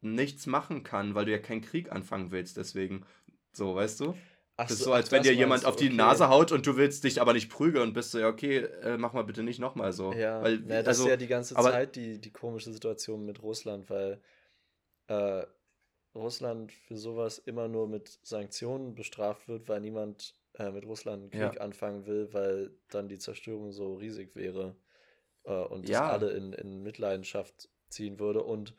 [0.01, 3.05] nichts machen kann, weil du ja keinen Krieg anfangen willst, deswegen.
[3.51, 4.15] So, weißt du?
[4.57, 5.95] Ach das ist so, als wenn dir jemand auf die okay.
[5.95, 8.97] Nase haut und du willst dich aber nicht prügeln und bist so, ja, okay, äh,
[8.97, 10.13] mach mal bitte nicht nochmal so.
[10.13, 13.43] Ja, weil, ja, das also, ist ja die ganze Zeit die, die komische Situation mit
[13.43, 14.21] Russland, weil
[15.07, 15.45] äh,
[16.13, 21.31] Russland für sowas immer nur mit Sanktionen bestraft wird, weil niemand äh, mit Russland einen
[21.31, 21.61] Krieg ja.
[21.61, 24.75] anfangen will, weil dann die Zerstörung so riesig wäre
[25.43, 26.01] äh, und ja.
[26.01, 28.43] das alle in, in Mitleidenschaft ziehen würde.
[28.43, 28.75] Und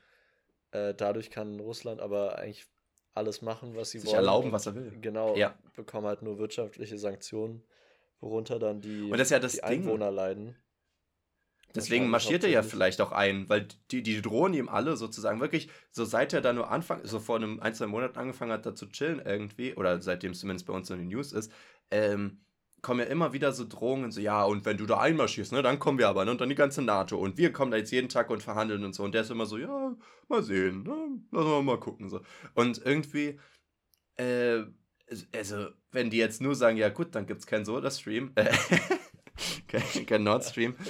[0.73, 2.67] äh, dadurch kann Russland aber eigentlich
[3.15, 4.17] alles machen, was sie Sich wollen.
[4.19, 4.93] erlauben, was er will.
[5.01, 5.59] Genau, ja.
[5.75, 7.63] bekommen halt nur wirtschaftliche Sanktionen,
[8.21, 10.57] worunter dann die, und das ja das die Einwohner leiden.
[11.75, 15.69] Deswegen marschiert er ja vielleicht auch ein, weil die, die drohen ihm alle sozusagen wirklich,
[15.91, 18.75] so seit er da nur Anfang, so vor einem ein, zwei Monaten angefangen hat, da
[18.75, 21.53] zu chillen irgendwie, oder seitdem es zumindest bei uns in den News ist,
[21.91, 22.41] ähm,
[22.83, 25.79] kommen ja immer wieder so Drohungen, so, ja, und wenn du da einmarschierst, ne, dann
[25.79, 28.09] kommen wir aber, ne, und dann die ganze NATO und wir kommen da jetzt jeden
[28.09, 29.03] Tag und verhandeln und so.
[29.03, 29.97] Und der ist immer so, ja,
[30.29, 30.95] mal sehen, ne,
[31.33, 32.21] lassen wir mal gucken, so.
[32.55, 33.41] Und irgendwie,
[34.17, 34.63] äh,
[35.33, 38.53] also, wenn die jetzt nur sagen, ja gut, dann gibt es keinen Soda-Stream, äh,
[39.69, 40.75] kein, kein Nord Stream.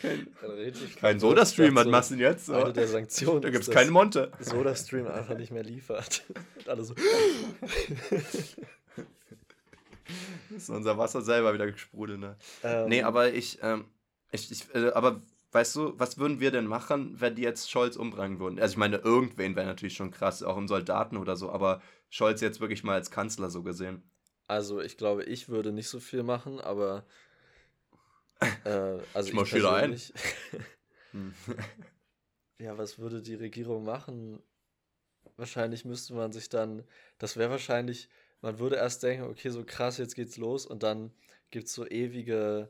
[0.00, 0.26] kein,
[1.00, 2.50] kein Soda-Stream, was machst du denn jetzt?
[2.50, 3.42] Eine der Sanktionen.
[3.42, 4.32] Da gibt es keinen Monte.
[4.38, 6.24] Soda-Stream einfach nicht mehr liefert.
[6.56, 6.94] Und alle so.
[10.54, 12.36] ist unser Wasser selber wieder gesprudelt, ne?
[12.62, 13.86] Ähm, nee, aber ich, ähm,
[14.30, 15.22] ich, ich äh, aber
[15.52, 18.58] weißt du, was würden wir denn machen, wenn die jetzt Scholz umbringen würden?
[18.58, 21.80] Also ich meine, irgendwen wäre natürlich schon krass, auch im Soldaten oder so, aber
[22.10, 24.02] Scholz jetzt wirklich mal als Kanzler so gesehen.
[24.46, 27.04] Also ich glaube, ich würde nicht so viel machen, aber
[28.64, 29.98] äh, also ich, ich wieder ein.
[31.12, 31.34] Hm.
[32.58, 34.42] ja, was würde die Regierung machen?
[35.36, 36.84] Wahrscheinlich müsste man sich dann,
[37.18, 38.08] das wäre wahrscheinlich,
[38.40, 41.12] man würde erst denken, okay, so krass, jetzt geht's los und dann
[41.50, 42.68] gibt es so ewige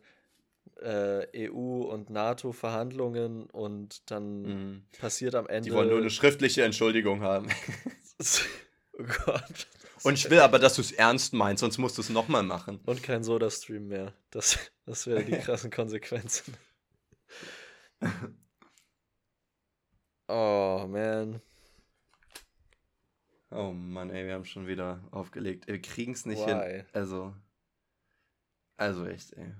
[0.80, 4.82] äh, EU- und NATO-Verhandlungen und dann mhm.
[4.98, 5.68] passiert am Ende.
[5.70, 7.48] Die wollen nur eine schriftliche Entschuldigung haben.
[8.98, 9.66] oh Gott.
[10.02, 12.80] Und ich will aber, dass du es ernst meinst, sonst musst du es nochmal machen.
[12.84, 14.12] Und kein Soda-Stream mehr.
[14.30, 16.54] Das, das wären die krassen Konsequenzen.
[20.28, 21.40] oh, man.
[23.50, 25.68] Oh Mann, ey, wir haben schon wieder aufgelegt.
[25.68, 26.78] Wir kriegen es nicht Why?
[26.78, 26.86] hin.
[26.92, 27.34] Also.
[28.76, 29.54] Also echt, ey.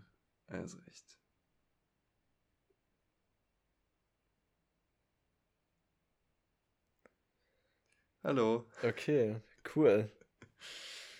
[0.48, 1.04] Also echt.
[8.24, 8.64] Hallo.
[8.82, 9.36] Okay,
[9.76, 10.08] cool.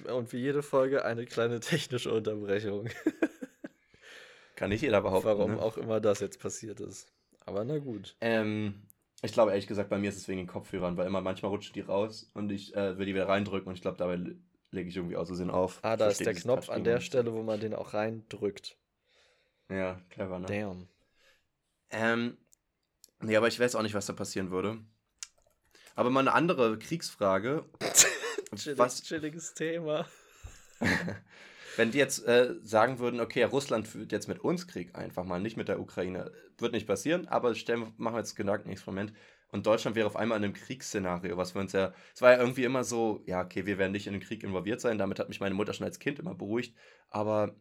[0.07, 2.89] Und wie jede Folge eine kleine technische Unterbrechung.
[4.57, 5.27] Kann nicht jeder behaupten.
[5.27, 5.63] Warum ne?
[5.63, 7.13] auch immer das jetzt passiert ist.
[7.45, 8.17] Aber na gut.
[8.23, 8.87] Ähm,
[9.21, 11.75] ich glaube ehrlich gesagt, bei mir ist es wegen den Kopfhörern, weil immer manchmal rutschen
[11.75, 14.17] die raus und ich äh, will die wieder reindrücken und ich glaube, dabei
[14.71, 15.81] lege ich irgendwie aus Versehen auf.
[15.83, 18.79] Ah, da ist der Knopf an der Stelle, wo man den auch reindrückt.
[19.69, 20.47] Ja, clever, ne?
[20.47, 20.89] Damn.
[21.91, 22.39] Ähm,
[23.21, 24.79] nee, aber ich weiß auch nicht, was da passieren würde.
[25.95, 27.65] Aber mal eine andere Kriegsfrage.
[28.57, 30.07] Chillig, was chilliges Thema.
[31.77, 35.41] Wenn die jetzt äh, sagen würden, okay, Russland führt jetzt mit uns Krieg einfach mal,
[35.41, 39.13] nicht mit der Ukraine, wird nicht passieren, aber stellen, machen wir jetzt Gedankenexperiment.
[39.49, 42.39] Und Deutschland wäre auf einmal in einem Kriegsszenario, was wir uns ja, es war ja
[42.39, 45.29] irgendwie immer so, ja, okay, wir werden nicht in den Krieg involviert sein, damit hat
[45.29, 46.77] mich meine Mutter schon als Kind immer beruhigt,
[47.09, 47.55] aber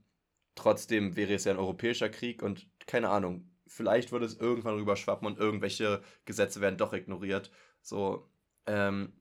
[0.55, 5.27] trotzdem wäre es ja ein europäischer Krieg und keine Ahnung, vielleicht würde es irgendwann rüberschwappen
[5.27, 7.51] und irgendwelche Gesetze werden doch ignoriert.
[7.84, 8.27] So,
[8.65, 9.13] ähm,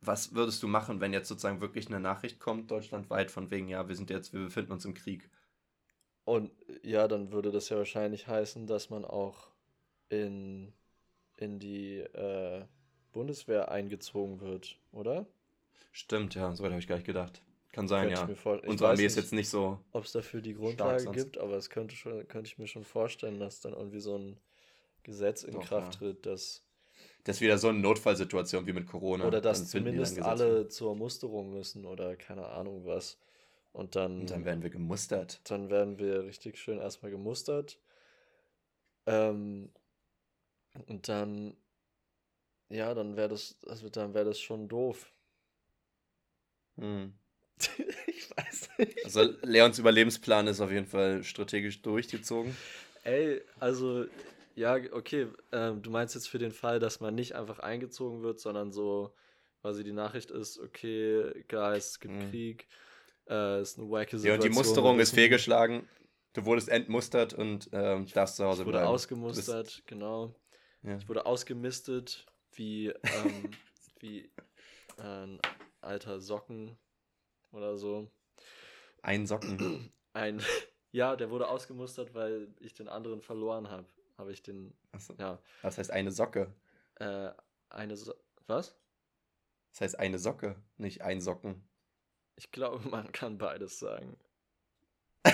[0.00, 3.88] was würdest du machen, wenn jetzt sozusagen wirklich eine Nachricht kommt, deutschlandweit, von wegen, ja,
[3.88, 5.28] wir sind jetzt, wir befinden uns im Krieg?
[6.24, 6.52] Und
[6.82, 9.50] ja, dann würde das ja wahrscheinlich heißen, dass man auch
[10.08, 10.72] in,
[11.36, 12.64] in die äh,
[13.12, 15.26] Bundeswehr eingezogen wird, oder?
[15.92, 17.42] Stimmt, ja, so weit habe ich gar nicht gedacht.
[17.72, 18.50] Kann sein, könnte ja.
[18.68, 19.80] Unsere Armee ist jetzt nicht so.
[19.92, 23.38] Ob es dafür die Grundlage gibt, aber es könnte, schon, könnte ich mir schon vorstellen,
[23.38, 24.38] dass dann irgendwie so ein
[25.02, 25.98] Gesetz in Doch, Kraft ja.
[25.98, 26.65] tritt, dass
[27.26, 29.26] das ist wieder so eine Notfallsituation wie mit Corona.
[29.26, 33.18] Oder dass zumindest alle zur Musterung müssen oder keine Ahnung was.
[33.72, 35.40] Und dann, und dann werden wir gemustert.
[35.50, 37.80] Dann werden wir richtig schön erstmal gemustert.
[39.06, 39.72] Ähm,
[40.86, 41.56] und dann,
[42.68, 45.12] ja, dann wäre das, also dann wäre das schon doof.
[46.76, 47.12] Hm.
[48.06, 49.04] ich weiß nicht.
[49.04, 52.56] Also Leons Überlebensplan ist auf jeden Fall strategisch durchgezogen.
[53.02, 54.06] Ey, also
[54.56, 55.28] ja, okay.
[55.52, 59.14] Ähm, du meinst jetzt für den Fall, dass man nicht einfach eingezogen wird, sondern so
[59.60, 62.30] quasi die Nachricht ist, okay, Guys, es gibt mhm.
[62.30, 62.66] Krieg,
[63.28, 64.26] äh, ist eine wacke Situation.
[64.26, 65.86] Ja, und die Musterung ist fehlgeschlagen.
[66.32, 68.88] Du wurdest entmustert und ähm, darfst zu Hause ich wurde bleiben.
[68.88, 70.34] ausgemustert, genau.
[70.82, 70.96] Ja.
[70.96, 73.50] Ich wurde ausgemistet wie, ähm,
[74.00, 74.30] wie
[74.96, 75.38] ein
[75.82, 76.78] alter Socken
[77.52, 78.10] oder so.
[79.02, 79.92] Ein Socken.
[80.14, 80.40] Ein,
[80.92, 83.86] ja, der wurde ausgemustert, weil ich den anderen verloren habe
[84.18, 84.74] habe ich den.
[84.92, 85.14] Achso.
[85.18, 85.38] Ja.
[85.62, 86.52] Was heißt eine Socke?
[86.96, 87.30] Äh,
[87.68, 88.14] eine so
[88.46, 88.76] Was?
[89.72, 91.68] Das heißt eine Socke, nicht ein Socken.
[92.36, 94.16] Ich glaube, man kann beides sagen.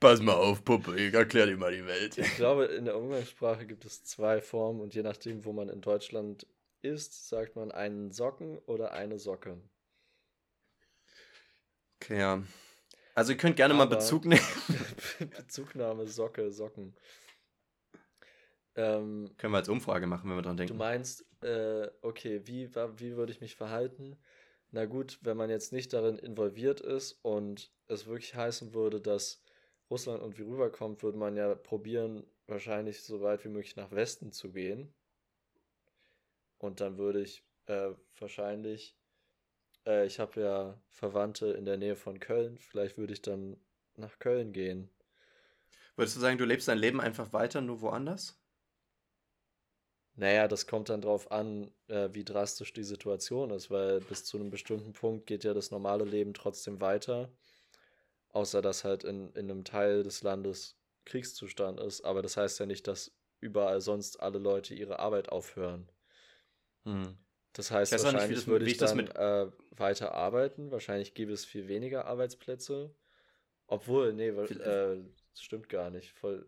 [0.00, 2.18] Pass mal auf, Puppe, ich erklär dir mal die Welt.
[2.18, 5.80] Ich glaube, in der Umgangssprache gibt es zwei Formen und je nachdem, wo man in
[5.80, 6.46] Deutschland
[6.80, 9.60] ist, sagt man einen Socken oder eine Socke.
[11.96, 12.42] Okay, ja.
[13.14, 14.40] Also ihr könnt gerne Aber mal Bezug nehmen.
[15.36, 16.94] Bezugnahme, Socke, Socken.
[18.74, 20.72] Ähm, Können wir als Umfrage machen, wenn wir dran denken.
[20.72, 24.16] Du meinst, äh, okay, wie, wie würde ich mich verhalten?
[24.70, 29.42] Na gut, wenn man jetzt nicht darin involviert ist und es wirklich heißen würde, dass
[29.90, 34.50] Russland irgendwie rüberkommt, würde man ja probieren, wahrscheinlich so weit wie möglich nach Westen zu
[34.52, 34.94] gehen.
[36.58, 38.96] Und dann würde ich äh, wahrscheinlich,
[39.86, 43.56] äh, ich habe ja Verwandte in der Nähe von Köln, vielleicht würde ich dann
[43.96, 44.90] nach Köln gehen.
[45.96, 48.38] Würdest du sagen, du lebst dein Leben einfach weiter, nur woanders?
[50.14, 54.38] Naja, das kommt dann drauf an, äh, wie drastisch die Situation ist, weil bis zu
[54.38, 57.30] einem bestimmten Punkt geht ja das normale Leben trotzdem weiter.
[58.28, 62.02] Außer dass halt in, in einem Teil des Landes Kriegszustand ist.
[62.02, 65.90] Aber das heißt ja nicht, dass überall sonst alle Leute ihre Arbeit aufhören.
[66.84, 67.18] Hm.
[67.52, 69.46] Das heißt, ich wahrscheinlich nicht, würde ich dann äh,
[69.76, 70.70] weiter arbeiten.
[70.70, 72.94] Wahrscheinlich gäbe es viel weniger Arbeitsplätze.
[73.66, 75.02] Obwohl, nee, äh,
[75.32, 76.12] das stimmt gar nicht.
[76.12, 76.46] Voll,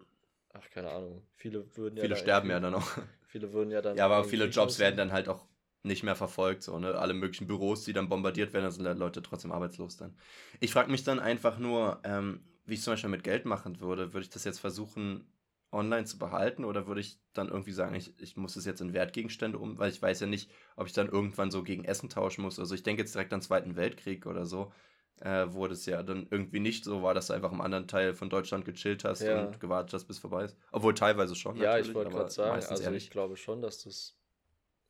[0.52, 1.26] ach, keine Ahnung.
[1.34, 2.02] Viele würden ja.
[2.02, 2.88] Viele sterben ja dann auch.
[3.26, 3.96] Viele würden ja dann.
[3.96, 5.44] Ja, aber viele Jobs werden dann halt auch
[5.82, 6.94] nicht mehr verfolgt, so, ne?
[6.94, 10.16] Alle möglichen Büros, die dann bombardiert werden, sind halt Leute trotzdem arbeitslos dann.
[10.60, 14.14] Ich frage mich dann einfach nur, ähm, wie ich zum Beispiel mit Geld machen würde.
[14.14, 15.26] Würde ich das jetzt versuchen,
[15.74, 18.94] online zu behalten oder würde ich dann irgendwie sagen, ich, ich muss es jetzt in
[18.94, 22.42] Wertgegenstände um, weil ich weiß ja nicht, ob ich dann irgendwann so gegen Essen tauschen
[22.42, 22.58] muss.
[22.58, 24.72] Also ich denke jetzt direkt an den Zweiten Weltkrieg oder so,
[25.20, 28.14] äh, wo das ja dann irgendwie nicht so war, dass du einfach im anderen Teil
[28.14, 29.44] von Deutschland gechillt hast ja.
[29.44, 30.56] und gewartet hast, bis vorbei ist.
[30.72, 31.56] Obwohl teilweise schon.
[31.56, 34.16] Ja, ich wollte gerade sagen, also ich glaube schon, dass das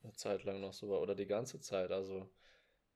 [0.02, 1.90] eine Zeit lang noch so war oder die ganze Zeit.
[1.90, 2.28] Also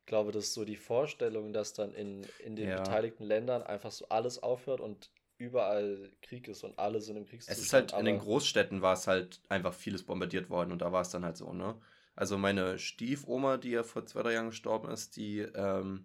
[0.00, 2.76] ich glaube, das ist so die Vorstellung, dass dann in, in den ja.
[2.76, 7.58] beteiligten Ländern einfach so alles aufhört und überall Krieg ist und alle sind im Kriegszustand.
[7.58, 10.92] Es ist halt, in den Großstädten war es halt einfach vieles bombardiert worden und da
[10.92, 11.80] war es dann halt so, ne?
[12.16, 16.04] Also meine Stiefoma, die ja vor zwei, drei Jahren gestorben ist, die, ähm,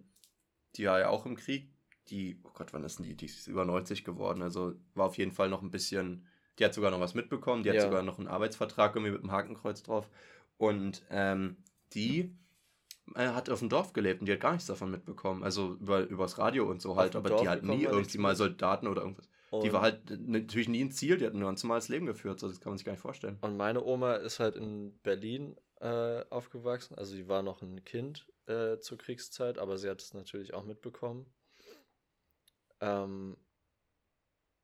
[0.76, 1.72] die war ja auch im Krieg.
[2.08, 3.16] Die, oh Gott, wann ist denn die?
[3.16, 4.42] Die ist über 90 geworden.
[4.42, 6.24] Also war auf jeden Fall noch ein bisschen,
[6.58, 7.64] die hat sogar noch was mitbekommen.
[7.64, 7.82] Die hat ja.
[7.82, 10.08] sogar noch einen Arbeitsvertrag irgendwie mit einem Hakenkreuz drauf.
[10.56, 11.56] Und ähm,
[11.94, 12.36] die
[13.14, 15.42] hat auf dem Dorf gelebt und die hat gar nichts davon mitbekommen.
[15.42, 18.86] Also über, übers Radio und so halt, aber Dorf die hat nie irgendwie mal Soldaten
[18.86, 19.28] oder irgendwas.
[19.50, 22.40] Und die war halt natürlich nie ein Ziel, die hat nur ein normales Leben geführt,
[22.40, 23.38] so das kann man sich gar nicht vorstellen.
[23.40, 28.26] Und meine Oma ist halt in Berlin äh, aufgewachsen, also sie war noch ein Kind
[28.46, 31.32] äh, zur Kriegszeit, aber sie hat es natürlich auch mitbekommen.
[32.80, 33.36] Ähm,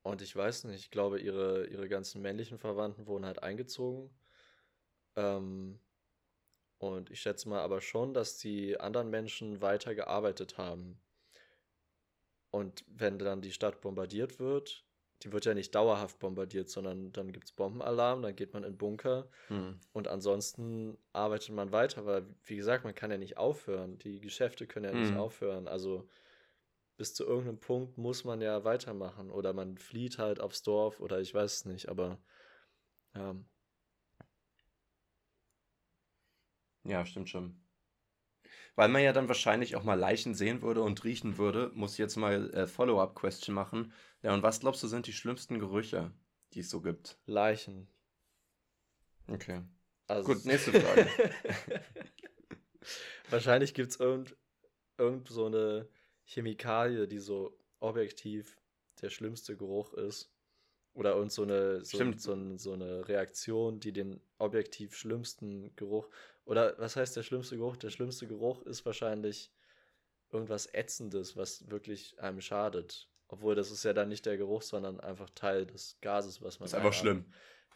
[0.03, 4.11] und ich weiß nicht, ich glaube, ihre, ihre ganzen männlichen Verwandten wurden halt eingezogen
[5.17, 5.79] ähm,
[6.81, 10.99] und ich schätze mal aber schon, dass die anderen Menschen weiter gearbeitet haben.
[12.51, 14.85] Und wenn dann die Stadt bombardiert wird,
[15.23, 18.79] die wird ja nicht dauerhaft bombardiert, sondern dann gibt es Bombenalarm, dann geht man in
[18.79, 19.79] Bunker hm.
[19.93, 23.99] und ansonsten arbeitet man weiter, weil, wie gesagt, man kann ja nicht aufhören.
[23.99, 25.03] Die Geschäfte können ja hm.
[25.03, 25.69] nicht aufhören.
[25.69, 26.09] Also
[26.97, 31.21] bis zu irgendeinem Punkt muss man ja weitermachen oder man flieht halt aufs Dorf oder
[31.21, 32.19] ich weiß es nicht, aber
[33.15, 33.37] ja,
[36.85, 37.61] Ja, stimmt schon.
[38.75, 41.99] Weil man ja dann wahrscheinlich auch mal Leichen sehen würde und riechen würde, muss ich
[41.99, 43.93] jetzt mal äh, Follow-up-Question machen.
[44.23, 46.13] Ja, und was glaubst du sind die schlimmsten Gerüche,
[46.53, 47.19] die es so gibt?
[47.27, 47.89] Leichen.
[49.29, 49.63] Okay.
[50.07, 51.09] Also Gut, nächste Frage.
[53.31, 54.37] wahrscheinlich gibt es irgend,
[54.99, 55.89] irgend so eine
[56.25, 58.57] Chemikalie, die so objektiv
[59.03, 60.33] der schlimmste Geruch ist.
[60.93, 66.09] Oder irgend so eine, so, so, so, eine Reaktion, die den objektiv schlimmsten Geruch.
[66.45, 67.77] Oder was heißt der schlimmste Geruch?
[67.77, 69.53] Der schlimmste Geruch ist wahrscheinlich
[70.33, 73.09] irgendwas Ätzendes, was wirklich einem schadet.
[73.29, 76.67] Obwohl, das ist ja dann nicht der Geruch, sondern einfach Teil des Gases, was man.
[76.67, 77.25] Ist einfach schlimm.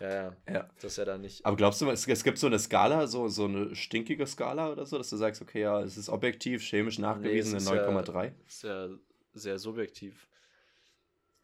[0.01, 0.71] Ja, ja, ja.
[0.77, 1.47] Das ist ja dann nicht.
[1.47, 4.87] Aber glaubst du, es, es gibt so eine Skala, so, so eine stinkige Skala oder
[4.87, 8.25] so, dass du sagst, okay, ja, es ist objektiv, chemisch nachgewiesen nee, eine 9,3?
[8.25, 8.89] Ja, ist ja
[9.35, 10.27] sehr subjektiv.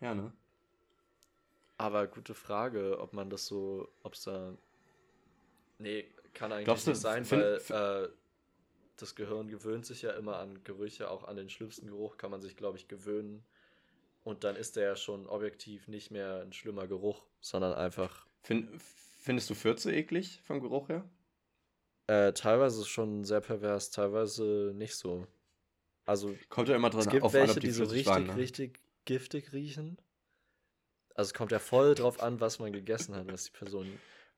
[0.00, 0.32] Ja, ne?
[1.80, 4.54] Aber gute Frage, ob man das so, ob es da.
[5.78, 6.04] Nee,
[6.34, 8.08] kann eigentlich Glaubst nicht du, sein, weil äh,
[8.98, 12.42] das Gehirn gewöhnt sich ja immer an Gerüche, auch an den schlimmsten Geruch kann man
[12.42, 13.42] sich, glaube ich, gewöhnen.
[14.24, 18.26] Und dann ist der ja schon objektiv nicht mehr ein schlimmer Geruch, sondern einfach.
[18.42, 18.68] Find,
[19.18, 21.08] findest du Fürze eklig vom Geruch her?
[22.08, 25.26] Äh, teilweise schon sehr pervers, teilweise nicht so.
[26.04, 28.26] Also kommt ja immer dran es gibt auf welche, an, die, die so richtig, waren,
[28.26, 28.36] ne?
[28.36, 29.96] richtig giftig riechen.
[31.20, 33.86] Also es kommt ja voll drauf an, was man gegessen hat, was die Person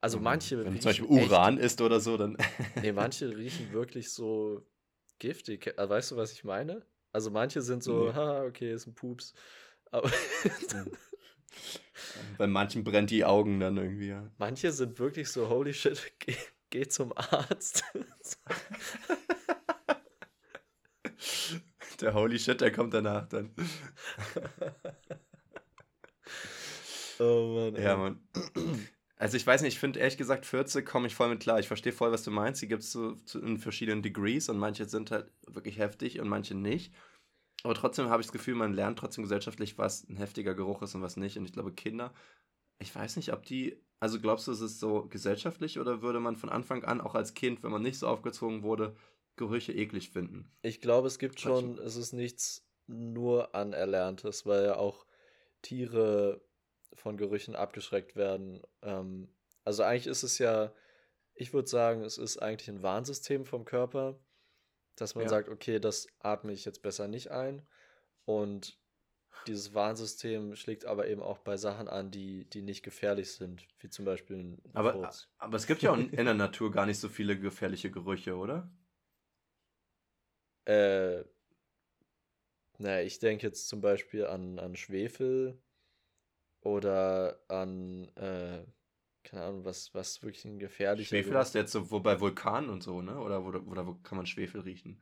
[0.01, 0.23] also mhm.
[0.25, 0.65] manche.
[0.65, 2.35] Wenn zum Beispiel Uran echt, ist oder so, dann.
[2.81, 4.67] nee, manche riechen wirklich so
[5.17, 5.67] giftig.
[5.77, 6.85] Äh, weißt du, was ich meine?
[7.13, 8.13] Also manche sind so, nee.
[8.13, 9.33] haha, okay, ist ein Pups.
[9.91, 10.11] Aber.
[12.37, 14.29] Bei manchen brennt die Augen dann irgendwie, ja.
[14.37, 16.35] Manche sind wirklich so, holy shit, geh,
[16.69, 17.85] geh zum Arzt.
[22.01, 23.55] der holy shit, der kommt danach dann.
[27.23, 27.81] oh Mann.
[27.81, 28.19] Ja, Mann.
[29.15, 31.59] Also ich weiß nicht, ich finde ehrlich gesagt, 40 komme ich voll mit klar.
[31.59, 32.61] Ich verstehe voll, was du meinst.
[32.61, 36.55] Die gibt es so in verschiedenen Degrees und manche sind halt wirklich heftig und manche
[36.55, 36.93] nicht.
[37.63, 40.95] Aber trotzdem habe ich das Gefühl, man lernt trotzdem gesellschaftlich, was ein heftiger Geruch ist
[40.95, 41.37] und was nicht.
[41.37, 42.13] Und ich glaube, Kinder,
[42.79, 46.35] ich weiß nicht, ob die, also glaubst du, es ist so gesellschaftlich oder würde man
[46.35, 48.95] von Anfang an, auch als Kind, wenn man nicht so aufgezogen wurde,
[49.37, 50.51] Gerüche eklig finden?
[50.61, 55.05] Ich glaube, es gibt schon, es ist nichts nur Anerlerntes, weil ja auch
[55.61, 56.41] Tiere
[56.95, 58.61] von Gerüchen abgeschreckt werden.
[58.81, 59.29] Ähm,
[59.63, 60.73] also eigentlich ist es ja,
[61.35, 64.19] ich würde sagen, es ist eigentlich ein Warnsystem vom Körper,
[64.95, 65.29] dass man ja.
[65.29, 67.65] sagt, okay, das atme ich jetzt besser nicht ein.
[68.25, 68.79] Und
[69.47, 73.89] dieses Warnsystem schlägt aber eben auch bei Sachen an, die, die nicht gefährlich sind, wie
[73.89, 75.27] zum Beispiel ein aber, Furz.
[75.37, 78.71] aber es gibt ja auch in der Natur gar nicht so viele gefährliche Gerüche, oder?
[80.65, 81.23] Äh,
[82.77, 85.61] naja, ich denke jetzt zum Beispiel an, an Schwefel
[86.63, 88.63] oder an, äh,
[89.23, 91.09] keine Ahnung, was, was wirklich ein gefährlicher.
[91.09, 93.17] Schwefel hast du jetzt so wo bei Vulkanen und so, ne?
[93.19, 95.01] Oder, oder, oder wo kann man Schwefel riechen?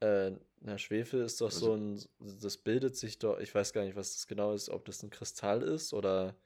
[0.00, 2.02] Äh, na, Schwefel ist doch also, so ein,
[2.40, 5.10] das bildet sich doch, ich weiß gar nicht, was das genau ist, ob das ein
[5.10, 6.36] Kristall ist oder,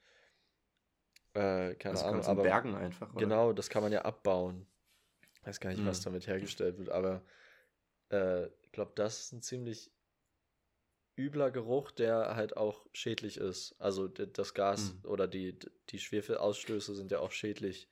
[1.35, 2.25] äh, keine also Ahnung.
[2.25, 3.21] aber Bergen einfach, oder?
[3.21, 4.67] Genau, das kann man ja abbauen.
[5.41, 5.87] Ich weiß gar nicht, hm.
[5.87, 7.23] was damit hergestellt wird, aber
[8.11, 9.91] äh, ich glaube, das ist ein ziemlich
[11.21, 13.75] übler Geruch, der halt auch schädlich ist.
[13.79, 15.11] Also das Gas mhm.
[15.11, 15.59] oder die,
[15.91, 17.89] die Schwefelausstöße sind ja auch schädlich.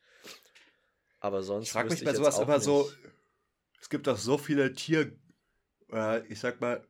[1.19, 1.67] Aber sonst.
[1.67, 2.63] Ich frage mich bei sowas aber nicht.
[2.65, 2.91] so.
[3.79, 5.11] Es gibt doch so viele Tier.
[5.91, 6.85] Äh, ich sag mal.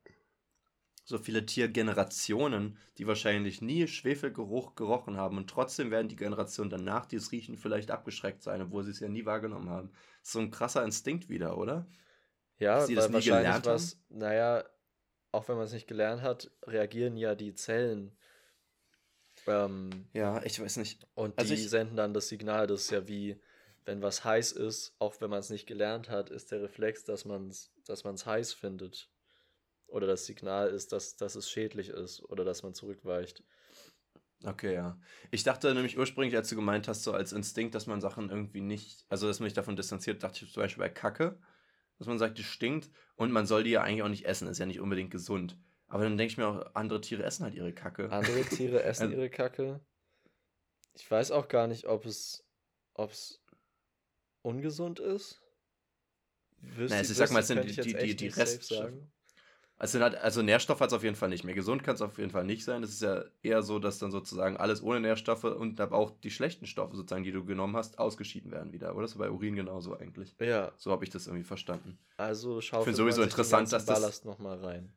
[1.05, 7.07] So viele Tiergenerationen, die wahrscheinlich nie Schwefelgeruch gerochen haben und trotzdem werden die Generationen danach,
[7.07, 9.91] die es riechen, vielleicht abgeschreckt sein, obwohl sie es ja nie wahrgenommen haben.
[10.21, 11.87] so ein krasser Instinkt wieder, oder?
[12.59, 14.63] Ja, weil wahrscheinlich was, naja,
[15.31, 18.18] auch wenn man es nicht gelernt hat, reagieren ja die Zellen.
[19.47, 21.07] Ähm, ja, ich weiß nicht.
[21.15, 23.39] Und also die senden dann das Signal, das ist ja wie,
[23.85, 27.26] wenn was heiß ist, auch wenn man es nicht gelernt hat, ist der Reflex, dass
[27.26, 29.10] man es dass man's heiß findet.
[29.88, 33.43] Oder das Signal ist, dass, dass es schädlich ist oder dass man zurückweicht.
[34.43, 34.99] Okay, ja.
[35.31, 38.61] Ich dachte nämlich ursprünglich, als du gemeint hast, so als Instinkt, dass man Sachen irgendwie
[38.61, 41.39] nicht, also dass man sich davon distanziert, dachte ich zum Beispiel bei Kacke
[41.99, 44.57] dass man sagt, die stinkt und man soll die ja eigentlich auch nicht essen, ist
[44.57, 45.57] ja nicht unbedingt gesund.
[45.88, 48.11] Aber dann denke ich mir auch, andere Tiere essen halt ihre Kacke.
[48.11, 49.81] Andere Tiere essen also, ihre Kacke.
[50.93, 52.45] Ich weiß auch gar nicht, ob es,
[52.93, 53.43] ob es
[54.41, 55.41] ungesund ist.
[56.61, 58.31] Wüsste, naja, ich sag mal, es sind die, die, die, die.
[59.80, 61.56] Also, also Nährstoff hat es auf jeden Fall nicht mehr.
[61.56, 62.84] Gesund kann es auf jeden Fall nicht sein.
[62.84, 66.31] Es ist ja eher so, dass dann sozusagen alles ohne Nährstoffe und aber auch die
[66.31, 68.93] schlechten Stoffe sozusagen, die du genommen hast, ausgeschieden werden wieder.
[68.97, 70.35] Oder ist bei Urin genauso eigentlich?
[70.41, 70.73] Ja.
[70.76, 71.97] So habe ich das irgendwie verstanden.
[72.18, 74.01] Also schau Ich finde sowieso interessant, dass das...
[74.01, 74.91] Ballast noch mal rein.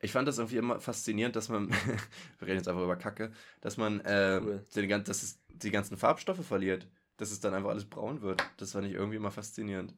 [0.00, 1.70] Ich fand das irgendwie immer faszinierend, dass man,
[2.40, 3.30] wir reden jetzt einfach über Kacke,
[3.60, 4.66] dass man äh, cool.
[4.74, 6.88] die, dass es die ganzen Farbstoffe verliert.
[7.18, 8.42] Dass es dann einfach alles braun wird.
[8.56, 9.94] Das fand ich irgendwie immer faszinierend.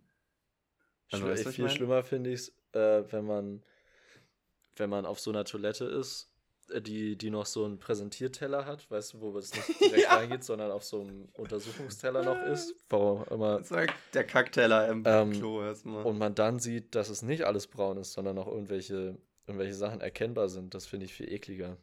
[1.10, 3.62] Also, Schli viel schlimmer finde ich es, äh, wenn man
[4.76, 6.30] wenn man auf so einer Toilette ist,
[6.70, 10.16] äh, die, die noch so einen Präsentierteller hat, weißt du, wo es nicht direkt ja.
[10.16, 12.74] reingeht, sondern auf so einem Untersuchungsteller noch ist.
[12.88, 13.62] Warum immer.
[14.12, 16.05] Der Kackteller im ähm, Klo erstmal.
[16.05, 20.01] Und man dann sieht, dass es nicht alles braun ist, sondern auch irgendwelche, irgendwelche Sachen
[20.01, 20.74] erkennbar sind.
[20.74, 21.76] Das finde ich viel ekliger.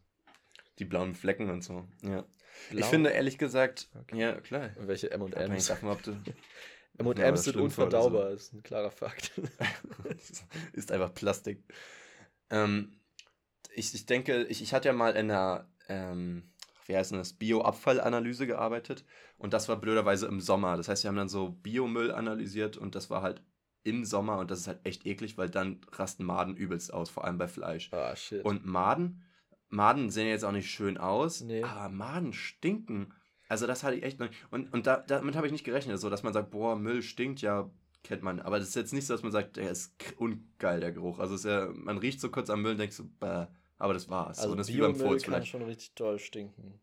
[0.80, 1.85] Die blauen Flecken und so.
[2.01, 2.26] Ja.
[2.69, 2.80] Blau?
[2.80, 4.19] Ich finde ehrlich gesagt, okay.
[4.19, 4.72] ja, klar.
[4.77, 5.69] welche M&M's.
[6.97, 8.35] M&M's sind unverdaubar, so.
[8.35, 9.31] ist ein klarer Fakt.
[10.73, 11.63] ist einfach Plastik.
[12.52, 12.94] Ähm,
[13.73, 16.52] ich, ich denke, ich, ich hatte ja mal in einer, ähm,
[16.86, 19.06] wie heißt das, Bioabfallanalyse gearbeitet
[19.38, 20.78] und das war blöderweise im Sommer.
[20.78, 23.41] Das heißt, wir haben dann so Biomüll analysiert und das war halt
[23.84, 27.26] im Sommer und das ist halt echt eklig, weil dann rasten Maden übelst aus, vor
[27.26, 27.91] allem bei Fleisch.
[27.91, 28.45] Ah, shit.
[28.45, 29.23] Und Maden,
[29.69, 31.64] Maden sehen jetzt auch nicht schön aus, nee.
[31.64, 33.14] aber Maden stinken.
[33.48, 34.45] Also das hatte ich echt noch nicht.
[34.52, 37.41] Und, und da, damit habe ich nicht gerechnet, so dass man sagt, boah, Müll stinkt
[37.41, 37.69] ja,
[38.03, 38.40] kennt man.
[38.40, 41.19] Aber das ist jetzt nicht so, dass man sagt, der ist ungeil, der Geruch.
[41.19, 43.48] Also ist ja, man riecht so kurz am Müll und denkt so, bäh,
[43.78, 44.40] aber das war's.
[44.40, 45.52] Also und das Biomüll wie beim Furz kann vielleicht.
[45.52, 46.80] schon richtig toll stinken.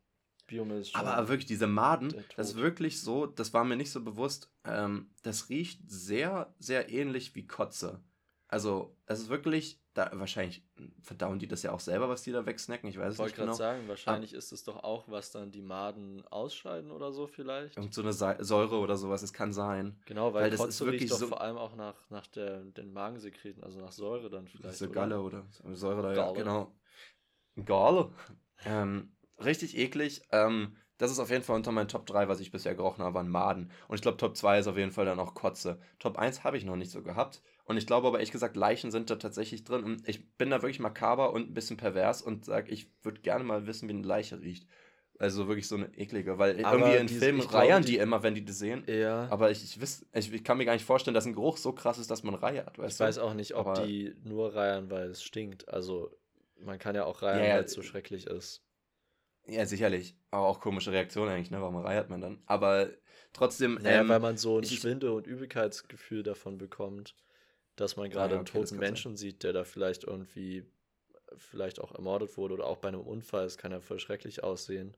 [0.47, 3.90] Biomüll ist schon Aber wirklich, diese Maden, das ist wirklich so, das war mir nicht
[3.90, 8.01] so bewusst, ähm, das riecht sehr, sehr ähnlich wie Kotze.
[8.50, 10.66] Also, es ist wirklich, da, wahrscheinlich
[11.02, 12.88] verdauen die das ja auch selber, was die da wegsnacken.
[12.88, 13.52] Ich weiß es nicht genau.
[13.52, 16.90] Ich wollte gerade sagen, wahrscheinlich Ab ist es doch auch, was dann die Maden ausscheiden
[16.90, 17.76] oder so vielleicht.
[17.76, 20.00] Irgend so eine Säure oder sowas, es kann sein.
[20.06, 22.90] Genau, weil, weil das ist wirklich doch so vor allem auch nach, nach der, den
[22.90, 24.74] Magensekreten, also nach Säure dann vielleicht.
[24.74, 26.72] Diese Galle oder, oder Säure da, ja, genau.
[27.66, 28.12] Galle.
[28.64, 30.22] ähm, richtig eklig.
[30.30, 33.14] Ähm, das ist auf jeden Fall unter meinen Top 3, was ich bisher gerochen habe,
[33.14, 33.70] waren Maden.
[33.86, 35.80] Und ich glaube, Top 2 ist auf jeden Fall dann auch Kotze.
[36.00, 37.40] Top 1 habe ich noch nicht so gehabt.
[37.69, 39.85] Und ich glaube aber ehrlich gesagt, Leichen sind da tatsächlich drin.
[39.85, 43.45] Und ich bin da wirklich makaber und ein bisschen pervers und sage, ich würde gerne
[43.45, 44.66] mal wissen, wie eine Leiche riecht.
[45.19, 48.23] Also wirklich so eine eklige, weil Aber irgendwie in diese- Filmen reiern die- die immer,
[48.23, 48.85] wenn die das sehen.
[48.86, 49.27] Ja.
[49.31, 51.73] Aber ich, ich, wiss, ich, ich kann mir gar nicht vorstellen, dass ein Geruch so
[51.73, 52.78] krass ist, dass man reiert.
[52.86, 53.01] Ich du?
[53.05, 55.69] weiß auch nicht, ob Aber- die nur reiern, weil es stinkt.
[55.69, 56.16] Also,
[56.61, 57.55] man kann ja auch reiern, Ja, ja.
[57.57, 58.62] weil es so schrecklich ist.
[59.47, 60.16] Ja, sicherlich.
[60.31, 61.61] Aber auch komische Reaktion eigentlich, ne?
[61.61, 62.39] Warum reiert man dann?
[62.47, 62.89] Aber
[63.32, 63.74] trotzdem.
[63.82, 67.15] Naja, ähm, weil man so ein Schwinde- und Übelkeitsgefühl davon bekommt,
[67.80, 68.92] dass man gerade ja, einen okay, das toten kann sein.
[68.92, 70.64] Menschen sieht, der da vielleicht irgendwie,
[71.36, 73.46] vielleicht auch ermordet wurde oder auch bei einem Unfall.
[73.46, 74.96] Es kann ja voll schrecklich aussehen.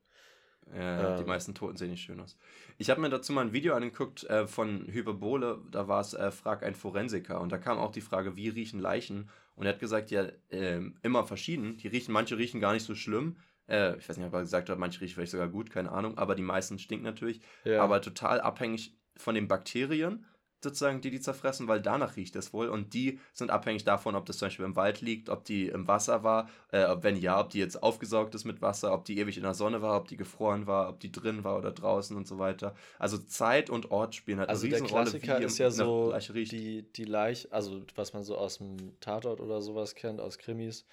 [0.73, 1.29] Ja, die Ähm.
[1.29, 2.37] meisten Toten sehen nicht schön aus.
[2.79, 6.31] Ich habe mir dazu mal ein Video angeguckt äh, von Hyperbole, da war es äh,
[6.31, 9.31] Frag ein Forensiker und da kam auch die Frage, wie riechen Leichen?
[9.57, 11.77] Und er hat gesagt, ja, ähm, immer verschieden.
[11.79, 13.37] Die riechen, manche riechen gar nicht so schlimm.
[13.69, 16.19] Äh, ich weiß nicht, ob er gesagt hat, manche riechen vielleicht sogar gut, keine Ahnung,
[16.19, 17.41] aber die meisten stinken natürlich.
[17.65, 20.25] Ja, Aber total abhängig von den Bakterien,
[20.63, 22.69] sozusagen, die die zerfressen, weil danach riecht es wohl.
[22.69, 25.89] Und die sind abhängig davon, ob das zum Beispiel im Wald liegt, ob die im
[25.89, 29.37] Wasser war, äh, wenn ja, ob die jetzt aufgesaugt ist mit Wasser, ob die ewig
[29.37, 32.27] in der Sonne war, ob die gefroren war, ob die drin war oder draußen und
[32.27, 32.75] so weiter.
[32.99, 36.11] Also Zeit und Ort spielen halt also eine der Riesenrolle, Klassiker wie ist ja so
[36.11, 40.39] Leiche die, die Leiche, also was man so aus dem Tatort oder sowas kennt, aus
[40.39, 40.85] Krimis.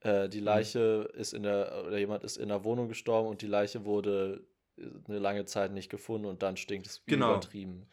[0.00, 3.46] Äh, die Leiche ist in der, oder jemand ist in der Wohnung gestorben und die
[3.46, 4.44] Leiche wurde
[4.78, 7.32] äh, eine lange Zeit nicht gefunden und dann stinkt es Genau.
[7.32, 7.86] übertrieben.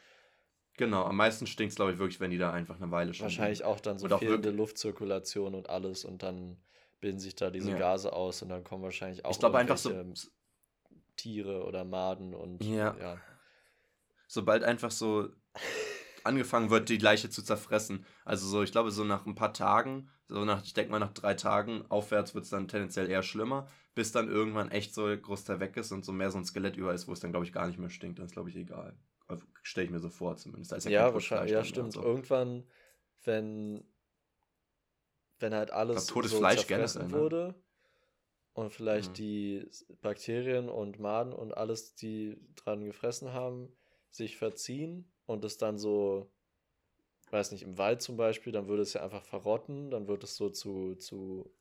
[0.77, 3.25] Genau, am meisten stinkt es, glaube ich, wirklich, wenn die da einfach eine Weile schon
[3.25, 6.57] Wahrscheinlich auch dann so Und fehlende Luftzirkulation und alles und dann
[6.99, 7.77] bilden sich da diese Ja.
[7.77, 9.91] Gase aus und dann kommen wahrscheinlich auch Ich einfach so,
[11.15, 12.95] Tiere oder Maden und Ja.
[12.99, 13.17] ja.
[14.27, 15.29] sobald einfach so
[16.23, 18.05] angefangen wird, die Leiche zu zerfressen.
[18.25, 21.13] Also so, ich glaube, so nach ein paar Tagen, so nach, ich denke mal nach
[21.13, 25.59] drei Tagen aufwärts wird es dann tendenziell eher schlimmer, bis dann irgendwann echt so Großteil
[25.59, 27.53] weg ist und so mehr so ein Skelett über ist, wo es dann, glaube ich,
[27.53, 28.19] gar nicht mehr stinkt.
[28.19, 28.97] Dann ist, glaube ich, egal.
[29.27, 30.71] Also, Stelle ich mir so vor zumindest.
[30.73, 31.93] Ist Ja, wahrscheinlich, ja, stimmt.
[31.93, 32.01] so.
[32.01, 32.63] Irgendwann,
[33.23, 33.83] wenn,
[35.39, 37.11] wenn halt alles totes so Fleisch zerfressen ne?
[37.11, 37.55] wurde
[38.53, 39.17] und vielleicht Mhm.
[39.17, 39.69] die
[40.01, 43.75] Bakterien und Maden und alles, die dran gefressen haben,
[44.09, 46.31] sich verziehen und es dann so,
[47.31, 50.35] weiß nicht, im Wald zum Beispiel, dann würde es ja einfach verrotten, dann wird es
[50.35, 51.51] so zu, zu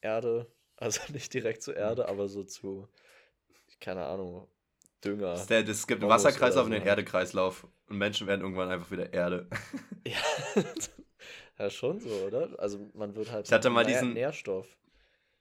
[0.00, 2.88] Erde, also nicht direkt zu Erde, aber so zu,
[3.80, 4.48] keine Ahnung,
[5.04, 5.34] Dünger.
[5.34, 6.88] Ist der, das gibt einen Wasserkreislauf und den so.
[6.88, 7.66] Erdekreislauf.
[7.88, 9.48] Und Menschen werden irgendwann einfach wieder Erde.
[10.06, 10.64] Ja,
[11.58, 12.48] ja, schon so, oder?
[12.58, 14.66] Also man wird halt Ich hatte mal diesen- Nährstoff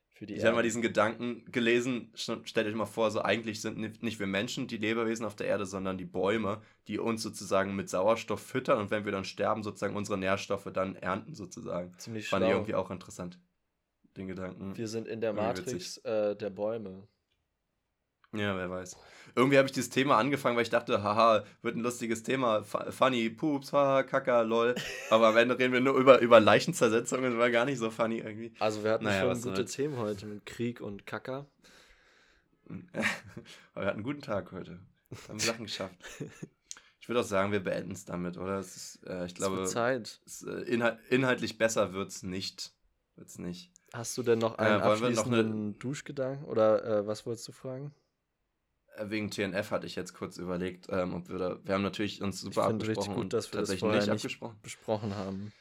[0.09, 0.67] für die Ich habe mal Erde.
[0.67, 4.67] diesen Gedanken gelesen, st- stellt euch mal vor, so eigentlich sind ni- nicht wir Menschen
[4.67, 8.91] die Lebewesen auf der Erde, sondern die Bäume, die uns sozusagen mit Sauerstoff füttern und
[8.91, 11.93] wenn wir dann sterben, sozusagen unsere Nährstoffe dann ernten sozusagen.
[11.97, 12.57] Ziemlich Fand ich schlau.
[12.57, 13.39] irgendwie auch interessant,
[14.17, 14.75] den Gedanken.
[14.75, 17.07] Wir sind in der Matrix äh, der Bäume.
[18.33, 18.95] Ja, wer weiß.
[19.35, 22.91] Irgendwie habe ich dieses Thema angefangen, weil ich dachte, haha, wird ein lustiges Thema, fu-
[22.91, 24.75] funny, Pups, haha, Kaka, lol.
[25.09, 28.17] Aber am Ende reden wir nur über, über Leichenzersetzungen, das war gar nicht so funny
[28.19, 28.53] irgendwie.
[28.59, 29.71] Also wir hatten Naja, schon gute soll's.
[29.73, 31.47] Themen heute mit Krieg und Kacker.
[32.69, 34.79] Aber wir hatten einen guten Tag heute.
[35.09, 35.95] Wir haben Sachen geschafft.
[37.01, 38.59] Ich würde auch sagen, wir beenden es damit, oder?
[38.59, 40.21] Es ist, äh, ich Es glaube, Zeit.
[40.27, 42.73] es, äh, inhalt, inhaltlich besser wird es nicht.
[43.15, 43.71] Wird's nicht.
[43.93, 46.45] Hast du denn noch Äh, einen wollen wir noch abschließenden Duschgedanken?
[46.45, 47.91] Oder äh, was wolltest du fragen?
[48.97, 51.57] Äh, Wegen TNF hatte ich jetzt kurz überlegt, ähm, ob wir da.
[51.63, 54.09] Wir haben natürlich uns super richtig abgesprochen gut, und dass wir das tatsächlich vorher nicht
[54.11, 54.59] abgesprochen.
[54.61, 55.51] Besprochen haben.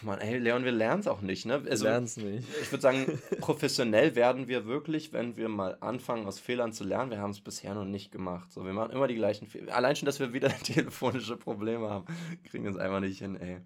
[0.00, 1.64] Mann, ey, Leon, wir lernen es auch nicht, ne?
[1.64, 2.46] Wir Also, lernen es nicht.
[2.62, 7.10] ich würde sagen, professionell werden wir wirklich, wenn wir mal anfangen, aus Fehlern zu lernen.
[7.10, 8.50] Wir haben es bisher noch nicht gemacht.
[8.52, 9.74] So, wir machen immer die gleichen Fehler.
[9.74, 12.06] Allein schon, dass wir wieder telefonische Probleme haben,
[12.48, 13.60] kriegen wir es einfach nicht hin, ey.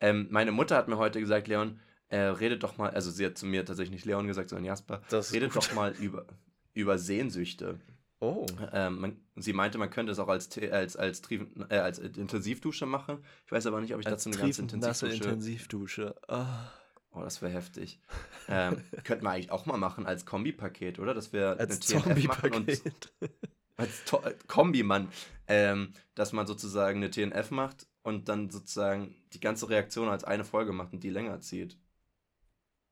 [0.00, 1.78] Ähm, meine Mutter hat mir heute gesagt, Leon,
[2.08, 5.00] äh, redet doch mal, also sie hat zu mir tatsächlich nicht Leon gesagt, sondern Jasper,
[5.10, 5.62] Das redet gut.
[5.64, 6.26] doch mal über,
[6.74, 7.80] über Sehnsüchte.
[8.24, 8.46] Oh.
[8.72, 11.22] Ähm, man, sie meinte, man könnte es auch als, als, als,
[11.68, 13.18] äh, als Intensivdusche machen.
[13.44, 16.14] Ich weiß aber nicht, ob ich dazu eine ganze Intensivdusche Intensivdusche.
[16.28, 16.70] Ah.
[17.12, 18.00] Oh, das wäre heftig.
[18.48, 21.14] ähm, könnten wir eigentlich auch mal machen als Kombipaket, oder?
[21.14, 22.82] Dass wir Als eine TNF machen und
[23.76, 25.08] als To äh, Kombi, Mann.
[25.46, 30.44] Ähm, dass man sozusagen eine TNF macht und dann sozusagen die ganze Reaktion als eine
[30.44, 31.78] Folge macht und die länger zieht.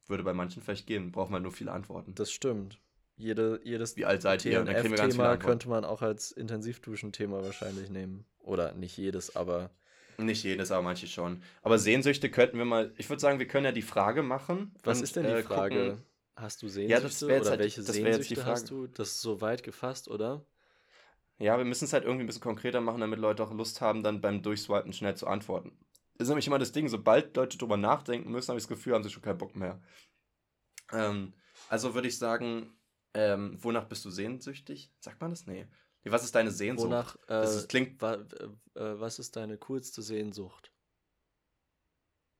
[0.07, 2.15] Würde bei manchen vielleicht gehen, braucht man nur viele Antworten.
[2.15, 2.82] Das stimmt.
[3.17, 4.61] Jede, jedes Wie alt seid ihr?
[4.61, 5.39] Antworten.
[5.39, 8.25] könnte man auch als Intensivduschen-Thema wahrscheinlich nehmen.
[8.39, 9.71] Oder nicht jedes, aber
[10.19, 11.43] Nicht jedes, aber manche schon.
[11.63, 12.93] Aber Sehnsüchte könnten wir mal.
[12.97, 14.75] Ich würde sagen, wir können ja die Frage machen.
[14.83, 15.75] was und, ist denn die äh, Frage?
[15.93, 16.03] gucken-
[16.35, 18.47] Hast du Ja, Sehnsüchte das wär jetzt oder halt- welche das wär jetzt die Sehnsüchte
[18.47, 18.81] hast Frage.
[18.83, 18.87] du?
[18.89, 20.45] Das ist so weit gefasst, oder?
[21.39, 24.03] Ja, wir müssen es halt irgendwie ein bisschen konkreter machen, damit Leute auch Lust haben,
[24.03, 25.73] dann beim Durchswipen schnell zu antworten.
[26.17, 28.95] Das ist nämlich immer das Ding, sobald Leute drüber nachdenken müssen, habe ich das Gefühl,
[28.95, 29.81] haben sie schon keinen Bock mehr.
[30.93, 31.33] Ähm,
[31.69, 32.73] also würde ich sagen,
[33.15, 34.93] ähm, wonach bist du sehnsüchtig?
[35.01, 35.47] Sagt man das?
[35.47, 35.67] Nee.
[36.05, 36.87] nee was ist deine Sehnsucht?
[36.87, 40.73] Wonach, äh, Das ist, klingt, wa, äh, was ist deine coolste Sehnsucht?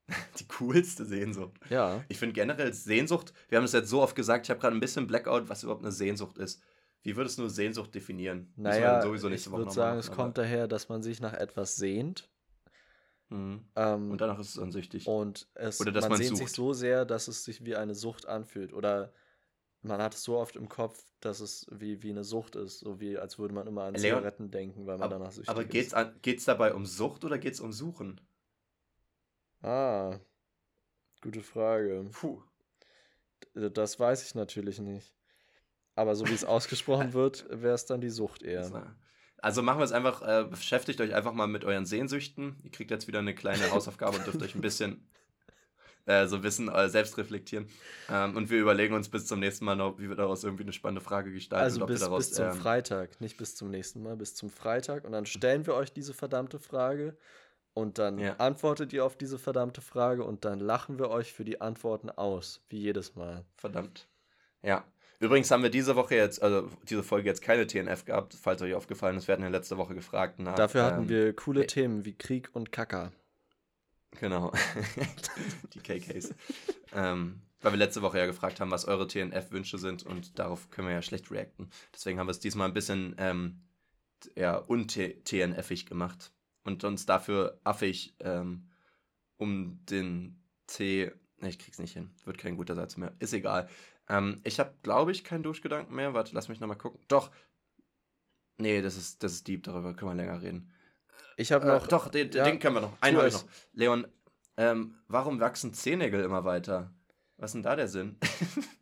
[0.39, 1.59] Die coolste Sehnsucht.
[1.71, 2.05] Ja.
[2.09, 4.81] Ich finde generell Sehnsucht, wir haben es jetzt so oft gesagt, ich habe gerade ein
[4.81, 6.63] bisschen Blackout, was überhaupt eine Sehnsucht ist.
[7.03, 8.53] Wie würdest du Sehnsucht definieren?
[8.57, 12.31] Naja, ich würde sagen, es kommt daher, dass man sich nach etwas sehnt.
[13.29, 13.65] Mhm.
[13.75, 15.07] Ähm, und danach ist es ansüchtig.
[15.07, 16.49] Und es, Oder dass man, man sehnt sucht.
[16.49, 18.73] sich so sehr, dass es sich wie eine Sucht anfühlt.
[18.73, 19.13] Oder
[19.83, 22.81] man hat es so oft im Kopf, dass es wie, wie eine Sucht ist.
[22.81, 25.51] So wie, als würde man immer an Leon, Zigaretten denken, weil man aber, danach süchtig
[25.51, 26.23] aber geht's ist.
[26.23, 28.21] geht es dabei um Sucht oder geht es um Suchen?
[29.61, 30.19] Ah,
[31.21, 32.09] gute Frage.
[32.13, 32.43] Puh.
[33.55, 35.15] Das weiß ich natürlich nicht.
[35.95, 38.97] Aber so wie es ausgesprochen wird, wäre es dann die Sucht eher.
[39.39, 42.61] Also machen wir es einfach, äh, beschäftigt euch einfach mal mit euren Sehnsüchten.
[42.63, 45.09] Ihr kriegt jetzt wieder eine kleine Hausaufgabe und dürft euch ein bisschen
[46.07, 47.69] äh, so wissen, äh, selbst reflektieren.
[48.11, 50.73] Ähm, und wir überlegen uns bis zum nächsten Mal noch, wie wir daraus irgendwie eine
[50.73, 51.65] spannende Frage gestalten.
[51.65, 55.05] Also bis, daraus, bis zum ähm, Freitag, nicht bis zum nächsten Mal, bis zum Freitag.
[55.05, 57.17] Und dann stellen wir euch diese verdammte Frage
[57.75, 58.37] und dann ja.
[58.37, 62.61] antwortet ihr auf diese verdammte Frage und dann lachen wir euch für die Antworten aus,
[62.69, 63.45] wie jedes Mal.
[63.57, 64.09] Verdammt.
[64.63, 64.85] Ja.
[65.21, 68.75] Übrigens haben wir diese Woche jetzt, also diese Folge jetzt keine TNF gehabt, falls euch
[68.75, 69.29] aufgefallen ist.
[69.29, 70.41] Wir hatten ja letzte Woche gefragt.
[70.41, 73.13] Nach, Dafür hatten ähm, wir coole Themen wie Krieg und Kacker.
[74.21, 74.53] Genau.
[75.75, 76.35] die KKs.
[76.93, 80.89] ähm, weil wir letzte Woche ja gefragt haben, was eure TNF-Wünsche sind und darauf können
[80.89, 81.71] wir ja schlecht reacten.
[81.95, 83.61] Deswegen haben wir es diesmal ein bisschen ähm,
[84.37, 86.33] ja, untnfig gemacht
[86.65, 88.69] und uns dafür affig ähm,
[89.37, 91.13] um den T.
[91.39, 92.11] Ne, ich krieg's nicht hin.
[92.25, 93.15] Wird kein guter Satz mehr.
[93.19, 93.69] Ist egal.
[94.09, 96.15] Ähm, ich habe, glaube ich, keinen Duschgedanken mehr.
[96.15, 97.01] Warte, lass mich nochmal gucken.
[97.09, 97.31] Doch.
[98.59, 100.71] Nee, das ist, das ist deep, darüber können wir länger reden.
[101.37, 101.85] Ich habe noch.
[101.85, 102.97] Äh, doch, den, ja, den können wir noch.
[103.01, 103.45] Einen habe ich noch.
[103.73, 104.07] Leon,
[104.57, 106.93] ähm, warum wachsen Zehennägel immer weiter?
[107.37, 108.19] Was ist denn da der Sinn?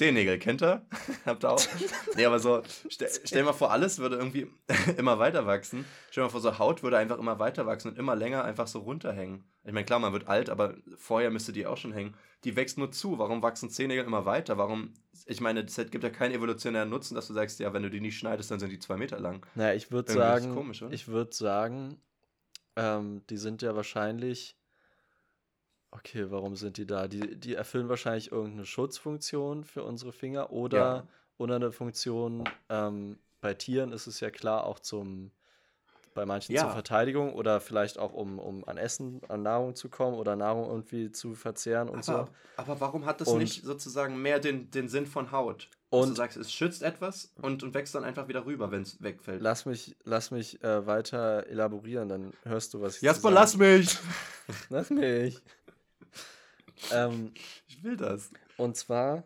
[0.00, 0.80] Zehennägel, kennt ihr?
[1.26, 1.62] Habt ihr auch?
[2.16, 4.50] nee, aber so, stell, stell mal vor, alles würde irgendwie
[4.96, 5.84] immer weiter wachsen.
[6.10, 8.78] Stell mal vor, so Haut würde einfach immer weiter wachsen und immer länger einfach so
[8.78, 9.44] runterhängen.
[9.62, 12.14] Ich meine, klar, man wird alt, aber vorher müsste die auch schon hängen.
[12.44, 13.18] Die wächst nur zu.
[13.18, 14.56] Warum wachsen Zehennägel immer weiter?
[14.56, 14.94] Warum,
[15.26, 18.00] ich meine, es gibt ja keinen evolutionären Nutzen, dass du sagst, ja, wenn du die
[18.00, 19.44] nicht schneidest, dann sind die zwei Meter lang.
[19.54, 22.00] Naja, ich würde sagen, komisch, ich würde sagen,
[22.74, 24.56] ähm, die sind ja wahrscheinlich
[25.92, 27.08] Okay, warum sind die da?
[27.08, 31.06] Die, die erfüllen wahrscheinlich irgendeine Schutzfunktion für unsere Finger oder, ja.
[31.38, 32.48] oder eine Funktion.
[32.68, 35.32] Ähm, bei Tieren ist es ja klar auch zum,
[36.14, 36.62] bei manchen ja.
[36.62, 40.68] zur Verteidigung oder vielleicht auch um, um an Essen, an Nahrung zu kommen oder Nahrung
[40.68, 42.32] irgendwie zu verzehren und aber, so.
[42.56, 45.68] Aber warum hat das und, nicht sozusagen mehr den, den Sinn von Haut?
[45.92, 49.02] Und du sagst, es schützt etwas und, und wächst dann einfach wieder rüber, wenn es
[49.02, 49.42] wegfällt.
[49.42, 53.98] Lass mich, lass mich äh, weiter elaborieren, dann hörst du, was ich Jasper, lass mich!
[54.68, 55.42] lass mich!
[56.92, 57.32] Ähm,
[57.66, 58.30] ich will das.
[58.56, 59.24] Und zwar,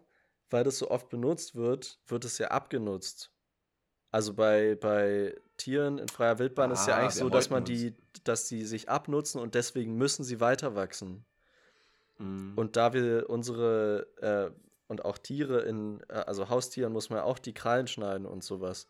[0.51, 3.31] weil das so oft benutzt wird, wird es ja abgenutzt.
[4.10, 7.97] Also bei, bei Tieren in freier Wildbahn ah, ist ja eigentlich so, dass man die,
[8.22, 11.24] dass die sich abnutzen und deswegen müssen sie weiter wachsen.
[12.18, 12.52] Mhm.
[12.55, 17.39] Und da wir unsere äh, und auch Tiere in, äh, also Haustieren muss man auch
[17.39, 18.86] die Krallen schneiden und sowas,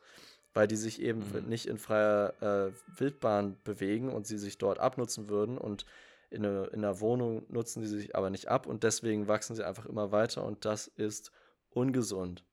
[0.53, 1.49] weil die sich eben mhm.
[1.49, 5.86] nicht in freier äh, Wildbahn bewegen und sie sich dort abnutzen würden und
[6.35, 9.66] in, eine, in einer Wohnung nutzen sie sich aber nicht ab und deswegen wachsen sie
[9.66, 11.32] einfach immer weiter und das ist
[11.70, 12.44] ungesund.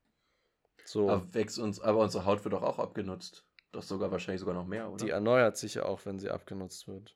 [0.86, 1.10] So.
[1.10, 3.46] Aber, wächst uns, aber unsere Haut wird doch auch abgenutzt.
[3.72, 5.04] Doch sogar wahrscheinlich sogar noch mehr, oder?
[5.04, 7.16] Die erneuert sich ja auch, wenn sie abgenutzt wird.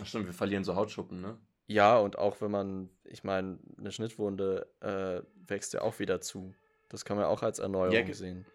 [0.00, 1.36] Ach stimmt, wir verlieren so Hautschuppen, ne?
[1.66, 6.54] Ja, und auch wenn man, ich meine, eine Schnittwunde äh, wächst ja auch wieder zu.
[6.88, 8.46] Das kann man auch als Erneuerung ja, sehen.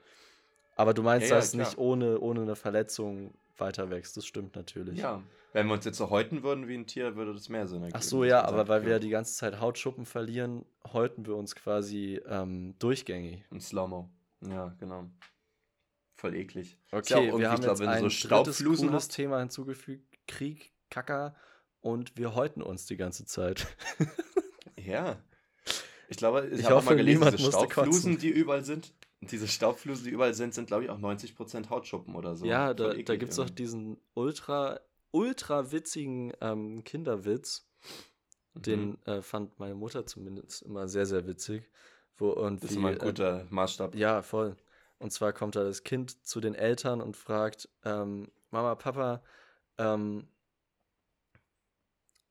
[0.76, 4.18] Aber du meinst, ja, dass ja, nicht ohne, ohne eine Verletzung weiter wächst.
[4.18, 5.00] Das stimmt natürlich.
[5.00, 5.24] Ja,
[5.54, 7.98] wenn wir uns jetzt so häuten würden wie ein Tier, würde das mehr Sinn ergeben.
[7.98, 11.56] Ach so, ja, aber weil wir ja die ganze Zeit Hautschuppen verlieren, häuten wir uns
[11.56, 13.46] quasi ähm, durchgängig.
[13.52, 14.10] Ein Slow-Mo.
[14.42, 15.10] Ja, genau.
[16.16, 16.78] Voll eklig.
[16.92, 20.06] Okay, ja wir haben glaub, jetzt ein so cooles Thema hinzugefügt.
[20.28, 21.36] Krieg, Kacker
[21.82, 23.68] und wir häuten uns die ganze Zeit.
[24.76, 25.18] ja.
[26.10, 30.12] Ich glaube, ich, ich habe mal gelesen, diese Staubflusen, die überall sind, diese Staubflusen, die
[30.12, 32.46] überall sind, sind, glaube ich, auch 90% Hautschuppen oder so.
[32.46, 34.80] Ja, da, da gibt es auch diesen ultra,
[35.12, 37.68] ultra witzigen ähm, Kinderwitz.
[38.54, 38.62] Mhm.
[38.62, 41.70] Den äh, fand meine Mutter zumindest immer sehr, sehr witzig.
[42.18, 43.96] Wo irgendwie, das ist immer ein äh, guter äh, Maßstab.
[43.96, 44.56] Ja, voll.
[45.00, 49.22] Und zwar kommt da das Kind zu den Eltern und fragt, ähm, Mama, Papa,
[49.78, 50.28] ähm,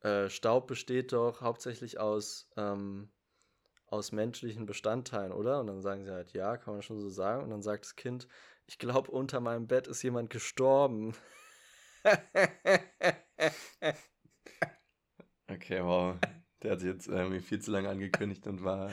[0.00, 3.10] äh, Staub besteht doch hauptsächlich aus ähm,
[3.94, 5.60] aus menschlichen Bestandteilen, oder?
[5.60, 7.44] Und dann sagen sie halt, ja, kann man schon so sagen.
[7.44, 8.26] Und dann sagt das Kind,
[8.66, 11.14] ich glaube, unter meinem Bett ist jemand gestorben.
[15.48, 16.16] okay, wow.
[16.62, 18.90] Der hat sich jetzt irgendwie viel zu lange angekündigt und war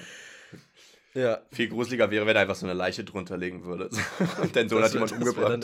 [1.14, 1.42] Ja.
[1.52, 3.90] Viel gruseliger wäre, wenn er einfach so eine Leiche drunter legen würde.
[4.42, 5.52] Und dein Sohn hat jemand umgebracht.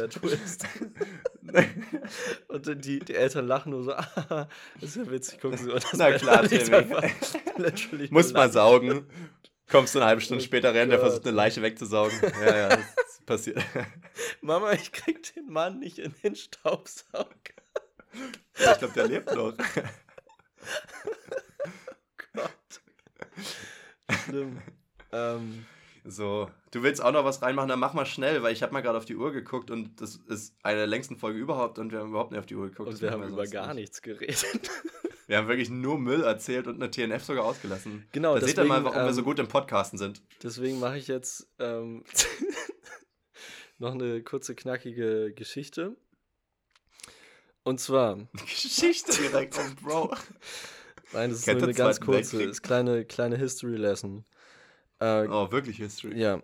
[2.48, 4.50] Und dann die, die Eltern lachen nur so, ah,
[4.82, 5.72] das ist ja witzig, gucken sie.
[5.72, 8.08] Und das Na klar, Timmy.
[8.10, 9.08] Muss mal saugen.
[9.70, 12.18] Kommst du eine halbe Stunde Oh später rein, der versucht eine Leiche wegzusaugen.
[12.42, 13.62] Ja, ja, das ist passiert.
[14.42, 17.28] Mama, ich krieg den Mann nicht in den Staubsauger.
[18.58, 19.54] Ich glaube, der lebt noch.
[22.34, 22.82] Gott.
[24.26, 24.62] Schlimm.
[25.12, 25.66] Ähm,
[26.10, 28.82] So, du willst auch noch was reinmachen, dann mach mal schnell, weil ich habe mal
[28.82, 32.00] gerade auf die Uhr geguckt und das ist eine der längsten Folge überhaupt und wir
[32.00, 32.90] haben überhaupt nicht auf die Uhr geguckt.
[32.90, 33.76] und wir haben über sonst gar nicht.
[33.76, 34.46] nichts geredet.
[35.28, 38.08] Wir haben wirklich nur Müll erzählt und eine TNF sogar ausgelassen.
[38.14, 40.22] Genau, da seht ihr mal, deswegen, warum wir so ähm, gut im Podcasten sind.
[40.42, 42.06] Deswegen mache ich jetzt ähm,
[43.78, 45.98] noch eine kurze, knackige Geschichte.
[47.64, 48.16] Und zwar,
[48.46, 50.16] Geschichte direkt, oh Bro.
[51.12, 54.24] nein, das ist Kennt nur eine ganz kurze, ist kleine, kleine History Lesson.
[55.00, 56.20] Äh, Oh, wirklich History.
[56.20, 56.42] Ja.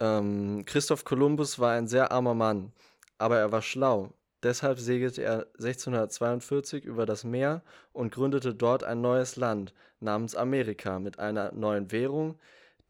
[0.00, 2.72] Ähm, Christoph Kolumbus war ein sehr armer Mann,
[3.18, 4.12] aber er war schlau.
[4.42, 7.62] Deshalb segelte er 1642 über das Meer
[7.92, 12.38] und gründete dort ein neues Land namens Amerika mit einer neuen Währung,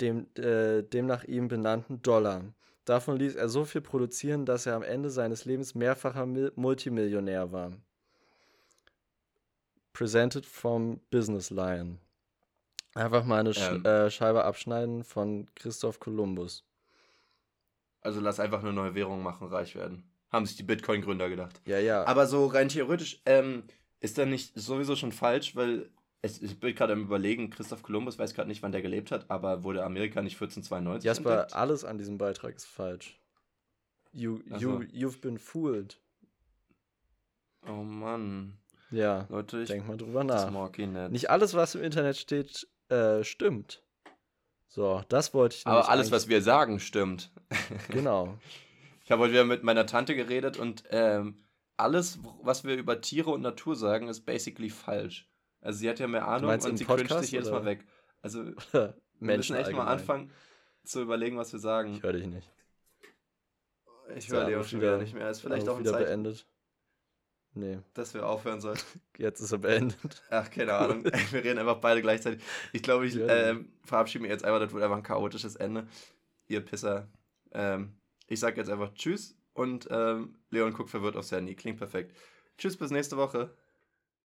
[0.01, 2.43] dem, äh, dem nach ihm benannten Dollar.
[2.85, 7.51] Davon ließ er so viel produzieren, dass er am Ende seines Lebens mehrfacher Mil Multimillionär
[7.53, 7.73] war.
[9.93, 11.99] Presented from Business Lion.
[12.97, 13.85] Einfach mal eine Sch Ähm.
[13.85, 16.65] äh, Scheibe abschneiden von Christoph Kolumbus.
[18.01, 20.05] Also lass einfach eine neue Währung machen, reich werden.
[20.31, 21.61] Haben sich die Bitcoin-Gründer gedacht.
[21.67, 22.07] Ja, ja.
[22.07, 23.65] Aber so rein theoretisch ähm,
[24.01, 25.91] ist dann nicht sowieso schon falsch, weil
[26.23, 29.31] es, ich bin gerade am überlegen, Christoph Kolumbus weiß gerade nicht, wann der gelebt hat,
[29.31, 31.55] aber wurde Amerika nicht 1492 Jasper, entdeckt?
[31.55, 33.21] alles an diesem Beitrag ist falsch.
[34.13, 34.81] You, you, so.
[34.91, 35.99] you've been fooled.
[37.69, 38.57] Oh Mann.
[38.91, 40.71] Ja, Leute, ich denk mal drüber das nach.
[40.79, 41.11] nicht.
[41.11, 43.83] Nicht alles, was im Internet steht, äh, stimmt.
[44.69, 47.33] So, das wollte ich aber alles, was wir sagen, stimmt.
[47.89, 48.39] Genau.
[49.05, 51.37] Ich habe heute wieder mit meiner Tante geredet und ähm,
[51.77, 55.31] alles, was wir über Tiere und Natur sagen, ist basically falsch.
[55.61, 57.49] Also sie hat ja mehr Ahnung und sie Podcast, sich jedes?
[57.53, 57.87] Mal weg.
[58.21, 59.89] Also wir Menschen müssen echt mal allgemein.
[59.89, 60.33] anfangen
[60.83, 61.95] zu überlegen, was wir sagen.
[61.95, 62.51] Ich höre dich nicht.
[64.17, 65.31] Ich höre Leo Anruf schon wieder- nicht mehr.
[65.31, 66.47] Ist vielleicht auch ein wieder Zeichen, beendet.
[67.57, 68.85] Nee, dass wir aufhören sollten.
[69.17, 70.23] jetzt ist er beendet.
[70.29, 71.05] Ach, keine Ahnung.
[71.31, 72.45] wir reden einfach beide gleichzeitig.
[72.75, 74.61] Ich glaube, ich ähm, verabschiede mich jetzt einfach.
[74.61, 75.87] Das wird einfach ein chaotisches Ende.
[76.49, 77.09] Ihr Pisser.
[77.53, 77.97] Ähm,
[78.27, 81.55] ich sage jetzt einfach Tschüss und ähm, Leon guckt verwirrt aufs Handy.
[81.55, 82.15] Klingt perfekt.
[82.59, 83.57] Tschüss, bis nächste Woche.